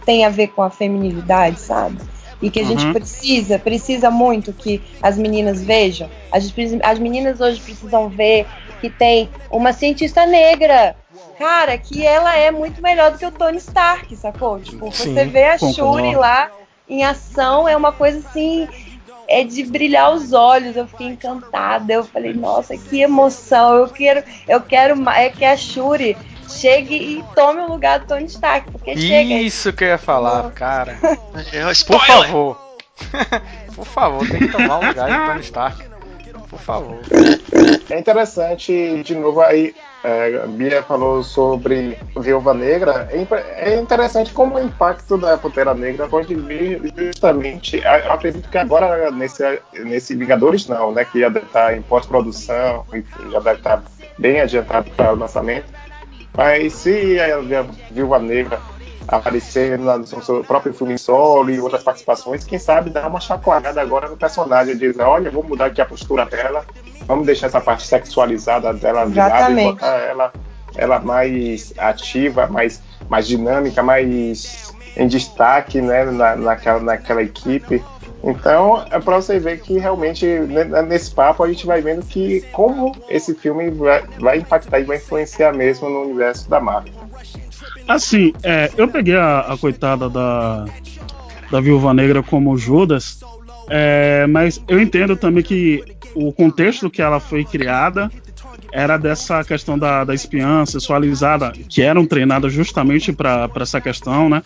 tem 0.06 0.25
a 0.25 0.30
ver 0.30 0.47
com 0.47 0.63
a 0.63 0.69
feminilidade, 0.69 1.60
sabe? 1.60 1.97
E 2.41 2.50
que 2.50 2.60
a 2.60 2.63
uhum. 2.63 2.69
gente 2.69 2.93
precisa, 2.93 3.58
precisa 3.58 4.12
muito 4.12 4.52
que 4.52 4.82
as 5.02 5.17
meninas 5.17 5.63
vejam. 5.63 6.10
As, 6.32 6.54
as 6.84 7.00
meninas 7.00 7.39
hoje 7.39 7.62
precisam 7.62 8.10
ver 8.10 8.45
que 8.82 8.89
tem 8.89 9.30
uma 9.50 9.71
cientista 9.71 10.26
negra 10.26 10.95
cara, 11.38 11.78
que 11.78 12.06
ela 12.06 12.36
é 12.36 12.52
muito 12.52 12.82
melhor 12.82 13.12
do 13.12 13.17
que 13.17 13.26
o 13.26 13.32
Tony 13.32 13.58
Stark, 13.58 14.15
sacou? 14.15 14.60
Tipo, 14.60 14.91
Sim, 14.91 15.13
você 15.13 15.26
vê 15.26 15.45
a 15.45 15.58
Shuri 15.58 16.15
lá 16.15 16.50
em 16.88 17.04
ação, 17.04 17.67
é 17.67 17.76
uma 17.76 17.91
coisa 17.91 18.19
assim, 18.19 18.67
é 19.28 19.43
de 19.43 19.63
brilhar 19.63 20.13
os 20.13 20.34
olhos. 20.34 20.76
Eu 20.76 20.88
fiquei 20.88 21.08
encantada. 21.08 21.91
Eu 21.91 22.04
falei, 22.04 22.34
nossa, 22.34 22.78
que 22.78 23.02
emoção. 23.02 23.76
Eu 23.76 23.88
quero, 23.88 24.24
eu 24.48 24.62
quero 24.62 25.10
é 25.10 25.30
que 25.30 25.43
a 25.43 25.58
Shuri 25.58 26.17
chegue 26.49 26.95
e 26.95 27.23
tome 27.36 27.62
o 27.62 27.67
lugar 27.67 27.99
do 27.99 28.08
Tony 28.08 28.25
Stark. 28.25 28.71
Porque 28.71 28.91
Isso 28.91 29.08
chega, 29.08 29.34
Isso 29.34 29.73
que 29.73 29.84
eu 29.84 29.89
ia 29.89 29.97
falar, 29.97 30.51
cara. 30.51 30.97
Por 31.88 32.05
favor. 32.05 32.65
Por 33.75 33.86
favor, 33.86 34.27
tem 34.27 34.39
que 34.39 34.47
tomar 34.47 34.79
o 34.79 34.86
lugar 34.86 35.10
do 35.10 35.25
Tony 35.27 35.41
Stark. 35.41 35.84
Por 36.49 36.60
favor. 36.60 36.99
É 37.89 37.99
interessante, 37.99 39.03
de 39.03 39.15
novo, 39.15 39.41
aí 39.41 39.75
é, 40.05 40.41
a 40.43 40.47
Bia 40.47 40.84
falou 40.84 41.23
sobre 41.23 41.97
Viúva 42.15 42.53
Negra. 42.53 43.10
É, 43.12 43.71
é 43.71 43.79
interessante 43.79 44.31
como 44.31 44.55
o 44.55 44.60
impacto 44.63 45.17
da 45.17 45.36
Pantera 45.36 45.73
Negra 45.73 46.08
pode 46.08 46.36
vir 46.36 46.93
justamente. 46.95 47.81
Eu 47.84 48.12
acredito 48.12 48.47
que 48.47 48.58
agora, 48.58 49.10
nesse, 49.10 49.43
nesse 49.73 50.15
Vingadores, 50.15 50.67
não, 50.67 50.91
né? 50.91 51.03
Que 51.05 51.21
já 51.21 51.29
deve 51.29 51.47
estar 51.47 51.75
em 51.75 51.81
pós-produção, 51.81 52.86
já 53.31 53.39
deve 53.39 53.58
estar 53.58 53.84
bem 54.19 54.39
adiantado 54.39 54.91
para 54.91 55.12
o 55.12 55.15
lançamento. 55.15 55.65
Mas 56.36 56.74
se 56.74 57.17
a 57.19 57.63
Viúva 57.91 58.19
Negra 58.19 58.60
aparecer 59.08 59.78
no 59.78 60.06
seu 60.06 60.43
próprio 60.43 60.74
filme 60.74 60.98
solo 60.98 61.50
e 61.52 61.60
outras 61.60 61.84
participações, 61.84 62.43
quem 62.43 62.58
sabe 62.58 62.89
dar 62.89 63.08
uma 63.08 63.19
chacoalhada 63.19 63.82
agora 63.82 64.10
no 64.10 64.17
personagem, 64.17 64.76
dizer, 64.76 65.02
olha, 65.02 65.30
vamos 65.30 65.48
mudar 65.48 65.67
aqui 65.67 65.80
a 65.80 65.86
postura 65.86 66.26
dela, 66.26 66.65
vamos 67.06 67.26
deixar 67.26 67.48
essa 67.48 67.62
parte 67.62 67.86
sexualizada 67.86 68.74
dela 68.74 69.06
de 69.06 69.15
lado 69.15 69.60
e 69.60 69.63
botar 69.63 69.98
ela, 69.98 70.34
ela 70.76 71.00
mais 71.00 71.74
ativa, 71.78 72.48
mais, 72.48 72.82
mais 73.08 73.28
dinâmica, 73.28 73.84
mais 73.84 74.74
em 74.98 75.08
destaque 75.08 75.82
né, 75.82 76.06
na, 76.06 76.36
naquela, 76.36 76.80
naquela 76.80 77.21
equipe. 77.21 77.84
Então, 78.25 78.83
é 78.89 78.99
para 78.99 79.17
você 79.17 79.38
ver 79.38 79.59
que 79.61 79.77
realmente 79.77 80.25
né, 80.25 80.81
nesse 80.81 81.13
papo 81.13 81.43
a 81.43 81.47
gente 81.47 81.65
vai 81.65 81.79
vendo 81.79 82.03
que 82.03 82.41
como 82.51 82.91
esse 83.07 83.35
filme 83.35 83.69
vai, 83.69 84.03
vai 84.19 84.38
impactar 84.39 84.79
e 84.79 84.83
vai 84.83 84.97
influenciar 84.97 85.53
mesmo 85.53 85.88
no 85.88 86.01
universo 86.01 86.49
da 86.49 86.59
Marvel. 86.59 86.91
Assim, 87.88 88.33
é, 88.41 88.71
eu 88.75 88.88
peguei 88.88 89.15
a, 89.15 89.41
a, 89.41 89.57
coitada 89.57 90.09
da, 90.09 90.65
da 91.51 91.61
Viúva 91.61 91.93
Negra 91.93 92.23
como 92.23 92.57
Judas, 92.57 93.19
é, 93.69 94.25
mas 94.25 94.59
eu 94.67 94.81
entendo 94.81 95.15
também 95.15 95.43
que 95.43 95.83
o 96.15 96.33
contexto 96.33 96.89
que 96.89 97.03
ela 97.03 97.19
foi 97.19 97.45
criada 97.45 98.09
era 98.71 98.97
dessa 98.97 99.43
questão 99.43 99.77
da, 99.77 100.03
da 100.03 100.13
espiã 100.13 100.65
sexualizada, 100.65 101.53
que 101.69 101.81
eram 101.81 102.05
treinadas 102.05 102.51
justamente 102.51 103.13
para 103.13 103.49
essa 103.55 103.79
questão, 103.79 104.27
né? 104.27 104.41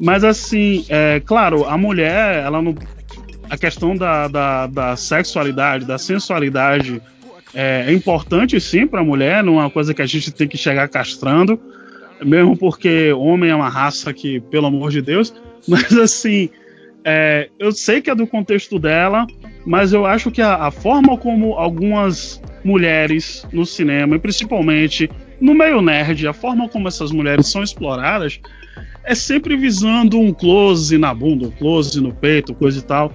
Mas 0.00 0.24
assim, 0.24 0.86
é, 0.88 1.20
claro, 1.20 1.64
a 1.66 1.76
mulher, 1.76 2.44
ela 2.44 2.62
não. 2.62 2.74
A 3.48 3.58
questão 3.58 3.94
da, 3.96 4.28
da, 4.28 4.66
da 4.66 4.96
sexualidade, 4.96 5.84
da 5.84 5.98
sensualidade 5.98 7.00
é, 7.54 7.84
é 7.88 7.92
importante 7.92 8.60
sim 8.60 8.86
para 8.86 9.00
a 9.00 9.04
mulher, 9.04 9.42
não 9.42 9.60
é 9.60 9.62
uma 9.62 9.70
coisa 9.70 9.94
que 9.94 10.02
a 10.02 10.06
gente 10.06 10.32
tem 10.32 10.48
que 10.48 10.56
chegar 10.56 10.88
castrando, 10.88 11.60
mesmo 12.22 12.56
porque 12.56 13.12
homem 13.12 13.50
é 13.50 13.54
uma 13.54 13.68
raça 13.68 14.12
que, 14.12 14.40
pelo 14.40 14.66
amor 14.66 14.90
de 14.90 15.00
Deus, 15.00 15.32
mas 15.68 15.96
assim, 15.96 16.50
é, 17.04 17.48
eu 17.58 17.70
sei 17.70 18.00
que 18.00 18.10
é 18.10 18.14
do 18.14 18.26
contexto 18.26 18.78
dela, 18.78 19.26
mas 19.64 19.92
eu 19.92 20.04
acho 20.04 20.30
que 20.30 20.42
a, 20.42 20.54
a, 20.66 20.70
forma 20.70 21.16
como 21.16 21.54
algumas 21.54 22.42
mulheres 22.64 23.46
no 23.52 23.64
cinema, 23.66 24.16
e 24.16 24.18
principalmente 24.18 25.10
no 25.40 25.54
meio 25.54 25.82
nerd, 25.82 26.26
a 26.26 26.32
forma 26.32 26.68
como 26.68 26.88
essas 26.88 27.12
mulheres 27.12 27.46
são 27.48 27.62
exploradas, 27.62 28.40
é 29.04 29.14
sempre 29.14 29.56
visando 29.56 30.18
um 30.18 30.32
close 30.32 30.96
na 30.96 31.14
bunda, 31.14 31.46
um 31.46 31.50
close 31.50 32.00
no 32.00 32.12
peito, 32.12 32.54
coisa 32.54 32.78
e 32.78 32.82
tal. 32.82 33.12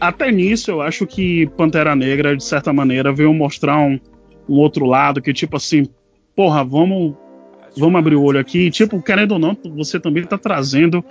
Até 0.00 0.30
nisso, 0.30 0.70
eu 0.70 0.80
acho 0.80 1.06
que 1.06 1.46
Pantera 1.56 1.96
Negra, 1.96 2.36
de 2.36 2.44
certa 2.44 2.72
maneira, 2.72 3.12
veio 3.12 3.32
mostrar 3.32 3.78
um, 3.78 3.98
um 4.48 4.56
outro 4.56 4.86
lado, 4.86 5.20
que 5.20 5.32
tipo 5.32 5.56
assim, 5.56 5.86
porra, 6.36 6.62
vamos, 6.64 7.14
vamos 7.76 7.98
abrir 7.98 8.16
o 8.16 8.22
olho 8.22 8.38
aqui. 8.38 8.70
Tipo, 8.70 9.02
querendo 9.02 9.32
ou 9.32 9.38
não, 9.38 9.56
você 9.76 9.98
também 9.98 10.22
está 10.22 10.38
trazendo 10.38 11.04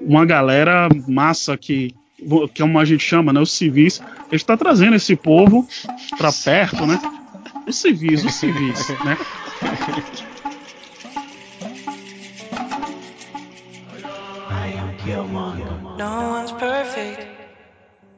uma 0.00 0.24
galera 0.24 0.88
massa 1.08 1.56
que, 1.56 1.94
que 2.54 2.62
é 2.62 2.64
como 2.64 2.78
a 2.78 2.84
gente 2.84 3.02
chama, 3.02 3.32
né, 3.32 3.40
os 3.40 3.52
civis, 3.52 4.00
ele 4.28 4.36
está 4.36 4.56
trazendo 4.56 4.96
esse 4.96 5.16
povo 5.16 5.66
para 6.18 6.30
perto, 6.32 6.86
né? 6.86 7.00
Os 7.66 7.76
civis, 7.76 8.24
os 8.24 8.34
civis, 8.34 8.88
né? 9.04 9.16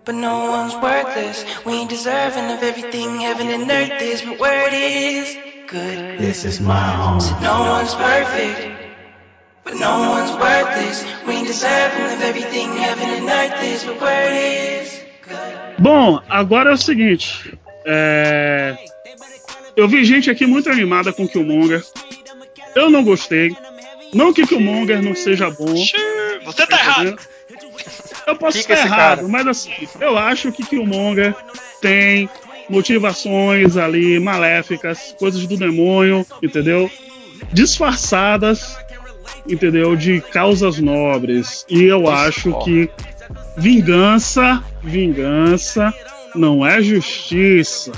but 0.09 0.15
no 0.15 0.51
one's 0.51 0.75
worthless. 0.77 1.45
We 1.67 1.75
ain't 1.75 1.91
deserving 1.91 2.47
of 2.51 2.63
everything 2.63 3.21
heaven 3.21 3.49
and 3.49 3.71
earth 3.71 4.01
is, 4.01 4.23
but 4.23 4.39
where 4.41 4.67
it 4.67 4.73
is, 4.73 5.37
good. 5.67 6.19
This 6.19 6.47
is 6.47 6.61
my 6.61 6.81
home. 6.81 7.21
So 7.21 7.39
no 7.41 7.61
one's 7.77 7.95
perfect. 7.95 8.59
But 9.65 9.75
no 9.75 10.09
one's 10.09 10.33
worthless. 10.33 11.05
We 11.27 11.35
ain't 11.35 11.47
deserving 11.47 12.07
of 12.15 12.23
everything 12.23 12.73
heaven 12.73 13.07
and 13.07 13.29
earth 13.29 13.63
is, 13.63 13.85
but 13.85 14.01
where 14.01 14.33
it 14.33 14.83
is. 14.83 15.05
Bom, 15.79 16.23
agora 16.27 16.71
é 16.71 16.73
o 16.73 16.79
seguinte. 16.79 17.59
É... 17.85 18.79
Eu 19.77 19.87
vi 19.89 20.07
gente 20.07 20.31
aqui 20.31 20.47
muito 20.47 20.71
animada 20.71 21.13
com 21.13 21.29
Killmonger. 21.29 21.85
Eu 22.75 22.89
não 22.89 23.05
gostei. 23.05 23.55
Não 24.15 24.33
que 24.33 24.47
Killmonger 24.47 25.03
não 25.03 25.15
seja 25.15 25.51
bom. 25.51 25.75
Você 26.47 26.67
tá 26.67 26.79
errado. 26.79 27.19
Eu 28.29 28.37
posso 28.37 28.59
estar 28.59 28.75
errado, 28.75 29.19
cara? 29.19 29.29
mas 29.29 29.47
assim, 29.47 29.73
eu 30.01 30.17
acho 30.19 30.53
que 30.53 30.65
Killmonger 30.65 31.35
tem 31.81 32.29
motivações 32.69 33.77
ali 33.77 34.21
maléficas, 34.21 35.15
coisas 35.19 35.47
do 35.47 35.57
demônio, 35.57 36.27
entendeu? 36.43 36.91
Disfarçadas 37.53 38.77
entendeu? 39.49 39.97
De 39.97 40.21
causas 40.21 40.79
nobres. 40.79 41.65
E 41.69 41.85
eu 41.85 42.09
acho 42.09 42.59
que 42.65 42.91
vingança, 43.57 44.63
vingança 44.83 45.93
não 46.35 46.65
é 46.67 46.83
justiça. 46.83 47.93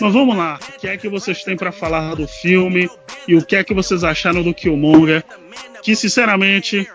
Mas 0.00 0.12
vamos 0.12 0.36
lá, 0.36 0.58
o 0.76 0.80
que 0.80 0.88
é 0.88 0.96
que 0.96 1.08
vocês 1.08 1.44
têm 1.44 1.56
para 1.56 1.70
falar 1.70 2.14
do 2.14 2.26
filme 2.26 2.90
e 3.28 3.36
o 3.36 3.44
que 3.44 3.56
é 3.56 3.62
que 3.62 3.72
vocês 3.72 4.02
acharam 4.02 4.42
do 4.42 4.52
Killmonger? 4.52 5.22
Que 5.82 5.94
sinceramente, 5.94 6.88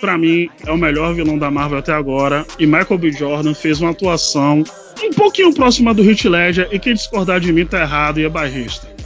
para 0.00 0.18
mim 0.18 0.48
é 0.66 0.70
o 0.70 0.76
melhor 0.76 1.14
vilão 1.14 1.38
da 1.38 1.50
Marvel 1.50 1.78
até 1.78 1.92
agora. 1.92 2.46
E 2.58 2.66
Michael 2.66 2.98
B. 2.98 3.12
Jordan 3.12 3.54
fez 3.54 3.80
uma 3.80 3.90
atuação 3.90 4.64
um 5.02 5.12
pouquinho 5.12 5.54
próxima 5.54 5.94
do 5.94 6.02
Heath 6.02 6.24
Ledger 6.24 6.68
e 6.70 6.78
quem 6.78 6.94
discordar 6.94 7.40
de 7.40 7.52
mim 7.52 7.64
tá 7.64 7.80
errado 7.80 8.20
e 8.20 8.24
é 8.24 8.28
barrista 8.28 9.00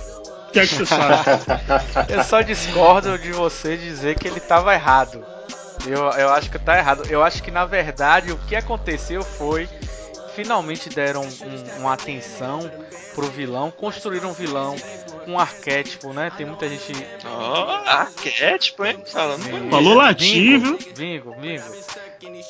que 0.55 0.61
é 0.61 0.67
que 0.67 0.75
você 0.75 0.87
sabe? 0.87 1.25
Eu 2.09 2.23
só 2.23 2.41
discordo 2.41 3.19
de 3.19 3.33
você 3.33 3.77
dizer 3.77 4.17
que 4.17 4.29
ele 4.29 4.39
estava 4.39 4.73
errado. 4.73 5.25
Eu, 5.85 6.01
eu 6.13 6.31
acho 6.31 6.51
que 6.51 6.59
tá 6.59 6.79
errado. 6.79 7.03
Eu 7.11 7.23
acho 7.23 7.43
que 7.43 7.51
na 7.51 7.67
verdade 7.67 8.33
o 8.33 8.39
que 8.39 8.57
aconteceu 8.57 9.23
foi 9.23 9.69
finalmente 10.35 10.89
deram 10.89 11.23
um, 11.23 11.81
uma 11.81 11.95
atenção 11.95 12.71
pro 13.15 13.27
vilão, 13.27 13.71
construíram 13.71 14.31
um 14.31 14.33
vilão, 14.33 14.75
um 15.27 15.39
arquétipo, 15.39 16.13
né? 16.13 16.31
Tem 16.37 16.45
muita 16.45 16.69
gente. 16.69 16.93
Oh, 17.25 17.89
arquétipo, 17.89 18.85
hein? 18.85 19.03
Falando 19.07 19.71
Falou 19.71 19.95
latim, 19.95 20.59
viu? 20.59 20.79
Bingo, 20.97 21.35
bingo. 21.37 21.65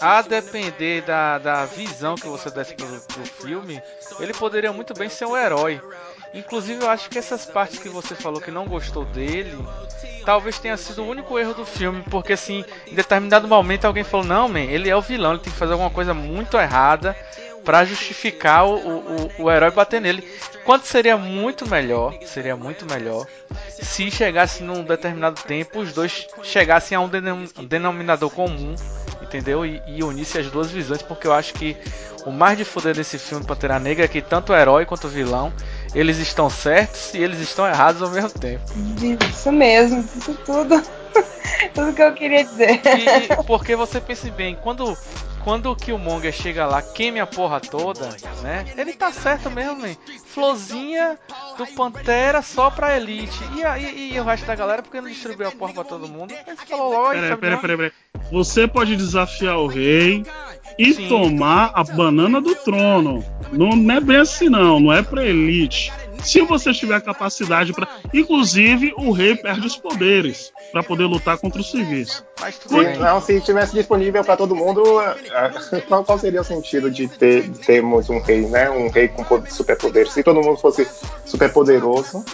A 0.00 0.22
depender 0.22 1.02
da, 1.02 1.38
da 1.38 1.64
visão 1.66 2.14
que 2.14 2.26
você 2.26 2.50
desse 2.50 2.74
pro, 2.74 2.86
pro 2.86 3.24
filme, 3.24 3.80
ele 4.18 4.32
poderia 4.32 4.72
muito 4.72 4.94
bem 4.94 5.08
ser 5.08 5.26
um 5.26 5.36
herói. 5.36 5.80
Inclusive, 6.32 6.82
eu 6.82 6.90
acho 6.90 7.08
que 7.08 7.18
essas 7.18 7.46
partes 7.46 7.78
que 7.78 7.88
você 7.88 8.14
falou 8.14 8.40
que 8.40 8.50
não 8.50 8.66
gostou 8.66 9.04
dele, 9.04 9.56
talvez 10.24 10.58
tenha 10.58 10.76
sido 10.76 11.02
o 11.02 11.08
único 11.08 11.38
erro 11.38 11.54
do 11.54 11.64
filme, 11.64 12.02
porque 12.10 12.32
assim, 12.32 12.64
em 12.86 12.94
determinado 12.94 13.46
momento 13.46 13.84
alguém 13.84 14.02
falou: 14.02 14.26
não, 14.26 14.48
man, 14.48 14.60
ele 14.60 14.88
é 14.88 14.96
o 14.96 15.02
vilão, 15.02 15.32
ele 15.32 15.42
tem 15.42 15.52
que 15.52 15.58
fazer 15.58 15.72
alguma 15.72 15.90
coisa 15.90 16.12
muito 16.12 16.56
errada 16.56 17.16
para 17.64 17.84
justificar 17.84 18.66
o, 18.66 18.76
o, 18.76 19.30
o, 19.38 19.50
herói 19.50 19.70
bater 19.70 20.00
nele. 20.00 20.28
Quando 20.64 20.84
seria 20.84 21.16
muito 21.16 21.68
melhor, 21.68 22.14
seria 22.24 22.56
muito 22.56 22.86
melhor 22.86 23.26
se 23.84 24.10
chegasse 24.10 24.62
num 24.62 24.82
determinado 24.82 25.40
tempo, 25.42 25.80
os 25.80 25.92
dois 25.92 26.26
chegassem 26.42 26.96
a 26.96 27.00
um 27.00 27.08
denominador 27.66 28.30
comum, 28.30 28.74
entendeu? 29.22 29.64
E, 29.64 29.82
e 29.86 30.02
unisse 30.02 30.38
as 30.38 30.50
duas 30.50 30.70
visões, 30.70 31.02
porque 31.02 31.26
eu 31.26 31.32
acho 31.32 31.54
que 31.54 31.76
o 32.24 32.30
mais 32.30 32.56
de 32.56 32.64
foder 32.64 32.94
desse 32.94 33.18
filme 33.18 33.44
Pantera 33.44 33.78
Negra 33.78 34.06
é 34.06 34.08
que 34.08 34.22
tanto 34.22 34.52
o 34.52 34.56
herói 34.56 34.86
quanto 34.86 35.06
o 35.06 35.10
vilão 35.10 35.52
eles 35.94 36.18
estão 36.18 36.48
certos 36.48 37.14
e 37.14 37.18
eles 37.18 37.38
estão 37.38 37.66
errados 37.66 38.02
ao 38.02 38.10
mesmo 38.10 38.30
tempo. 38.30 38.64
Isso 39.30 39.52
mesmo, 39.52 40.00
isso 40.16 40.34
tudo. 40.44 40.82
tudo 41.74 41.92
que 41.92 42.02
eu 42.02 42.12
queria 42.14 42.44
dizer. 42.44 42.80
E, 42.84 43.44
porque 43.44 43.76
você 43.76 44.00
pense 44.00 44.30
bem, 44.30 44.56
quando 44.60 44.96
quando 45.44 45.70
o 45.70 45.76
Killmonger 45.76 46.32
chega 46.32 46.66
lá, 46.66 46.80
queime 46.80 47.20
a 47.20 47.26
porra 47.26 47.60
toda, 47.60 48.08
né? 48.42 48.64
Ele 48.76 48.94
tá 48.94 49.12
certo 49.12 49.50
mesmo, 49.50 49.76
man. 49.76 49.94
Florzinha 50.24 51.18
do 51.58 51.66
Pantera 51.66 52.40
só 52.40 52.70
pra 52.70 52.96
Elite. 52.96 53.38
E, 53.54 53.82
e, 53.82 54.14
e 54.14 54.20
o 54.20 54.24
resto 54.24 54.46
da 54.46 54.54
galera, 54.54 54.82
porque 54.82 55.00
não 55.00 55.08
distribuiu 55.08 55.48
a 55.48 55.52
porra 55.52 55.74
pra 55.74 55.84
todo 55.84 56.08
mundo? 56.08 56.32
Ele 56.46 56.56
falou 56.56 56.90
logo, 56.90 57.10
peraí, 57.10 57.36
peraí, 57.36 57.60
peraí, 57.60 57.76
peraí. 57.76 57.92
Você 58.32 58.66
pode 58.66 58.96
desafiar 58.96 59.58
o 59.58 59.66
rei 59.66 60.24
e 60.78 60.94
Sim. 60.94 61.08
tomar 61.08 61.72
a 61.74 61.84
banana 61.84 62.40
do 62.40 62.54
trono. 62.54 63.22
Não, 63.52 63.76
não 63.76 63.94
é 63.94 64.00
bem 64.00 64.16
assim, 64.16 64.48
não. 64.48 64.80
Não 64.80 64.92
é 64.92 65.02
pra 65.02 65.26
Elite 65.26 65.92
se 66.24 66.40
você 66.40 66.72
tiver 66.72 67.00
capacidade 67.02 67.72
para. 67.72 67.86
Inclusive, 68.12 68.94
o 68.96 69.12
rei 69.12 69.36
perde 69.36 69.66
os 69.66 69.76
poderes 69.76 70.52
para 70.72 70.82
poder 70.82 71.04
lutar 71.04 71.38
contra 71.38 71.60
os 71.60 71.70
civis. 71.70 72.24
Sim, 72.52 72.98
não, 72.98 73.20
se 73.20 73.34
estivesse 73.34 73.74
disponível 73.74 74.24
para 74.24 74.36
todo 74.36 74.54
mundo, 74.54 74.82
qual, 75.88 76.04
qual, 76.04 76.18
seria 76.18 76.40
o 76.40 76.44
sentido 76.44 76.90
de, 76.90 77.08
ter, 77.08 77.48
de 77.48 77.58
termos 77.58 78.10
um 78.10 78.20
rei, 78.20 78.42
né? 78.46 78.70
Um 78.70 78.88
rei 78.88 79.08
com 79.08 79.24
superpoderes? 79.46 80.12
Se 80.12 80.22
todo 80.22 80.42
mundo 80.42 80.58
fosse 80.58 80.86
superpoderoso, 81.24 82.24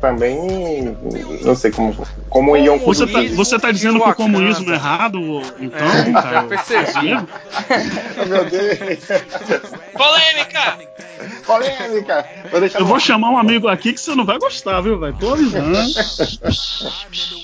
também 0.00 0.96
não 1.42 1.54
sei 1.54 1.70
como, 1.70 2.06
como 2.28 2.56
iam 2.56 2.78
Você 2.78 3.06
tá, 3.06 3.22
você 3.34 3.58
tá 3.58 3.72
dizendo 3.72 4.00
que 4.00 4.08
o 4.08 4.14
comunismo 4.14 4.70
é 4.70 4.74
errado, 4.74 5.18
então, 5.58 5.78
é, 5.78 6.12
cara? 6.12 6.32
Já 6.32 6.42
percebi. 6.44 7.14
Meu 8.28 8.44
Deus. 8.44 8.98
Polêmica! 9.92 10.78
Polêmica! 11.46 12.26
Eu 12.78 12.86
vou 12.86 12.98
chamar 12.98 13.30
um 13.30 13.38
amigo 13.38 13.68
aqui 13.68 13.92
que 13.92 14.00
você 14.00 14.14
não 14.14 14.24
vai 14.24 14.38
gostar, 14.38 14.80
viu, 14.80 14.98
velho? 14.98 15.16
Tô 15.18 15.32
avisando. 15.32 15.72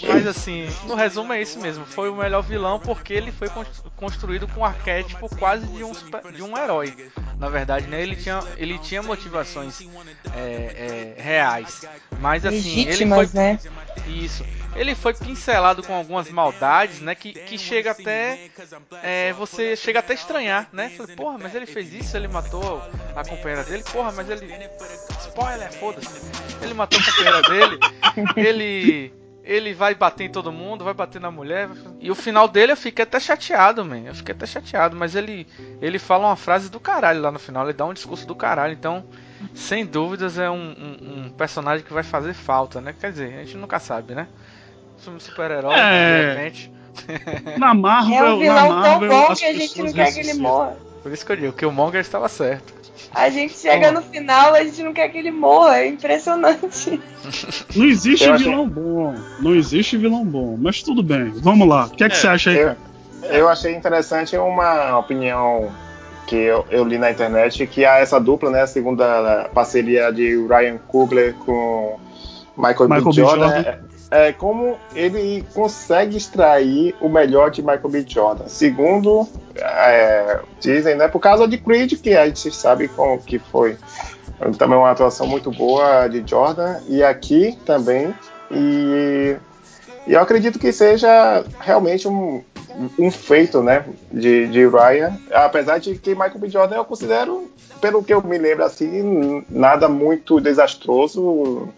Mas 0.07 0.27
assim, 0.27 0.69
no 0.87 0.95
resumo 0.95 1.33
é 1.33 1.43
isso 1.43 1.59
mesmo. 1.61 1.85
Foi 1.91 2.09
o 2.09 2.17
melhor 2.17 2.43
vilão 2.43 2.79
porque 2.79 3.13
ele 3.13 3.33
foi 3.33 3.49
construído 3.97 4.47
com 4.49 4.61
um 4.61 4.65
arquétipo 4.65 5.29
quase 5.37 5.67
de 5.67 5.85
um, 5.85 5.93
de 6.33 6.43
um 6.43 6.57
herói. 6.57 6.95
Na 7.39 7.49
verdade, 7.49 7.87
né? 7.87 8.03
Ele 8.03 8.17
tinha, 8.17 8.41
ele 8.57 8.79
tinha 8.79 9.03
motivações 9.03 9.81
é, 10.35 11.15
é, 11.17 11.23
reais. 11.23 11.83
Mas 12.21 12.45
assim, 12.45 12.57
Legítimas, 12.57 13.01
ele 13.01 13.29
foi. 13.29 13.41
né? 13.41 13.59
Isso. 14.07 14.45
Ele 14.75 14.95
foi 14.95 15.15
pincelado 15.15 15.83
com 15.83 15.95
algumas 15.95 16.31
maldades, 16.31 17.01
né? 17.01 17.15
Que, 17.15 17.33
que 17.33 17.59
chega 17.59 17.93
até. 17.93 18.49
É, 19.03 19.33
você 19.33 19.75
chega 19.77 19.99
até 19.99 20.13
a 20.13 20.17
estranhar, 20.17 20.69
né? 20.73 20.91
Falei, 20.91 21.17
porra, 21.17 21.39
mas 21.39 21.55
ele 21.55 21.67
fez 21.67 21.93
isso, 21.93 22.17
ele 22.17 22.29
matou 22.29 22.83
a 23.17 23.25
companheira 23.25 23.65
dele, 23.65 23.83
porra, 23.83 24.13
mas 24.13 24.29
ele. 24.29 24.47
Spoiler, 25.29 25.73
foda-se. 25.73 26.21
Ele 26.63 26.75
matou 26.75 26.99
a 26.99 27.05
companheira 27.05 27.43
dele, 27.43 27.79
ele. 28.37 29.28
Ele 29.49 29.73
vai 29.73 29.95
bater 29.95 30.25
em 30.25 30.31
todo 30.31 30.53
mundo, 30.53 30.85
vai 30.85 30.93
bater 30.93 31.19
na 31.19 31.31
mulher. 31.31 31.71
E 31.99 32.11
o 32.11 32.15
final 32.15 32.47
dele 32.47 32.73
eu 32.73 32.77
fiquei 32.77 33.03
até 33.03 33.19
chateado, 33.19 33.83
man. 33.83 34.01
Eu 34.05 34.15
fiquei 34.15 34.35
até 34.35 34.45
chateado. 34.45 34.95
Mas 34.95 35.15
ele, 35.15 35.47
ele 35.81 35.99
fala 35.99 36.27
uma 36.27 36.37
frase 36.37 36.71
do 36.71 36.79
caralho 36.79 37.23
lá 37.23 37.33
no 37.33 37.39
final. 37.39 37.65
Ele 37.65 37.73
dá 37.73 37.87
um 37.87 37.95
discurso 37.95 38.27
do 38.27 38.35
caralho. 38.35 38.75
Então, 38.75 39.07
sem 39.55 39.87
dúvidas, 39.87 40.39
é 40.39 40.51
um, 40.51 40.55
um, 40.57 41.25
um 41.25 41.31
personagem 41.31 41.83
que 41.83 41.93
vai 41.95 42.03
fazer 42.03 42.35
falta, 42.35 42.79
né? 42.83 42.95
Quer 43.01 43.11
dizer, 43.11 43.35
a 43.39 43.45
gente 43.45 43.57
nunca 43.57 43.79
sabe, 43.79 44.15
né? 44.15 44.29
Filme 44.99 45.19
super-herói, 45.19 45.75
É. 45.75 46.21
de 46.21 46.37
repente. 46.37 46.73
Na 47.59 47.73
Marvel, 47.73 48.17
É 48.17 48.23
um 48.25 48.29
na 48.31 48.37
vilão 48.37 48.69
tão 48.69 48.81
Marvel, 48.81 49.09
bom 49.09 49.27
as 49.33 49.39
que 49.39 49.45
a 49.47 49.53
gente 49.55 49.83
não 49.83 49.93
quer 49.95 50.13
que 50.13 50.21
ele 50.21 50.35
morra. 50.35 50.77
Por 51.03 51.13
isso 51.13 51.25
que 51.25 51.33
eu 51.33 51.37
digo 51.37 51.53
que 51.53 51.65
o 51.67 51.73
Monger 51.73 52.01
estava 52.01 52.29
certo. 52.29 52.75
A 53.15 53.31
gente 53.31 53.57
chega 53.57 53.93
no 53.93 54.03
final, 54.03 54.55
a 54.55 54.63
gente 54.65 54.83
não 54.83 54.93
quer 54.93 55.09
que 55.09 55.19
ele 55.19 55.31
morra. 55.31 55.79
É 55.79 55.87
impressionante. 55.87 57.01
Não 57.77 57.85
existe 57.87 58.25
Eu 58.27 58.35
achei- 58.35 58.49
vilão 58.51 58.69
bom. 58.69 59.15
Não 59.41 59.55
existe 59.55 59.97
vilão 59.97 60.25
bom. 60.25 60.57
Mas 60.61 60.83
tudo 60.83 61.03
bem. 61.03 61.31
Vamos 61.37 61.67
lá. 61.69 61.87
O 61.87 61.91
que 61.91 62.03
é 62.05 62.09
que 62.09 62.15
É, 62.15 62.19
você 62.19 62.27
acha 62.27 62.51
aí, 62.51 62.59
Eu, 62.59 62.77
eu 63.31 63.49
achei 63.49 63.75
interessante 63.75 64.37
uma 64.37 64.99
opinião 64.99 65.71
que 66.27 66.37
eu, 66.37 66.67
eu 66.71 66.85
li 66.85 66.99
na 66.99 67.11
internet 67.11 67.67
que 67.67 67.85
há 67.85 67.99
essa 67.99 68.19
dupla, 68.21 68.51
né, 68.51 68.63
a 68.63 68.67
segunda 68.67 69.49
parceria 69.55 70.13
de 70.13 70.35
Ryan 70.47 70.79
Coogler 70.89 71.35
com 71.35 71.99
Michael, 72.57 72.89
Michael 72.89 73.05
B. 73.05 73.11
B. 73.11 73.13
Jordan, 73.13 73.49
Jordan. 73.55 73.79
É, 74.11 74.33
como 74.33 74.79
ele 74.95 75.45
consegue 75.53 76.17
extrair 76.17 76.95
o 77.01 77.09
melhor 77.11 77.51
de 77.51 77.61
Michael 77.61 77.89
B. 77.91 78.05
Jordan. 78.09 78.49
Segundo 78.49 79.29
é, 79.55 80.41
dizem, 80.61 80.95
né, 80.97 81.09
por 81.09 81.21
causa 81.21 81.47
de 81.47 81.59
Creed, 81.59 81.93
que 82.01 82.17
a 82.17 82.27
gente 82.27 82.51
sabe 82.55 82.89
como 82.89 83.21
que 83.21 83.39
foi 83.39 83.77
também 84.57 84.79
uma 84.79 84.91
atuação 84.91 85.27
muito 85.27 85.51
boa 85.51 86.09
de 86.09 86.23
Jordan 86.27 86.81
e 86.89 87.03
aqui 87.03 87.59
também 87.67 88.15
e 88.51 89.37
e 90.09 90.15
eu 90.15 90.21
acredito 90.21 90.59
que 90.59 90.73
seja 90.73 91.45
realmente 91.61 92.09
um, 92.09 92.43
um 92.99 93.11
feito, 93.11 93.63
né, 93.63 93.85
de, 94.11 94.47
de 94.49 94.67
Ryan, 94.67 95.15
apesar 95.31 95.79
de 95.79 95.97
que 95.97 96.15
Michael 96.15 96.39
B. 96.39 96.49
Jordan 96.49 96.77
eu 96.77 96.85
considero, 96.87 97.51
pelo 97.79 98.03
que 98.03 98.15
eu 98.15 98.23
me 98.23 98.39
lembro 98.39 98.65
assim, 98.65 99.45
nada 99.51 99.87
muito 99.87 100.41
desastroso 100.41 101.69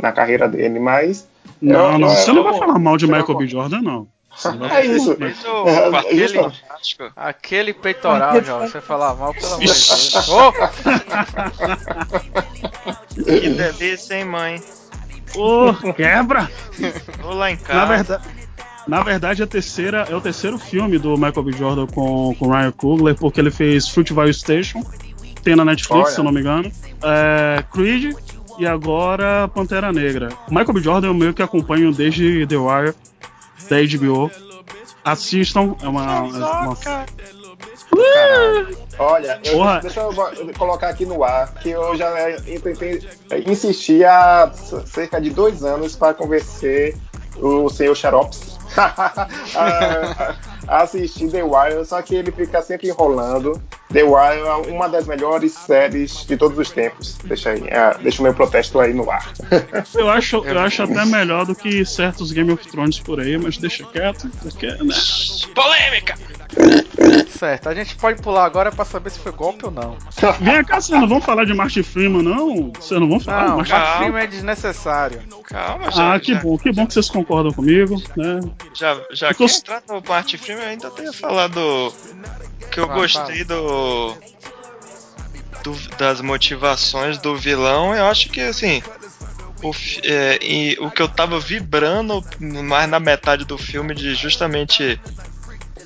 na 0.00 0.10
carreira 0.10 0.48
dele, 0.48 0.80
mas 0.80 1.28
Não, 1.60 1.98
não. 1.98 2.08
eu- 2.08 2.14
Você 2.16 2.32
não 2.32 2.42
vai 2.44 2.58
falar 2.58 2.78
mal 2.78 2.96
de 2.96 3.06
Michael 3.06 3.36
B. 3.38 3.46
Jordan, 3.46 3.82
não. 3.82 4.08
Não 4.58 4.66
é 4.68 4.84
isso. 4.84 5.16
É, 5.18 6.14
isso. 6.14 6.34
Fantástico. 6.34 7.10
Aquele 7.16 7.72
peitoral, 7.72 8.42
Jorge, 8.44 8.70
você 8.72 8.80
falar 8.82 9.14
mal, 9.14 9.32
pelo 9.32 9.46
amor 9.46 9.60
de 9.60 9.66
Deus. 9.66 10.28
Ô, 10.28 10.52
Que 13.14 13.48
delícia, 13.50 14.14
hein, 14.18 14.24
mãe? 14.24 14.60
Ô, 15.34 15.72
quebra! 15.94 16.50
Vou 17.22 17.34
lá 17.34 17.50
em 17.50 17.56
casa. 17.56 17.74
Na 17.78 17.84
verdade, 17.86 18.24
na 18.86 19.02
verdade, 19.02 19.42
a 19.42 19.46
terceira 19.46 20.06
é 20.08 20.14
o 20.14 20.20
terceiro 20.20 20.58
filme 20.58 20.98
do 20.98 21.14
Michael 21.16 21.42
B. 21.42 21.52
Jordan 21.52 21.86
com, 21.86 22.34
com 22.38 22.48
Ryan 22.50 22.72
Coogler, 22.72 23.14
porque 23.16 23.40
ele 23.40 23.50
fez 23.50 23.88
Fruitvale 23.88 24.32
Station, 24.32 24.82
tem 25.42 25.56
na 25.56 25.64
Netflix, 25.64 26.04
Olha. 26.04 26.14
se 26.14 26.20
eu 26.20 26.24
não 26.24 26.32
me 26.32 26.40
engano, 26.40 26.70
é, 27.02 27.64
Creed 27.72 28.14
e 28.58 28.66
agora 28.66 29.48
Pantera 29.48 29.92
Negra. 29.92 30.28
Michael 30.48 30.72
B. 30.72 30.80
Jordan 30.80 31.08
eu 31.08 31.14
meio 31.14 31.34
que 31.34 31.42
acompanho 31.42 31.92
desde 31.92 32.46
The 32.46 32.56
Wire, 32.56 32.94
da 33.68 33.76
HBO. 33.98 34.30
Assistam, 35.04 35.76
é 35.82 35.88
uma. 35.88 36.22
uma... 36.22 36.76
Olha, 38.98 39.40
eu- 39.44 39.52
Porra. 39.58 39.80
deixa 39.80 40.00
eu 40.00 40.12
colocar 40.58 40.88
aqui 40.88 41.04
no 41.06 41.22
ar 41.22 41.52
que 41.54 41.70
eu 41.70 41.96
já 41.96 42.08
é, 42.18 42.36
tentei 42.58 43.06
é, 43.30 43.38
insistir 43.50 44.04
há 44.04 44.50
cerca 44.86 45.20
de 45.20 45.30
dois 45.30 45.62
anos 45.64 45.94
para 45.94 46.14
convencer 46.14 46.96
o 47.36 47.68
senhor 47.68 47.94
Xarops 47.94 48.58
a, 48.76 50.34
a 50.66 50.82
assistir 50.82 51.30
The 51.30 51.42
Wire, 51.42 51.84
só 51.84 52.00
que 52.02 52.14
ele 52.14 52.32
fica 52.32 52.62
sempre 52.62 52.88
enrolando. 52.88 53.60
The 53.96 54.02
Wire 54.02 54.46
é 54.46 54.52
uma 54.70 54.90
das 54.90 55.06
melhores 55.06 55.54
séries 55.54 56.26
de 56.26 56.36
todos 56.36 56.58
os 56.58 56.70
tempos. 56.70 57.16
Deixa 57.24 57.52
aí, 57.52 57.66
é, 57.66 57.96
deixa 58.02 58.20
o 58.20 58.24
meu 58.24 58.34
protesto 58.34 58.78
aí 58.78 58.92
no 58.92 59.10
ar. 59.10 59.32
Eu 59.96 60.10
acho, 60.10 60.44
eu 60.44 60.58
acho 60.58 60.82
até 60.82 61.04
melhor 61.06 61.46
do 61.46 61.54
que 61.54 61.84
certos 61.86 62.30
Game 62.30 62.52
of 62.52 62.66
Thrones 62.68 62.98
por 63.00 63.18
aí, 63.20 63.38
mas 63.38 63.56
deixa 63.56 63.84
quieto, 63.84 64.30
porque, 64.42 64.66
né? 64.66 64.94
Polêmica! 65.54 66.14
Certo, 67.28 67.68
a 67.68 67.74
gente 67.74 67.96
pode 67.96 68.20
pular 68.22 68.44
agora 68.44 68.70
pra 68.72 68.84
saber 68.84 69.10
se 69.10 69.18
foi 69.18 69.32
golpe 69.32 69.64
ou 69.64 69.70
não. 69.70 69.96
Vem 70.40 70.64
cá, 70.64 70.80
vocês 70.80 70.98
não 70.98 71.08
vão 71.08 71.20
falar 71.20 71.44
de 71.44 71.52
Martin 71.54 71.82
Freeman, 71.82 72.22
não? 72.22 72.72
Vocês 72.72 72.98
não 73.00 73.08
vão 73.08 73.20
falar 73.20 73.42
de 73.44 73.48
Não, 73.48 73.56
Martin 73.56 73.72
Mark 73.72 73.84
Calma. 73.84 73.98
Freeman 74.02 74.22
é 74.22 74.26
desnecessário. 74.26 75.22
Calma, 75.44 75.90
já. 75.90 76.14
Ah, 76.14 76.20
que 76.20 76.34
já, 76.34 76.40
bom, 76.40 76.56
que 76.58 76.72
bom 76.72 76.86
que 76.86 76.94
vocês 76.94 77.08
concordam 77.10 77.52
comigo, 77.52 78.00
né? 78.16 78.40
Já, 78.74 78.94
já 79.12 79.28
que 79.34 79.46
Ficou- 79.48 79.48
entrar 79.58 79.82
no 79.88 80.02
Martin 80.08 80.36
Freeman, 80.38 80.64
eu 80.64 80.70
ainda 80.70 80.90
tenho 80.90 81.12
falado 81.12 81.92
que 82.70 82.80
eu 82.80 82.86
Vai, 82.86 82.96
gostei 82.96 83.44
do, 83.44 84.14
do- 85.62 85.96
das 85.98 86.20
motivações 86.20 87.18
do 87.18 87.36
vilão. 87.36 87.94
Eu 87.94 88.06
acho 88.06 88.28
que 88.30 88.40
assim. 88.40 88.82
O, 89.62 89.72
é, 90.04 90.38
e 90.42 90.76
o 90.80 90.90
que 90.90 91.00
eu 91.00 91.08
tava 91.08 91.40
vibrando 91.40 92.22
mais 92.38 92.88
na 92.90 93.00
metade 93.00 93.44
do 93.46 93.56
filme 93.56 93.94
de 93.94 94.14
justamente 94.14 95.00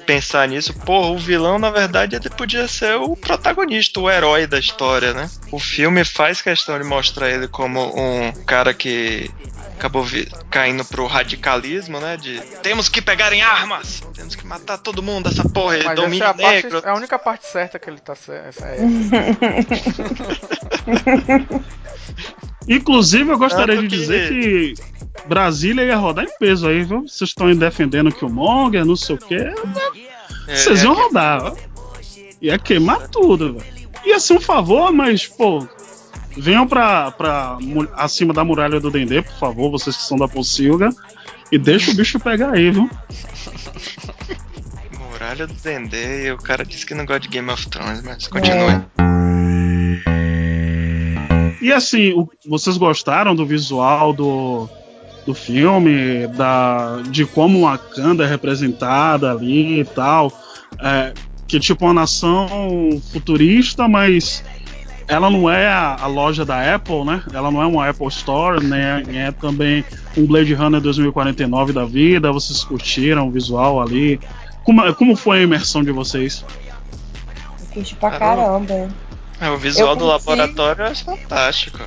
pensar 0.07 0.49
nisso, 0.49 0.75
porra, 0.75 1.09
o 1.09 1.19
vilão 1.19 1.59
na 1.59 1.71
verdade 1.71 2.17
ele 2.17 2.31
podia 2.31 2.67
ser 2.67 2.97
o 2.97 3.17
protagonista, 3.17 4.01
o 4.01 4.11
herói 4.11 4.47
da 4.47 4.59
história, 4.59 5.13
né? 5.13 5.31
O 5.51 5.59
filme 5.59 6.05
faz 6.05 6.43
questão 6.43 6.79
de 6.79 6.85
mostrar 6.85 7.31
ele 7.31 7.49
como 7.49 7.93
um 7.97 8.33
cara 8.45 8.73
que 8.75 9.31
acabou 9.79 10.07
caindo 10.51 10.85
pro 10.85 11.07
radicalismo, 11.07 11.99
né? 12.01 12.17
De 12.17 12.41
temos 12.63 12.89
que 12.89 13.01
pegar 13.01 13.33
em 13.33 13.43
armas, 13.43 14.03
temos 14.15 14.35
que 14.35 14.47
matar 14.47 14.79
todo 14.79 15.03
mundo, 15.03 15.29
essa 15.29 15.49
porra, 15.49 15.77
ele 15.77 15.85
Mas 15.85 15.93
essa 15.93 16.03
é 16.03 16.05
domínio 16.05 16.27
a, 16.27 16.35
parte, 16.35 16.65
negro. 16.65 16.83
é 16.85 16.89
a 16.89 16.95
única 16.95 17.19
parte 17.19 17.47
certa 17.47 17.79
que 17.79 17.89
ele 17.89 18.01
tá 18.01 18.15
certo. 18.15 18.63
É 18.63 18.77
Inclusive, 22.69 23.31
eu 23.31 23.39
gostaria 23.39 23.77
Tanto 23.77 23.89
de 23.89 23.97
que- 23.97 24.01
dizer 24.01 24.29
que 24.31 24.75
Brasília 25.27 25.83
ia 25.85 25.97
rodar 25.97 26.25
em 26.25 26.39
peso 26.39 26.69
aí, 26.69 26.85
viu? 26.85 27.03
Vocês 27.09 27.31
estão 27.31 27.47
aí 27.47 27.55
defendendo 27.55 28.13
que 28.13 28.25
o 28.25 28.29
Monger, 28.31 28.85
não 28.85 28.97
sei 28.97 29.17
o 29.17 29.19
quê. 29.19 29.53
É, 30.47 30.55
Vocês 30.57 30.81
é 30.83 30.85
iam 30.85 30.95
que- 30.95 31.01
rodar, 31.03 31.43
ó. 31.45 31.57
Ia 32.41 32.59
queimar 32.59 33.09
tudo, 33.09 33.55
velho. 33.55 33.65
Ia 34.05 34.19
ser 34.21 34.35
um 34.35 34.41
favor, 34.41 34.93
mas, 34.93 35.27
pô. 35.27 35.67
Venham 36.37 36.67
pra, 36.67 37.11
pra 37.11 37.59
acima 37.97 38.33
da 38.33 38.45
muralha 38.45 38.79
do 38.81 38.91
Dendê, 38.91 39.21
por 39.21 39.35
favor, 39.35 39.71
vocês 39.71 39.97
que 39.97 40.03
são 40.05 40.17
da 40.17 40.29
Pocilga. 40.29 40.91
E 41.51 41.59
deixa 41.59 41.91
o 41.91 41.95
bicho 41.95 42.21
pegar 42.21 42.53
aí, 42.53 42.71
viu? 42.71 42.89
Muralha 45.11 45.47
do 45.47 45.55
Dendê, 45.55 46.29
e 46.29 46.33
o 46.33 46.37
cara 46.39 46.65
disse 46.65 46.87
que 46.87 46.95
não 46.95 47.05
gosta 47.05 47.21
de 47.21 47.29
Game 47.29 47.51
of 47.51 47.69
Thrones, 47.69 48.03
mas 48.03 48.29
continue. 48.29 48.81
E 51.61 51.73
assim, 51.73 52.13
o- 52.13 52.29
vocês 52.49 52.77
gostaram 52.77 53.35
do 53.35 53.45
visual 53.45 54.13
do, 54.13 54.69
do 55.27 55.35
filme, 55.35 56.27
da, 56.29 57.01
de 57.11 57.27
como 57.27 57.63
Wakanda 57.63 58.25
é 58.25 58.27
representada 58.27 59.31
ali 59.31 59.81
e 59.81 59.85
tal? 59.85 60.33
É, 60.83 61.13
que 61.47 61.59
tipo 61.61 61.85
uma 61.85 61.93
nação 61.95 62.49
futurista, 63.13 63.87
mas 63.89 64.43
ela 65.09 65.29
não 65.29 65.51
é 65.51 65.67
a, 65.69 65.97
a 66.01 66.07
loja 66.07 66.45
da 66.45 66.75
Apple, 66.75 67.05
né? 67.05 67.23
Ela 67.35 67.51
não 67.51 67.61
é 67.61 67.67
uma 67.67 67.89
Apple 67.89 68.07
Store, 68.09 68.65
né? 68.65 69.03
É 69.13 69.33
também 69.33 69.85
um 70.17 70.25
Blade 70.25 70.55
Runner 70.55 70.81
2049 70.81 71.73
da 71.73 71.85
vida. 71.85 72.31
Vocês 72.33 72.63
curtiram 72.65 73.27
o 73.29 73.31
visual 73.33 73.83
ali? 73.83 74.21
Como, 74.63 74.95
como 74.95 75.17
foi 75.17 75.41
a 75.41 75.43
imersão 75.43 75.83
de 75.83 75.91
vocês? 75.91 76.45
Curti 77.75 77.95
pra 77.97 78.11
Caramba. 78.11 78.43
É, 79.41 79.49
o 79.51 79.57
visual 79.59 79.91
Eu 79.91 79.97
do 79.97 80.05
curti. 80.07 80.27
laboratório 80.29 80.85
é 80.85 80.95
fantástico. 80.95 81.79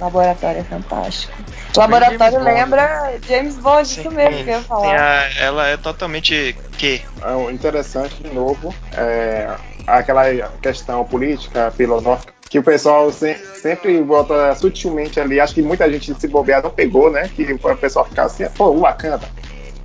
O 0.00 0.04
laboratório 0.04 0.60
é 0.60 0.64
fantástico. 0.64 1.32
O 1.76 1.80
laboratório 1.80 2.18
James 2.18 2.34
Bond. 2.44 2.54
lembra 2.54 3.12
James 3.28 3.54
Bond, 3.56 3.82
isso 4.00 4.10
mesmo 4.10 4.44
que 4.44 4.50
eu 4.50 4.54
ia 4.56 4.60
falar. 4.62 5.00
a- 5.00 5.30
ela 5.40 5.66
é 5.68 5.76
totalmente 5.76 6.56
que? 6.78 7.02
É 7.22 7.30
um 7.32 7.50
interessante 7.50 8.22
de 8.22 8.32
novo 8.34 8.74
é, 8.96 9.48
aquela 9.86 10.24
questão 10.62 11.04
política, 11.04 11.70
filosófica, 11.76 12.32
que 12.48 12.58
o 12.58 12.62
pessoal 12.62 13.10
se- 13.12 13.34
sempre 13.60 14.00
bota 14.02 14.54
sutilmente 14.54 15.18
ali. 15.18 15.40
Acho 15.40 15.54
que 15.54 15.62
muita 15.62 15.90
gente 15.90 16.14
se 16.14 16.28
bobear 16.28 16.62
não 16.62 16.70
pegou, 16.70 17.10
né? 17.10 17.28
Que 17.34 17.52
o 17.52 17.76
pessoal 17.76 18.04
fica 18.04 18.24
assim, 18.24 18.46
pô, 18.50 18.66
o 18.70 18.80
Wakanda. 18.80 19.28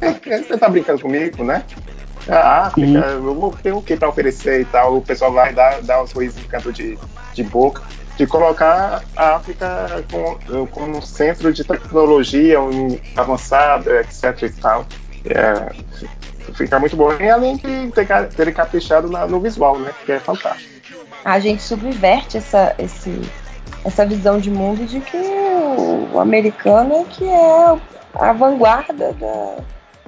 Você 0.02 0.58
tá 0.58 0.70
brincando 0.70 1.02
comigo, 1.02 1.44
né? 1.44 1.64
A 2.30 2.68
África, 2.68 3.00
uhum. 3.00 3.28
eu 3.28 3.36
vou 3.36 3.52
ter 3.52 3.74
o 3.74 3.82
que 3.82 3.96
para 3.96 4.10
oferecer 4.10 4.62
e 4.62 4.66
tal. 4.66 4.98
O 4.98 5.02
pessoal 5.02 5.34
vai 5.34 5.54
dar, 5.54 5.82
dar 5.82 6.04
um 6.04 6.08
sorriso 6.08 6.40
de 6.40 6.48
canto 6.48 6.72
de, 6.72 6.98
de 7.34 7.44
boca. 7.44 7.82
De 8.18 8.28
colocar 8.28 9.02
a 9.16 9.36
África 9.36 10.04
como, 10.12 10.68
como 10.68 11.02
centro 11.02 11.54
de 11.54 11.64
tecnologia 11.64 12.60
um, 12.62 13.00
avançada, 13.16 14.02
etc 14.02 14.44
e 14.44 14.50
tal. 14.50 14.86
É, 15.26 15.72
fica 16.54 16.78
muito 16.80 16.98
bom. 16.98 17.14
E 17.14 17.30
além 17.30 17.56
de 17.56 17.92
ter, 17.92 18.06
ter 18.36 18.54
caprichado 18.54 19.10
na, 19.10 19.26
no 19.26 19.40
visual, 19.40 19.80
né? 19.80 19.92
Que 20.06 20.12
é 20.14 20.20
fantástico. 20.20 20.70
A 21.24 21.40
gente 21.40 21.64
subverte 21.64 22.38
essa, 22.38 22.76
esse, 22.78 23.22
essa 23.86 24.06
visão 24.06 24.38
de 24.38 24.52
mundo 24.52 24.86
de 24.86 25.00
que 25.00 25.18
o, 25.18 26.10
o 26.14 26.20
americano 26.20 26.96
é 26.96 27.04
que 27.06 27.26
é 27.26 27.78
a 28.16 28.34
vanguarda 28.34 29.14
da, 29.14 29.56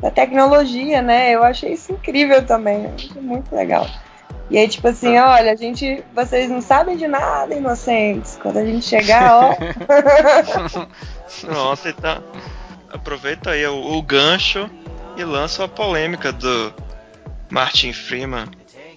da 0.02 0.10
tecnologia, 0.10 1.02
né? 1.02 1.32
Eu 1.32 1.44
achei 1.44 1.74
isso 1.74 1.92
incrível 1.94 2.44
também, 2.46 2.90
muito 3.22 3.56
legal. 3.56 3.88
E 4.50 4.58
aí, 4.58 4.68
tipo 4.68 4.88
assim, 4.88 5.18
olha, 5.18 5.54
a 5.54 5.56
gente. 5.56 6.04
Vocês 6.14 6.50
não 6.50 6.62
sabem 6.62 6.98
de 6.98 7.08
nada, 7.08 7.56
inocentes. 7.56 8.38
Quando 8.42 8.58
a 8.58 8.66
gente 8.66 8.86
chegar, 8.86 9.34
ó. 9.34 9.56
Nossa, 11.48 11.90
então. 11.90 12.22
Aproveita 12.92 13.52
aí 13.52 13.66
o, 13.66 13.94
o, 13.94 14.02
gancho 14.02 14.70
e 15.16 15.24
lança 15.24 15.64
a 15.64 15.68
polêmica 15.70 16.34
do 16.34 16.74
Martin 17.50 17.94
Freeman. 17.94 18.46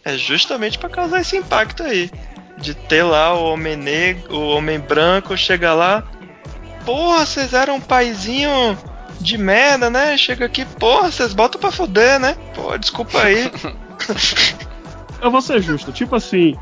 É 0.05 0.17
justamente 0.19 0.77
para 0.77 0.89
causar 0.89 1.21
esse 1.21 1.37
impacto 1.37 1.85
aí. 1.85 2.11
De 2.59 2.75
ter 2.75 3.05
lá 3.05 3.33
o 3.35 3.53
homem 3.53 3.77
negro, 3.77 4.35
o 4.35 4.49
homem 4.57 4.81
branco, 4.81 5.37
chega 5.37 5.73
lá. 5.73 6.03
Porra, 6.85 7.25
vocês 7.25 7.53
eram 7.53 7.77
um 7.77 7.81
paizinho 7.81 8.77
de 9.21 9.39
merda, 9.39 9.89
né? 9.91 10.17
Chega 10.17 10.47
aqui, 10.47 10.65
porra, 10.65 11.11
vocês 11.11 11.33
botam 11.33 11.61
pra 11.61 11.71
foder, 11.71 12.19
né? 12.21 12.37
Pô, 12.55 12.77
desculpa 12.77 13.23
aí. 13.23 13.51
Eu 15.21 15.31
vou 15.31 15.41
ser 15.41 15.63
justo, 15.63 15.91
tipo 15.91 16.15
assim, 16.15 16.55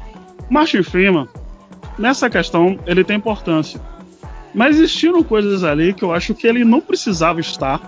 Martin 0.48 0.82
Freeman, 0.82 1.28
nessa 1.98 2.30
questão, 2.30 2.78
ele 2.86 3.02
tem 3.02 3.16
importância. 3.16 3.80
Mas 4.54 4.76
existiram 4.76 5.22
coisas 5.22 5.64
ali 5.64 5.92
que 5.94 6.04
eu 6.04 6.12
acho 6.12 6.34
que 6.34 6.46
ele 6.46 6.64
não 6.64 6.80
precisava 6.80 7.40
estar, 7.40 7.80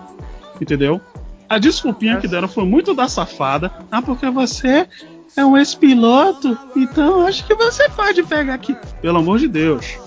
entendeu? 0.61 1.01
A 1.49 1.59
desculpinha 1.59 2.17
que 2.17 2.27
deram 2.27 2.49
foi 2.49 2.65
muito 2.65 2.95
da 2.95 3.07
safada. 3.07 3.71
Ah, 3.91 4.01
porque 4.01 4.29
você 4.31 4.89
é 5.37 5.45
um 5.45 5.57
ex-piloto, 5.57 6.59
então 6.75 7.27
acho 7.27 7.47
que 7.47 7.55
você 7.55 7.89
pode 7.91 8.23
pegar 8.23 8.55
aqui. 8.55 8.77
Pelo 9.03 9.19
amor 9.19 9.39
de 9.39 9.47
Deus. 9.47 9.99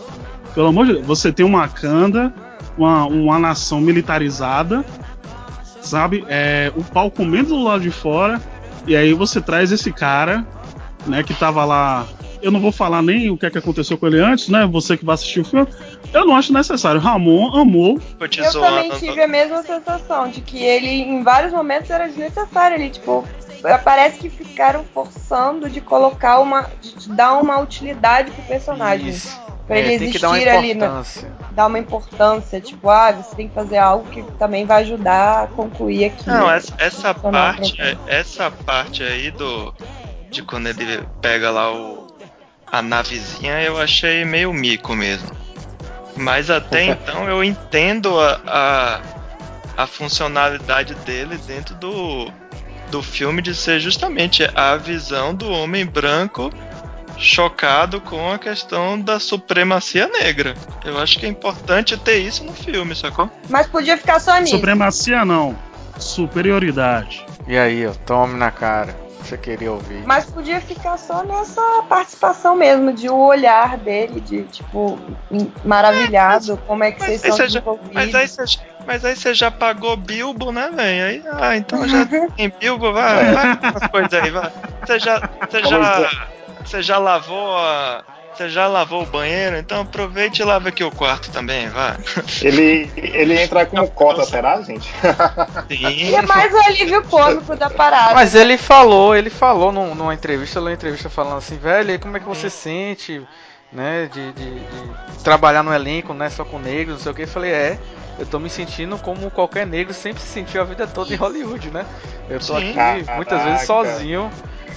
Pelo 0.55 0.67
amor 0.67 0.87
de 0.87 0.93
Deus. 0.93 1.05
Você 1.05 1.31
tem 1.31 1.45
uma 1.45 1.67
canda 1.67 2.33
uma, 2.77 3.05
uma 3.05 3.39
nação 3.39 3.81
militarizada, 3.81 4.85
sabe? 5.81 6.23
É, 6.27 6.71
o 6.75 6.83
pau 6.83 7.09
comendo 7.09 7.49
do 7.49 7.63
lado 7.63 7.81
de 7.81 7.91
fora, 7.91 8.41
e 8.85 8.95
aí 8.95 9.13
você 9.13 9.41
traz 9.41 9.71
esse 9.71 9.91
cara, 9.91 10.45
né, 11.05 11.23
que 11.23 11.33
tava 11.33 11.65
lá. 11.65 12.05
Eu 12.41 12.51
não 12.51 12.59
vou 12.59 12.71
falar 12.71 13.01
nem 13.01 13.31
o 13.31 13.37
que, 13.37 13.47
é 13.47 13.49
que 13.49 13.57
aconteceu 13.57 13.97
com 13.97 14.07
ele 14.07 14.19
antes, 14.19 14.47
né? 14.47 14.65
Você 14.67 14.95
que 14.95 15.03
vai 15.03 15.15
assistir 15.15 15.39
o 15.39 15.45
filme. 15.45 15.67
Eu 16.13 16.23
não 16.23 16.35
acho 16.35 16.53
necessário. 16.53 17.01
Ramon 17.01 17.53
amou. 17.55 17.99
Eu 18.19 18.61
também 18.61 18.91
tive 18.91 19.21
a 19.21 19.27
mesma 19.27 19.63
sensação 19.63 20.29
de 20.29 20.41
que 20.41 20.63
ele, 20.63 20.87
em 20.87 21.23
vários 21.23 21.51
momentos, 21.51 21.89
era 21.89 22.07
desnecessário. 22.07 22.77
Ele, 22.77 22.91
tipo, 22.91 23.27
parece 23.83 24.19
que 24.19 24.29
ficaram 24.29 24.85
forçando 24.93 25.67
de 25.67 25.81
colocar 25.81 26.39
uma. 26.39 26.69
de 26.79 27.09
dar 27.09 27.37
uma 27.41 27.59
utilidade 27.59 28.29
pro 28.29 28.43
personagem. 28.43 29.09
Isso. 29.09 29.35
Pra 29.65 29.79
ele 29.79 29.89
é, 29.89 29.93
existir 29.95 30.47
ali, 30.47 30.75
né? 30.75 31.03
Dar 31.57 31.65
uma 31.65 31.79
importância, 31.79 32.61
tipo, 32.61 32.87
ah, 32.87 33.11
você 33.11 33.35
tem 33.35 33.47
que 33.47 33.55
fazer 33.55 33.77
algo 33.77 34.07
que 34.11 34.21
também 34.37 34.63
vai 34.63 34.83
ajudar 34.83 35.43
a 35.43 35.47
concluir 35.47 36.05
aqui. 36.05 36.29
Não, 36.29 36.49
essa, 36.49 36.71
essa 36.77 37.13
parte, 37.15 37.81
é, 37.81 37.97
essa 38.05 38.51
parte 38.51 39.01
aí 39.01 39.31
do 39.31 39.73
de 40.29 40.43
quando 40.43 40.67
ele 40.67 41.03
pega 41.19 41.49
lá 41.49 41.73
o 41.73 42.05
a 42.71 42.81
navezinha, 42.81 43.59
eu 43.63 43.81
achei 43.81 44.23
meio 44.23 44.53
mico 44.53 44.95
mesmo. 44.95 45.31
Mas 46.15 46.51
até 46.51 46.83
então 46.93 47.27
eu 47.27 47.43
entendo 47.43 48.19
a, 48.19 48.39
a, 48.45 49.83
a 49.83 49.87
funcionalidade 49.87 50.93
dele 50.93 51.39
dentro 51.47 51.73
do 51.75 52.31
do 52.91 53.01
filme 53.01 53.41
de 53.41 53.53
ser 53.53 53.79
justamente 53.79 54.47
a 54.55 54.77
visão 54.77 55.33
do 55.35 55.49
homem 55.49 55.85
branco 55.85 56.51
chocado 57.17 57.99
com 58.01 58.31
a 58.31 58.39
questão 58.39 58.99
da 58.99 59.19
supremacia 59.19 60.07
negra. 60.07 60.53
Eu 60.85 60.99
acho 60.99 61.19
que 61.19 61.25
é 61.25 61.29
importante 61.29 61.97
ter 61.97 62.17
isso 62.17 62.43
no 62.43 62.53
filme, 62.53 62.95
sacou? 62.95 63.29
Mas 63.49 63.67
podia 63.67 63.97
ficar 63.97 64.19
só 64.19 64.37
nisso. 64.39 64.55
Supremacia 64.55 65.25
não. 65.25 65.57
Superioridade. 65.97 67.25
E 67.47 67.57
aí, 67.57 67.85
ó, 67.87 67.91
tome 68.05 68.37
na 68.37 68.51
cara. 68.51 68.95
Você 69.21 69.37
queria 69.37 69.71
ouvir. 69.71 70.03
Mas 70.05 70.25
podia 70.25 70.61
ficar 70.61 70.97
só 70.97 71.23
nessa 71.23 71.61
participação 71.89 72.55
mesmo, 72.55 72.93
de 72.93 73.09
o 73.09 73.17
olhar 73.17 73.77
dele, 73.77 74.21
de 74.21 74.43
tipo, 74.43 74.97
maravilhado, 75.65 76.53
é, 76.53 76.57
como 76.67 76.83
é 76.83 76.91
que 76.91 77.03
vocês 77.03 77.23
estão 77.23 77.37
desenvolvidos. 77.37 77.93
Mas 77.93 78.15
aí 78.15 78.27
você 78.27 78.45
mas 78.87 79.03
aí 79.03 79.17
você 79.17 79.33
já 79.33 79.51
pagou 79.51 79.97
Bilbo, 79.97 80.49
né, 80.49 80.71
velho? 80.73 81.05
Aí, 81.05 81.23
ah, 81.29 81.57
então 81.57 81.85
já 81.85 82.05
tem 82.37 82.53
Bilbo, 82.57 82.93
vai, 82.93 83.33
vai 83.33 83.57
com 83.57 83.77
as 83.77 83.87
coisas 83.91 84.13
aí, 84.13 84.31
vai. 84.31 84.49
Você 84.81 84.97
já, 84.97 85.29
você 85.49 85.61
já, 85.61 86.09
você 86.67 86.81
já 86.81 86.97
lavou 86.97 87.57
a. 87.57 88.03
Você 88.33 88.49
já 88.49 88.67
lavou 88.67 89.01
o 89.01 89.05
banheiro? 89.05 89.57
Então 89.57 89.81
aproveite 89.81 90.43
e 90.43 90.45
lave 90.45 90.69
aqui 90.69 90.83
o 90.83 90.91
quarto 90.91 91.31
também, 91.31 91.69
vai. 91.69 91.97
Ele, 92.43 92.91
ele 92.95 93.41
entra 93.41 93.65
com 93.65 93.87
cota, 93.87 94.23
será, 94.25 94.61
gente? 94.61 94.87
Sim. 95.67 96.13
é 96.13 96.21
mais 96.21 96.53
o 96.53 96.57
alívio 96.59 97.03
cômico 97.05 97.55
da 97.55 97.67
parada. 97.67 98.13
Mas 98.13 98.35
ele 98.35 98.55
falou, 98.55 99.15
ele 99.15 99.31
falou 99.31 99.71
num, 99.71 99.95
numa 99.95 100.13
entrevista, 100.13 100.59
numa 100.59 100.71
entrevista 100.71 101.09
falando 101.09 101.37
assim, 101.37 101.57
velho, 101.57 101.99
como 101.99 102.15
é 102.15 102.19
que 102.19 102.27
você 102.27 102.47
sente, 102.47 103.25
né, 103.71 104.07
de, 104.13 104.31
de, 104.33 104.59
de, 104.59 105.23
trabalhar 105.23 105.63
no 105.63 105.73
elenco, 105.73 106.13
né, 106.13 106.29
só 106.29 106.45
com 106.45 106.59
negros, 106.59 106.97
não 106.97 107.03
sei 107.03 107.11
o 107.11 107.15
que. 107.15 107.23
Eu 107.23 107.27
falei, 107.27 107.51
é, 107.51 107.79
eu 108.19 108.25
tô 108.27 108.37
me 108.37 108.51
sentindo 108.51 108.99
como 108.99 109.31
qualquer 109.31 109.65
negro 109.65 109.95
sempre 109.95 110.21
se 110.21 110.27
sentiu 110.27 110.61
a 110.61 110.63
vida 110.63 110.85
toda 110.85 111.11
em 111.11 111.17
Hollywood, 111.17 111.71
né? 111.71 111.87
Eu 112.29 112.39
tô 112.39 112.59
Sim. 112.59 112.77
aqui 112.77 113.11
muitas 113.15 113.43
vezes 113.43 113.65
sozinho 113.65 114.29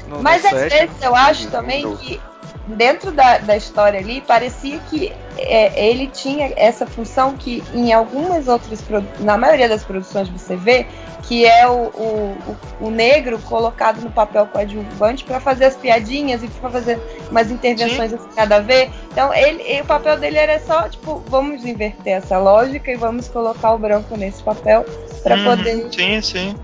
no, 0.09 0.22
Mas 0.22 0.45
às 0.45 0.72
vezes 0.72 1.03
eu 1.03 1.14
acho 1.14 1.49
também 1.49 1.97
que 1.97 2.20
dentro 2.66 3.11
da, 3.11 3.38
da 3.38 3.57
história 3.57 3.99
ali 3.99 4.20
parecia 4.20 4.78
que 4.91 5.12
é, 5.38 5.88
ele 5.88 6.07
tinha 6.07 6.53
essa 6.57 6.86
função 6.86 7.36
que 7.36 7.62
em 7.74 7.93
algumas 7.93 8.49
outras 8.49 8.82
na 9.20 9.36
maioria 9.36 9.68
das 9.68 9.82
produções 9.84 10.28
você 10.28 10.57
vê 10.57 10.86
que 11.22 11.47
é 11.47 11.68
o, 11.68 11.86
o, 11.88 12.57
o 12.80 12.91
negro 12.91 13.38
colocado 13.41 14.01
no 14.01 14.11
papel 14.11 14.47
coadjuvante 14.47 15.24
para 15.24 15.38
fazer 15.38 15.66
as 15.66 15.76
piadinhas 15.76 16.43
e 16.43 16.49
para 16.49 16.70
fazer 16.70 17.01
umas 17.30 17.51
intervenções 17.51 18.12
assim 18.12 18.28
cada 18.34 18.61
vez 18.61 18.91
então 19.11 19.32
ele 19.32 19.80
o 19.80 19.84
papel 19.84 20.18
dele 20.18 20.38
era 20.38 20.59
só 20.61 20.88
tipo 20.88 21.22
vamos 21.28 21.64
inverter 21.64 22.14
essa 22.14 22.38
lógica 22.38 22.91
e 22.91 22.97
vamos 22.97 23.28
colocar 23.28 23.72
o 23.72 23.78
branco 23.78 24.16
nesse 24.16 24.43
papel 24.43 24.84
para 25.22 25.36
uhum, 25.36 25.45
poder 25.45 25.88
sim 25.93 26.22
sim 26.22 26.55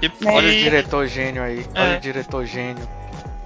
e, 0.00 0.08
né? 0.08 0.32
Olha 0.32 0.48
o 0.48 0.52
diretor 0.52 1.06
gênio 1.06 1.42
aí. 1.42 1.66
É. 1.74 1.82
Olha 1.82 1.96
o 1.96 2.00
diretor 2.00 2.46
gênio. 2.46 2.88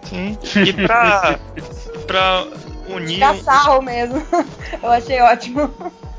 Sim. 0.04 0.38
E 0.66 0.72
pra, 0.72 1.38
pra 2.06 2.46
unir. 2.88 3.20
Caçarro 3.20 3.82
mesmo. 3.82 4.26
Eu 4.82 4.90
achei 4.90 5.20
ótimo. 5.20 5.72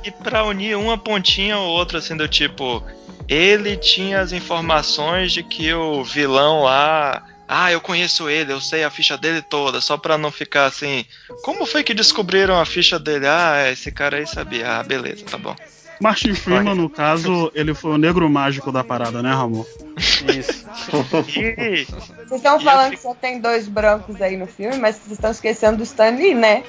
E 0.03 0.11
pra 0.11 0.45
unir 0.45 0.75
uma 0.77 0.97
pontinha 0.97 1.57
ou 1.57 1.69
outra, 1.69 1.99
assim, 1.99 2.15
do 2.15 2.27
tipo. 2.27 2.83
Ele 3.27 3.77
tinha 3.77 4.19
as 4.19 4.31
informações 4.31 5.31
de 5.31 5.43
que 5.43 5.73
o 5.73 6.03
vilão 6.03 6.63
lá. 6.63 7.23
Ah, 7.47 7.71
eu 7.71 7.81
conheço 7.81 8.29
ele, 8.29 8.53
eu 8.53 8.61
sei 8.61 8.83
a 8.83 8.89
ficha 8.89 9.17
dele 9.17 9.41
toda, 9.41 9.81
só 9.81 9.97
pra 9.97 10.17
não 10.17 10.31
ficar 10.31 10.65
assim. 10.65 11.05
Como 11.43 11.65
foi 11.65 11.83
que 11.83 11.93
descobriram 11.93 12.57
a 12.57 12.65
ficha 12.65 12.97
dele? 12.97 13.27
Ah, 13.27 13.69
esse 13.69 13.91
cara 13.91 14.17
aí 14.17 14.25
sabia. 14.25 14.79
Ah, 14.79 14.83
beleza, 14.83 15.25
tá 15.25 15.37
bom. 15.37 15.53
Martin 16.01 16.33
Freeman, 16.33 16.75
no 16.75 16.89
caso, 16.89 17.51
ele 17.53 17.73
foi 17.73 17.91
o 17.91 17.97
negro 17.97 18.27
mágico 18.29 18.71
da 18.71 18.83
parada, 18.83 19.21
né, 19.21 19.31
Ramon? 19.31 19.63
Isso. 19.97 20.65
Vocês 20.91 21.87
estão 22.31 22.59
falando 22.59 22.91
que 22.91 22.99
só 22.99 23.13
tem 23.13 23.39
dois 23.39 23.67
brancos 23.67 24.19
aí 24.21 24.35
no 24.35 24.47
filme, 24.47 24.77
mas 24.77 24.95
vocês 24.95 25.11
estão 25.11 25.31
esquecendo 25.31 25.77
do 25.77 25.83
Stan 25.83 26.09
Lee, 26.09 26.33
né? 26.33 26.63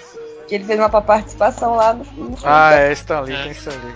Que 0.47 0.57
ele 0.57 0.65
fez 0.65 0.79
uma 0.79 0.89
participação 0.91 1.77
lá 1.77 1.95
no, 1.95 2.05
filme. 2.05 2.37
Ah, 2.45 2.75
é, 2.75 2.93
Stan 2.93 3.21
Lee, 3.21 3.37
tem 3.43 3.53
Stan 3.53 3.71
Lee. 3.71 3.95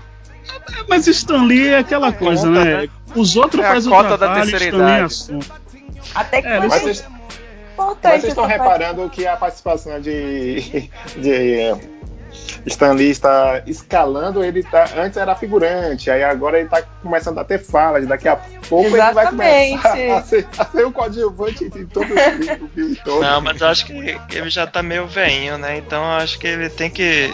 Mas 0.89 1.07
Stan 1.07 1.43
Lee 1.43 1.69
é 1.69 1.79
aquela 1.79 2.13
coisa, 2.13 2.47
conta, 2.47 2.65
né? 2.65 2.83
né? 2.83 2.89
Os 3.15 3.37
outros 3.37 3.65
é 3.65 3.69
fazem 3.69 3.93
o 3.93 3.97
trabalho, 3.97 4.19
da 4.19 4.35
terceira 4.35 4.65
Stan 4.65 4.87
Lee 4.87 5.01
assunto. 5.03 5.53
Até 6.15 6.41
que 6.41 6.49
é, 6.49 6.61
mas 6.61 6.83
vocês, 6.83 7.05
mas 7.77 7.99
vocês 8.01 8.25
estão 8.25 8.47
reparando 8.47 9.11
que 9.11 9.27
a 9.27 9.37
participação 9.37 10.01
de, 10.01 10.89
de 11.19 11.75
Stanley 12.67 13.11
está 13.11 13.63
escalando, 13.67 14.43
ele 14.43 14.63
tá. 14.63 14.87
Antes 14.97 15.17
era 15.17 15.35
figurante, 15.37 16.11
aí 16.11 16.23
agora 16.25 16.59
ele 16.59 16.67
está 16.67 16.83
começando 17.03 17.39
a 17.39 17.45
ter 17.45 17.59
falas. 17.59 18.07
Daqui 18.07 18.29
a 18.29 18.37
pouco 18.69 18.89
Exatamente. 18.89 19.45
ele 19.45 19.79
vai 19.79 19.91
começar 19.93 20.17
a 20.19 20.23
ser, 20.23 20.49
a 20.59 20.65
ser 20.65 20.87
o 20.87 20.93
coadjuvante 20.93 21.69
de 21.69 21.87
todo 21.87 22.13
o 22.13 22.69
filme 22.69 22.97
todo. 23.05 23.21
Não, 23.21 23.41
mas 23.41 23.61
eu 23.61 23.69
acho 23.69 23.87
que 23.87 23.93
ele 24.33 24.51
já 24.51 24.65
está 24.65 24.83
meio 24.83 25.07
veinho, 25.07 25.57
né? 25.59 25.79
Então 25.79 26.03
eu 26.03 26.19
acho 26.19 26.39
que 26.39 26.47
ele 26.47 26.69
tem 26.69 26.91
que 26.91 27.33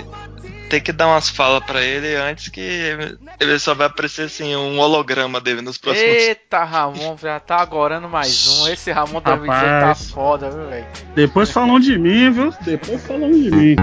tem 0.72 0.80
que 0.80 0.90
dar 0.90 1.06
umas 1.06 1.28
falas 1.28 1.62
pra 1.64 1.82
ele 1.82 2.14
antes 2.16 2.48
que 2.48 2.96
ele 3.38 3.58
só 3.58 3.74
vai 3.74 3.88
aparecer 3.88 4.22
assim, 4.22 4.56
um 4.56 4.78
holograma 4.78 5.38
dele 5.38 5.60
nos 5.60 5.76
próximos. 5.76 6.08
Eita, 6.08 6.64
Ramon, 6.64 7.14
já 7.18 7.38
tá 7.38 7.56
agorando 7.56 8.08
mais 8.08 8.48
um. 8.48 8.68
Esse 8.68 8.90
Ramon 8.90 9.20
deve 9.20 9.40
dizer 9.40 9.52
que 9.52 9.66
tá 9.66 9.80
Rapaz. 9.80 10.10
foda, 10.10 10.50
viu, 10.50 10.68
velho? 10.70 10.86
Depois 11.14 11.50
falam 11.50 11.78
de 11.78 11.98
mim, 11.98 12.30
viu? 12.30 12.54
Depois 12.62 13.06
falam 13.06 13.30
de 13.30 13.50
mim. 13.50 13.76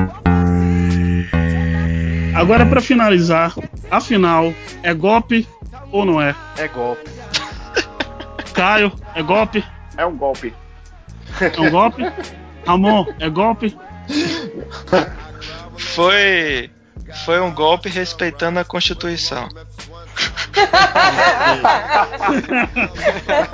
Agora, 2.34 2.66
pra 2.66 2.82
finalizar, 2.82 3.54
afinal, 3.92 4.52
é 4.82 4.92
golpe 4.92 5.48
ou 5.92 6.04
não 6.04 6.20
é? 6.20 6.36
É 6.58 6.68
golpe. 6.68 7.08
Caio, 8.56 8.92
é 9.14 9.22
golpe? 9.22 9.64
É 9.96 10.04
um 10.08 10.18
golpe. 10.18 10.56
É 11.40 11.62
um 11.62 11.70
golpe? 11.70 12.02
Ramon, 12.66 13.06
é 13.20 13.30
golpe? 13.30 13.78
Foi. 15.78 16.72
Foi 17.26 17.40
um 17.40 17.54
golpe 17.54 17.90
respeitando 17.90 18.60
a 18.60 18.66
Constituição. 18.66 19.48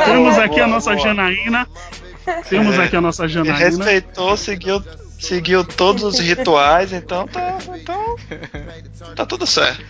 Temos 0.06 0.34
Boa, 0.36 0.46
aqui 0.46 0.60
a 0.60 0.64
boa, 0.64 0.68
nossa 0.68 0.92
boa. 0.94 1.04
Janaína. 1.04 1.68
Temos 2.50 2.76
É. 2.78 2.84
aqui 2.84 2.96
a 2.96 3.02
nossa 3.02 3.28
Janaína. 3.28 3.58
respeitou, 3.58 4.36
seguiu, 4.36 4.84
seguiu 5.20 5.64
todos 5.64 6.04
os 6.04 6.20
rituais, 6.20 6.92
então 6.94 7.28
tá. 7.28 7.58
Então, 7.76 8.16
tá 9.16 9.26
tudo 9.26 9.46
certo. 9.46 9.84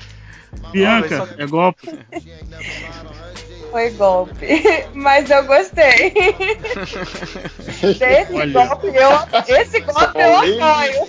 Bianca, 0.72 1.34
é 1.38 1.46
golpe? 1.46 1.88
Foi 3.76 3.92
golpe. 3.92 4.64
Mas 4.96 5.30
eu 5.30 5.44
gostei. 5.44 6.14
Esse 7.84 8.34
Olha. 8.34 8.54
golpe 8.54 8.88
eu, 8.88 9.54
esse 9.54 9.82
golpe 9.82 10.18
eu 10.18 10.38
apoio. 10.38 11.08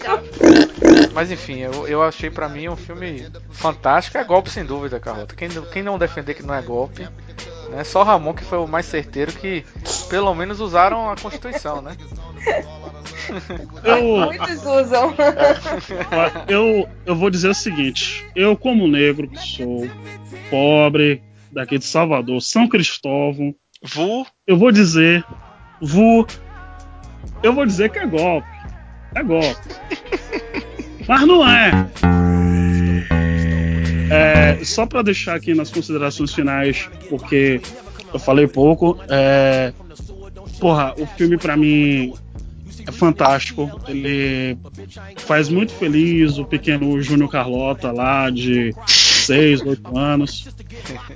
Mas 1.15 1.31
enfim, 1.31 1.61
eu, 1.61 1.87
eu 1.87 2.03
achei 2.03 2.29
pra 2.29 2.49
mim 2.49 2.69
um 2.69 2.75
filme 2.75 3.25
fantástico. 3.53 4.19
É 4.19 4.25
golpe 4.25 4.51
sem 4.51 4.65
dúvida, 4.65 4.99
Carlota. 4.99 5.37
Quem, 5.37 5.49
quem 5.73 5.81
não 5.81 5.97
defender 5.97 6.35
que 6.35 6.43
não 6.43 6.53
é 6.53 6.61
golpe, 6.61 7.09
né? 7.71 7.85
Só 7.85 8.03
Ramon 8.03 8.35
que 8.35 8.43
foi 8.43 8.59
o 8.59 8.67
mais 8.67 8.87
certeiro 8.87 9.31
que 9.31 9.65
pelo 10.11 10.35
menos 10.35 10.59
usaram 10.59 11.09
a 11.09 11.15
Constituição, 11.15 11.81
né? 11.81 11.97
Eu, 13.85 14.03
Muitos 14.27 14.67
usam. 14.67 15.15
eu, 16.49 16.89
eu 17.07 17.15
vou 17.15 17.31
dizer 17.31 17.49
o 17.49 17.55
seguinte: 17.55 18.27
eu, 18.35 18.57
como 18.57 18.89
negro 18.89 19.29
que 19.29 19.39
sou, 19.39 19.89
pobre, 20.51 21.23
daqui 21.57 21.79
de 21.79 21.87
Salvador, 21.87 22.43
São 22.43 22.69
Cristóvão, 22.69 23.55
Vu, 23.83 24.27
eu 24.47 24.59
vou 24.59 24.71
dizer, 24.71 25.25
vu, 25.81 26.27
eu 27.43 27.53
vou 27.53 27.65
dizer 27.65 27.91
que 27.91 27.99
é 27.99 28.07
golpe. 28.07 28.47
É 29.15 29.23
golpe. 29.23 29.69
Mas 31.09 31.27
não 31.27 31.49
é. 31.49 31.71
É, 34.11 34.65
só 34.65 34.85
para 34.87 35.03
deixar 35.03 35.35
aqui 35.35 35.55
nas 35.55 35.71
considerações 35.71 36.35
finais, 36.35 36.91
porque 37.09 37.61
eu 38.13 38.19
falei 38.19 38.47
pouco, 38.47 38.99
é, 39.09 39.73
porra, 40.61 40.95
o 40.99 41.07
filme 41.07 41.39
pra 41.39 41.57
mim 41.57 42.13
é 42.87 42.93
fantástico. 42.93 43.81
Ele 43.89 44.59
faz 45.19 45.49
muito 45.49 45.73
feliz 45.73 46.39
o 46.39 46.45
pequeno 46.45 47.01
Júnior 47.01 47.31
Carlota 47.31 47.93
lá 47.93 48.29
de 48.31 48.75
6, 49.27 49.63
8 49.63 49.99
anos. 49.99 50.49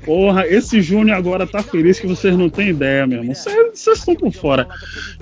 Porra, 0.04 0.46
esse 0.46 0.80
Júnior 0.82 1.16
agora 1.16 1.46
tá 1.46 1.62
feliz 1.62 1.98
que 2.00 2.06
vocês 2.06 2.36
não 2.36 2.48
têm 2.50 2.68
ideia, 2.68 3.06
meu 3.06 3.18
irmão. 3.20 3.34
Vocês 3.34 3.98
estão 3.98 4.14
por 4.14 4.32
fora. 4.32 4.68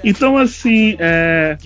Então, 0.02 0.36
assim, 0.36 0.96
é, 0.98 1.56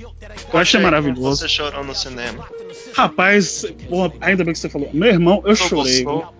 eu 0.53 0.59
achei 0.59 0.81
maravilhoso. 0.81 1.37
Você 1.43 1.49
chorou 1.49 1.85
no 1.85 1.95
cinema. 1.95 2.47
Rapaz, 2.95 3.65
porra, 3.89 4.13
ainda 4.21 4.45
bem 4.45 4.53
que 4.53 4.59
você 4.59 4.69
falou. 4.69 4.91
Meu 4.93 5.09
irmão, 5.09 5.43
eu 5.47 5.55
chorei. 5.57 6.03
Gostou? 6.05 6.35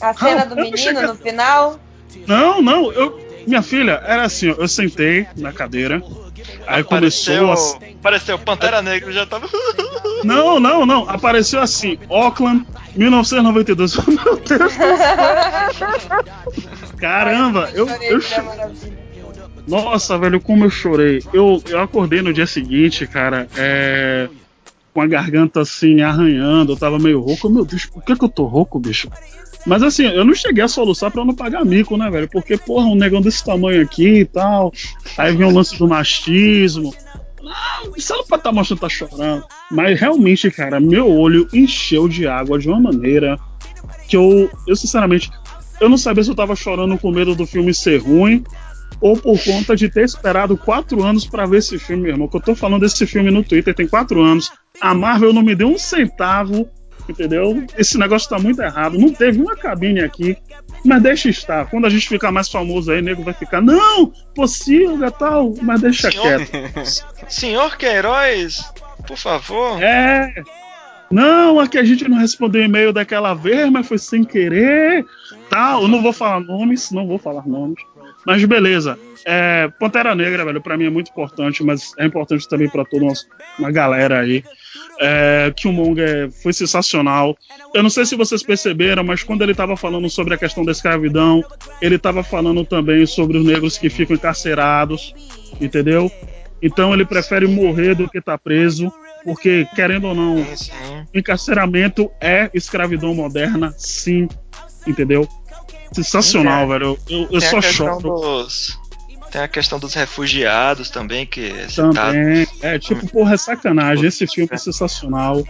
A 0.00 0.12
cena 0.14 0.42
Ah, 0.42 0.44
do 0.44 0.56
menino 0.56 0.76
cheguei- 0.76 1.02
no 1.06 1.14
final. 1.14 1.78
Não, 2.26 2.60
não, 2.62 2.92
eu. 2.92 3.24
Minha 3.46 3.62
filha, 3.62 4.02
era 4.04 4.24
assim, 4.24 4.48
eu 4.48 4.66
sentei 4.66 5.24
na 5.36 5.52
cadeira, 5.52 6.02
aí 6.66 6.80
Apareceu, 6.80 7.44
começou 7.46 7.76
a. 7.80 7.86
apareceu 8.00 8.38
Pantera 8.40 8.82
Negra 8.82 9.12
já 9.12 9.24
tava. 9.24 9.48
Não, 10.24 10.58
não, 10.58 10.84
não, 10.84 11.08
apareceu 11.08 11.60
assim, 11.60 11.96
Auckland, 12.10 12.66
1992. 12.96 13.96
Meu 14.06 14.36
Deus. 14.36 14.72
Caramba, 16.98 17.70
eu, 17.74 17.86
eu. 17.88 18.20
Nossa, 19.66 20.16
velho, 20.18 20.40
como 20.40 20.64
eu 20.64 20.70
chorei. 20.70 21.22
Eu, 21.32 21.62
eu 21.68 21.80
acordei 21.80 22.22
no 22.22 22.32
dia 22.32 22.46
seguinte, 22.46 23.06
cara, 23.06 23.48
é, 23.56 24.28
com 24.94 25.00
a 25.00 25.06
garganta 25.06 25.60
assim, 25.60 26.00
arranhando, 26.00 26.72
eu 26.72 26.76
tava 26.76 26.98
meio 26.98 27.20
rouco. 27.20 27.50
Meu 27.50 27.64
Deus, 27.64 27.86
por 27.86 28.02
que, 28.02 28.16
que 28.16 28.24
eu 28.24 28.28
tô 28.28 28.44
rouco, 28.44 28.78
bicho? 28.78 29.10
Mas 29.66 29.82
assim, 29.82 30.04
eu 30.04 30.24
não 30.24 30.34
cheguei 30.34 30.62
a 30.62 30.68
soluçar 30.68 31.10
pra 31.10 31.24
não 31.24 31.34
pagar 31.34 31.64
mico, 31.64 31.96
né, 31.96 32.08
velho? 32.08 32.28
Porque, 32.28 32.56
porra, 32.56 32.86
um 32.86 32.94
negão 32.94 33.20
desse 33.20 33.44
tamanho 33.44 33.82
aqui 33.82 34.20
e 34.20 34.24
tal. 34.24 34.72
Aí 35.18 35.34
vem 35.34 35.46
o 35.46 35.52
lance 35.52 35.76
do 35.76 35.88
machismo. 35.88 36.94
Não, 37.46 37.92
você 37.92 38.12
pode 38.24 38.40
estar 38.40 38.52
mostrando 38.52 38.78
que 38.78 38.86
tá 38.86 38.88
chorando. 38.88 39.44
Mas 39.70 40.00
realmente, 40.00 40.50
cara, 40.50 40.80
meu 40.80 41.08
olho 41.08 41.48
encheu 41.52 42.08
de 42.08 42.26
água 42.26 42.58
de 42.58 42.68
uma 42.68 42.80
maneira 42.80 43.38
que 44.08 44.16
eu, 44.16 44.50
eu 44.66 44.74
sinceramente, 44.74 45.30
eu 45.80 45.88
não 45.88 45.96
sabia 45.96 46.24
se 46.24 46.30
eu 46.30 46.34
tava 46.34 46.56
chorando 46.56 46.98
com 46.98 47.12
medo 47.12 47.36
do 47.36 47.46
filme 47.46 47.72
ser 47.72 47.98
ruim 47.98 48.42
ou 49.00 49.16
por 49.16 49.38
conta 49.44 49.76
de 49.76 49.88
ter 49.88 50.04
esperado 50.04 50.56
quatro 50.56 51.04
anos 51.04 51.24
pra 51.24 51.46
ver 51.46 51.58
esse 51.58 51.78
filme, 51.78 52.02
meu 52.02 52.12
irmão. 52.12 52.28
Que 52.28 52.36
eu 52.36 52.40
tô 52.40 52.54
falando 52.56 52.80
desse 52.80 53.06
filme 53.06 53.30
no 53.30 53.44
Twitter 53.44 53.74
tem 53.74 53.86
quatro 53.86 54.20
anos. 54.20 54.50
A 54.80 54.92
Marvel 54.92 55.32
não 55.32 55.42
me 55.42 55.54
deu 55.54 55.68
um 55.68 55.78
centavo, 55.78 56.68
entendeu? 57.08 57.64
Esse 57.76 57.98
negócio 57.98 58.28
tá 58.28 58.38
muito 58.38 58.60
errado. 58.60 58.98
Não 58.98 59.12
teve 59.12 59.40
uma 59.40 59.56
cabine 59.56 60.00
aqui. 60.00 60.36
Mas 60.84 61.02
deixa 61.02 61.28
estar. 61.28 61.66
Quando 61.66 61.86
a 61.86 61.90
gente 61.90 62.08
ficar 62.08 62.30
mais 62.30 62.48
famoso 62.48 62.90
aí, 62.90 63.00
o 63.00 63.02
nego 63.02 63.22
vai 63.22 63.34
ficar, 63.34 63.60
não, 63.60 64.12
possível 64.34 65.06
e 65.06 65.10
tal, 65.10 65.54
mas 65.62 65.80
deixa 65.80 66.10
Senhor, 66.10 66.46
quieto. 66.46 67.06
senhor 67.28 67.76
Queiroz, 67.76 68.72
por 69.06 69.16
favor. 69.16 69.82
É. 69.82 70.32
Não, 71.10 71.60
aqui 71.60 71.78
a 71.78 71.84
gente 71.84 72.08
não 72.08 72.18
respondeu 72.18 72.62
e-mail 72.62 72.92
daquela 72.92 73.34
vez, 73.34 73.70
mas 73.70 73.86
foi 73.86 73.98
sem 73.98 74.24
querer. 74.24 75.04
Tal, 75.48 75.82
eu 75.82 75.88
não 75.88 76.02
vou 76.02 76.12
falar 76.12 76.40
nomes, 76.40 76.90
não 76.90 77.06
vou 77.06 77.18
falar 77.18 77.46
nomes. 77.46 77.78
Mas 78.26 78.44
beleza. 78.44 78.98
É, 79.24 79.68
Pantera 79.78 80.14
Negra, 80.14 80.44
velho, 80.44 80.60
pra 80.60 80.76
mim 80.76 80.86
é 80.86 80.90
muito 80.90 81.10
importante, 81.10 81.62
mas 81.62 81.92
é 81.98 82.04
importante 82.04 82.48
também 82.48 82.68
pra 82.68 82.84
toda 82.84 83.06
uma, 83.58 83.70
galera 83.70 84.20
aí. 84.20 84.42
É, 85.00 85.52
Killmonger 85.56 86.30
foi 86.42 86.52
sensacional. 86.52 87.36
Eu 87.72 87.82
não 87.82 87.90
sei 87.90 88.04
se 88.04 88.16
vocês 88.16 88.42
perceberam, 88.42 89.04
mas 89.04 89.22
quando 89.22 89.42
ele 89.42 89.54
tava 89.54 89.76
falando 89.76 90.08
sobre 90.10 90.34
a 90.34 90.38
questão 90.38 90.64
da 90.64 90.72
escravidão, 90.72 91.44
ele 91.80 91.98
tava 91.98 92.22
falando 92.22 92.64
também 92.64 93.06
sobre 93.06 93.38
os 93.38 93.44
negros 93.44 93.78
que 93.78 93.88
ficam 93.88 94.16
encarcerados, 94.16 95.14
entendeu? 95.60 96.10
Então 96.60 96.92
ele 96.92 97.04
prefere 97.04 97.46
morrer 97.46 97.94
do 97.94 98.08
que 98.08 98.18
estar 98.18 98.38
preso, 98.38 98.92
porque 99.24 99.66
querendo 99.74 100.08
ou 100.08 100.14
não, 100.14 100.44
sim. 100.56 100.72
encarceramento 101.14 102.10
é 102.20 102.50
escravidão 102.54 103.14
moderna, 103.14 103.74
sim, 103.76 104.28
entendeu? 104.86 105.28
Sensacional, 105.92 106.68
velho. 106.68 106.98
Eu, 107.08 107.28
eu 107.30 107.40
Tem 107.40 107.40
só 107.40 107.58
a 107.58 107.62
questão 107.62 108.00
choro 108.00 108.20
dos. 108.20 108.78
Tem 109.30 109.40
a 109.40 109.48
questão 109.48 109.78
dos 109.78 109.94
refugiados 109.94 110.88
também, 110.88 111.26
que 111.26 111.46
é 111.46 111.66
também. 111.66 112.46
É, 112.62 112.78
tipo, 112.78 113.06
porra, 113.08 113.34
é 113.34 113.36
sacanagem. 113.36 114.06
Esse 114.06 114.26
filme 114.26 114.48
é 114.52 114.56
sensacional. 114.56 115.44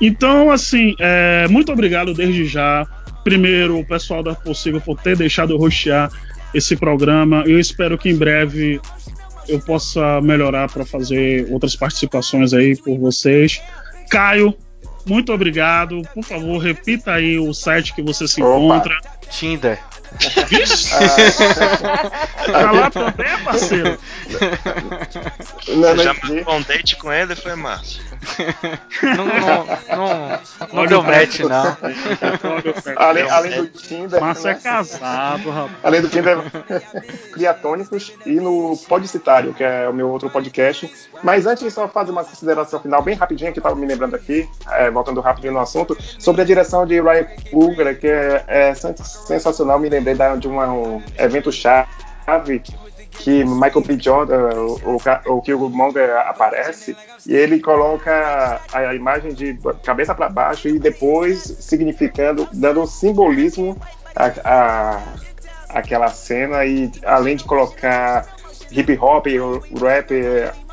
Então, 0.00 0.50
assim, 0.50 0.94
é, 0.98 1.46
muito 1.48 1.72
obrigado 1.72 2.14
desde 2.14 2.46
já. 2.46 2.86
Primeiro, 3.24 3.78
o 3.78 3.84
pessoal 3.84 4.22
da 4.22 4.34
Possível 4.34 4.80
por 4.80 5.00
ter 5.00 5.16
deixado 5.16 5.52
eu 5.52 5.58
rostear 5.58 6.10
esse 6.54 6.76
programa. 6.76 7.42
Eu 7.46 7.58
espero 7.58 7.98
que 7.98 8.08
em 8.08 8.16
breve 8.16 8.80
eu 9.48 9.60
possa 9.60 10.20
melhorar 10.20 10.70
para 10.70 10.84
fazer 10.84 11.46
outras 11.50 11.74
participações 11.74 12.52
aí 12.52 12.76
por 12.76 12.98
vocês. 12.98 13.60
Caio, 14.08 14.56
muito 15.06 15.32
obrigado. 15.32 16.02
Por 16.14 16.24
favor, 16.24 16.58
repita 16.58 17.12
aí 17.12 17.38
o 17.38 17.52
site 17.54 17.94
que 17.94 18.02
você 18.02 18.26
se 18.26 18.42
Opa. 18.42 18.58
encontra. 18.58 18.98
Tinder. 19.30 19.78
Vixe! 20.48 20.90
Ah, 20.94 22.52
Tá 22.52 22.72
lá 22.72 22.90
também, 22.90 23.38
parceiro. 23.44 23.98
não, 25.68 25.96
Você 25.96 26.02
já 26.04 26.14
marcou 26.14 26.54
um 26.54 26.62
date 26.62 26.96
com 26.96 27.12
ele? 27.12 27.34
Foi 27.34 27.54
Márcio. 27.54 28.02
Não, 29.02 29.26
não, 29.26 30.40
não, 30.72 30.86
deu 30.86 31.02
match, 31.02 31.40
não. 31.40 31.76
além, 32.96 33.28
além 33.30 33.62
do 33.62 33.66
Tinder. 33.68 34.20
Márcio 34.20 34.48
é 34.48 34.54
né? 34.54 34.60
casado, 34.62 35.50
rapaz. 35.50 35.76
Além 35.82 36.00
do 36.00 36.08
Tinder, 36.08 36.38
Criatônicos 37.32 38.12
e 38.24 38.32
no 38.40 38.76
Podcitário, 38.88 39.54
que 39.54 39.62
é 39.64 39.88
o 39.88 39.92
meu 39.92 40.08
outro 40.10 40.30
podcast. 40.30 40.90
Mas 41.22 41.46
antes, 41.46 41.72
só 41.72 41.88
fazer 41.88 42.10
uma 42.10 42.24
consideração 42.24 42.80
final 42.80 43.02
bem 43.02 43.14
rapidinha, 43.14 43.50
que 43.52 43.58
estava 43.58 43.74
me 43.74 43.86
lembrando 43.86 44.14
aqui, 44.16 44.48
é, 44.72 44.90
voltando 44.90 45.20
rapidinho 45.20 45.52
no 45.54 45.60
assunto, 45.60 45.96
sobre 46.18 46.42
a 46.42 46.44
direção 46.44 46.86
de 46.86 47.00
Ryan 47.00 47.26
Coogler, 47.50 47.98
que 47.98 48.06
é, 48.06 48.44
é 48.46 48.74
sen- 48.74 48.94
sensacional. 48.96 49.78
Me 49.78 49.88
lembrei 49.88 50.05
da- 50.14 50.36
de 50.36 50.46
uma- 50.48 50.72
um 50.72 51.02
evento 51.18 51.50
chá 51.52 51.86
nave 52.26 52.62
que 53.10 53.44
Michael 53.44 53.80
B. 53.80 53.98
Jordan, 53.98 54.50
o, 54.54 54.96
o, 54.96 55.36
o 55.36 55.42
Killmonger 55.42 56.16
aparece, 56.18 56.94
e 57.26 57.34
ele 57.34 57.60
coloca 57.60 58.60
a, 58.72 58.94
imagem 58.94 59.32
de 59.32 59.58
cabeça 59.82 60.14
para 60.14 60.28
baixo 60.28 60.68
e 60.68 60.78
depois 60.78 61.40
significando, 61.60 62.46
dando 62.52 62.82
um 62.82 62.86
simbolismo 62.86 63.76
a, 64.14 64.26
a, 64.44 65.02
aquela 65.70 66.08
cena, 66.08 66.64
e 66.66 66.90
além 67.04 67.36
de 67.36 67.44
colocar 67.44 68.26
hip 68.70 68.98
hop, 69.00 69.26
rap 69.80 70.12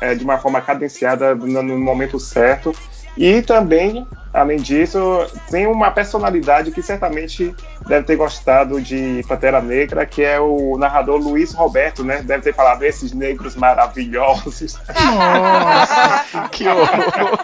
é, 0.00 0.14
de 0.14 0.24
uma 0.24 0.38
forma 0.38 0.60
cadenciada 0.60 1.34
no, 1.34 1.62
no 1.62 1.78
momento 1.78 2.20
certo, 2.20 2.74
e 3.16 3.42
também 3.42 4.06
Além 4.34 4.56
disso, 4.56 5.24
tem 5.48 5.64
uma 5.64 5.92
personalidade 5.92 6.72
que 6.72 6.82
certamente 6.82 7.54
deve 7.86 8.04
ter 8.04 8.16
gostado 8.16 8.80
de 8.80 9.24
Pantera 9.28 9.62
Negra, 9.62 10.04
que 10.04 10.24
é 10.24 10.40
o 10.40 10.76
narrador 10.76 11.20
Luiz 11.20 11.54
Roberto, 11.54 12.02
né? 12.02 12.20
Deve 12.20 12.42
ter 12.42 12.52
falado 12.52 12.82
esses 12.82 13.12
negros 13.12 13.54
maravilhosos. 13.54 14.76
Nossa, 14.88 16.48
que 16.50 16.66
horror! 16.66 17.38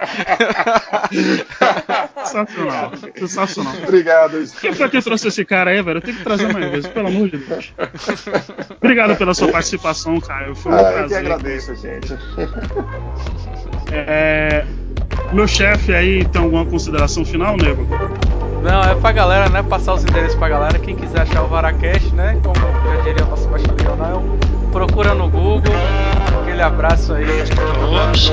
sensacional, 2.24 2.92
sensacional. 3.16 3.74
Obrigado. 3.84 4.44
Quem 4.60 4.72
foi 4.72 4.90
que 4.90 5.00
trouxe 5.00 5.28
esse 5.28 5.44
cara 5.44 5.70
aí, 5.70 5.80
velho? 5.80 5.98
Eu 5.98 6.02
tenho 6.02 6.16
que 6.16 6.24
trazer 6.24 6.52
mais 6.52 6.70
vezes, 6.72 6.90
pelo 6.90 7.06
amor 7.06 7.28
de 7.28 7.38
Deus. 7.38 7.72
Obrigado 8.82 9.16
pela 9.16 9.32
sua 9.32 9.46
participação, 9.46 10.18
Caio. 10.20 10.56
Foi 10.56 10.72
um 10.72 10.74
ah, 10.74 10.82
prazer. 10.82 11.02
Eu 11.02 11.08
que 11.08 11.14
agradeço, 11.14 11.76
gente. 11.76 12.18
É, 13.92 14.64
meu 15.32 15.46
chefe 15.46 15.94
aí 15.94 16.24
tem 16.24 16.40
alguma 16.42 16.64
consideração 16.64 17.24
final, 17.24 17.56
nego? 17.56 17.86
Não, 18.62 18.82
é 18.82 18.94
pra 18.94 19.12
galera, 19.12 19.48
né? 19.48 19.62
Passar 19.62 19.94
os 19.94 20.02
endereços 20.02 20.38
pra 20.38 20.48
galera. 20.48 20.78
Quem 20.78 20.94
quiser 20.94 21.22
achar 21.22 21.42
o 21.42 21.48
Varacast, 21.48 22.14
né? 22.14 22.38
Como 22.42 22.54
já 22.56 23.02
diria 23.02 23.24
o 23.24 23.30
nosso 23.30 23.48
baixo 23.48 23.66
Leonel, 23.82 24.22
procura 24.72 25.14
no 25.14 25.28
Google. 25.28 25.72
Aquele 26.42 26.62
abraço 26.62 27.14
aí. 27.14 27.24
Ops. 28.08 28.32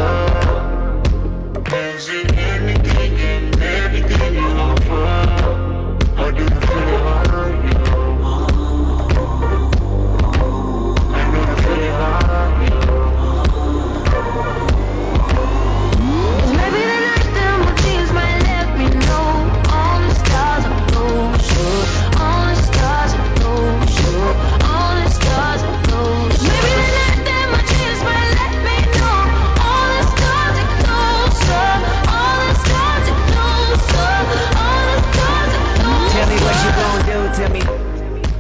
To 37.38 37.49
me. 37.49 37.61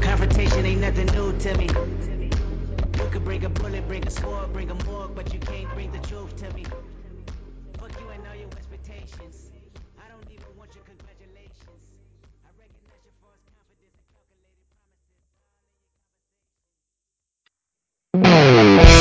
Confrontation 0.01 0.65
ain't 0.65 0.81
nothing 0.81 1.05
new 1.13 1.31
to 1.37 1.55
me. 1.55 1.67
You 2.97 3.09
could 3.11 3.23
bring 3.23 3.45
a 3.45 3.49
bullet, 3.49 3.87
bring 3.87 4.03
a 4.07 4.09
sword, 4.09 4.51
bring 4.53 4.71
a 4.71 4.75
morgue, 4.85 5.13
but 5.13 5.31
you 5.31 5.39
can't 5.39 5.71
bring 5.75 5.91
the 5.91 5.99
truth 5.99 6.35
to 6.37 6.51
me. 6.55 6.63
Fuck 7.77 7.91
you 8.01 8.09
and 8.09 8.25
all 8.27 8.35
your 8.35 8.49
expectations. 8.57 9.51
I 9.99 10.09
don't 10.09 10.25
even 10.31 10.47
want 10.57 10.73
your 10.73 10.83
congratulations. 10.83 11.83
I 12.43 12.49
recognize 12.57 13.03
your 13.05 13.13
false 13.21 13.43
confidence 13.53 13.93
and 13.93 14.09
calculated 14.17 14.65
promises. 18.81 18.96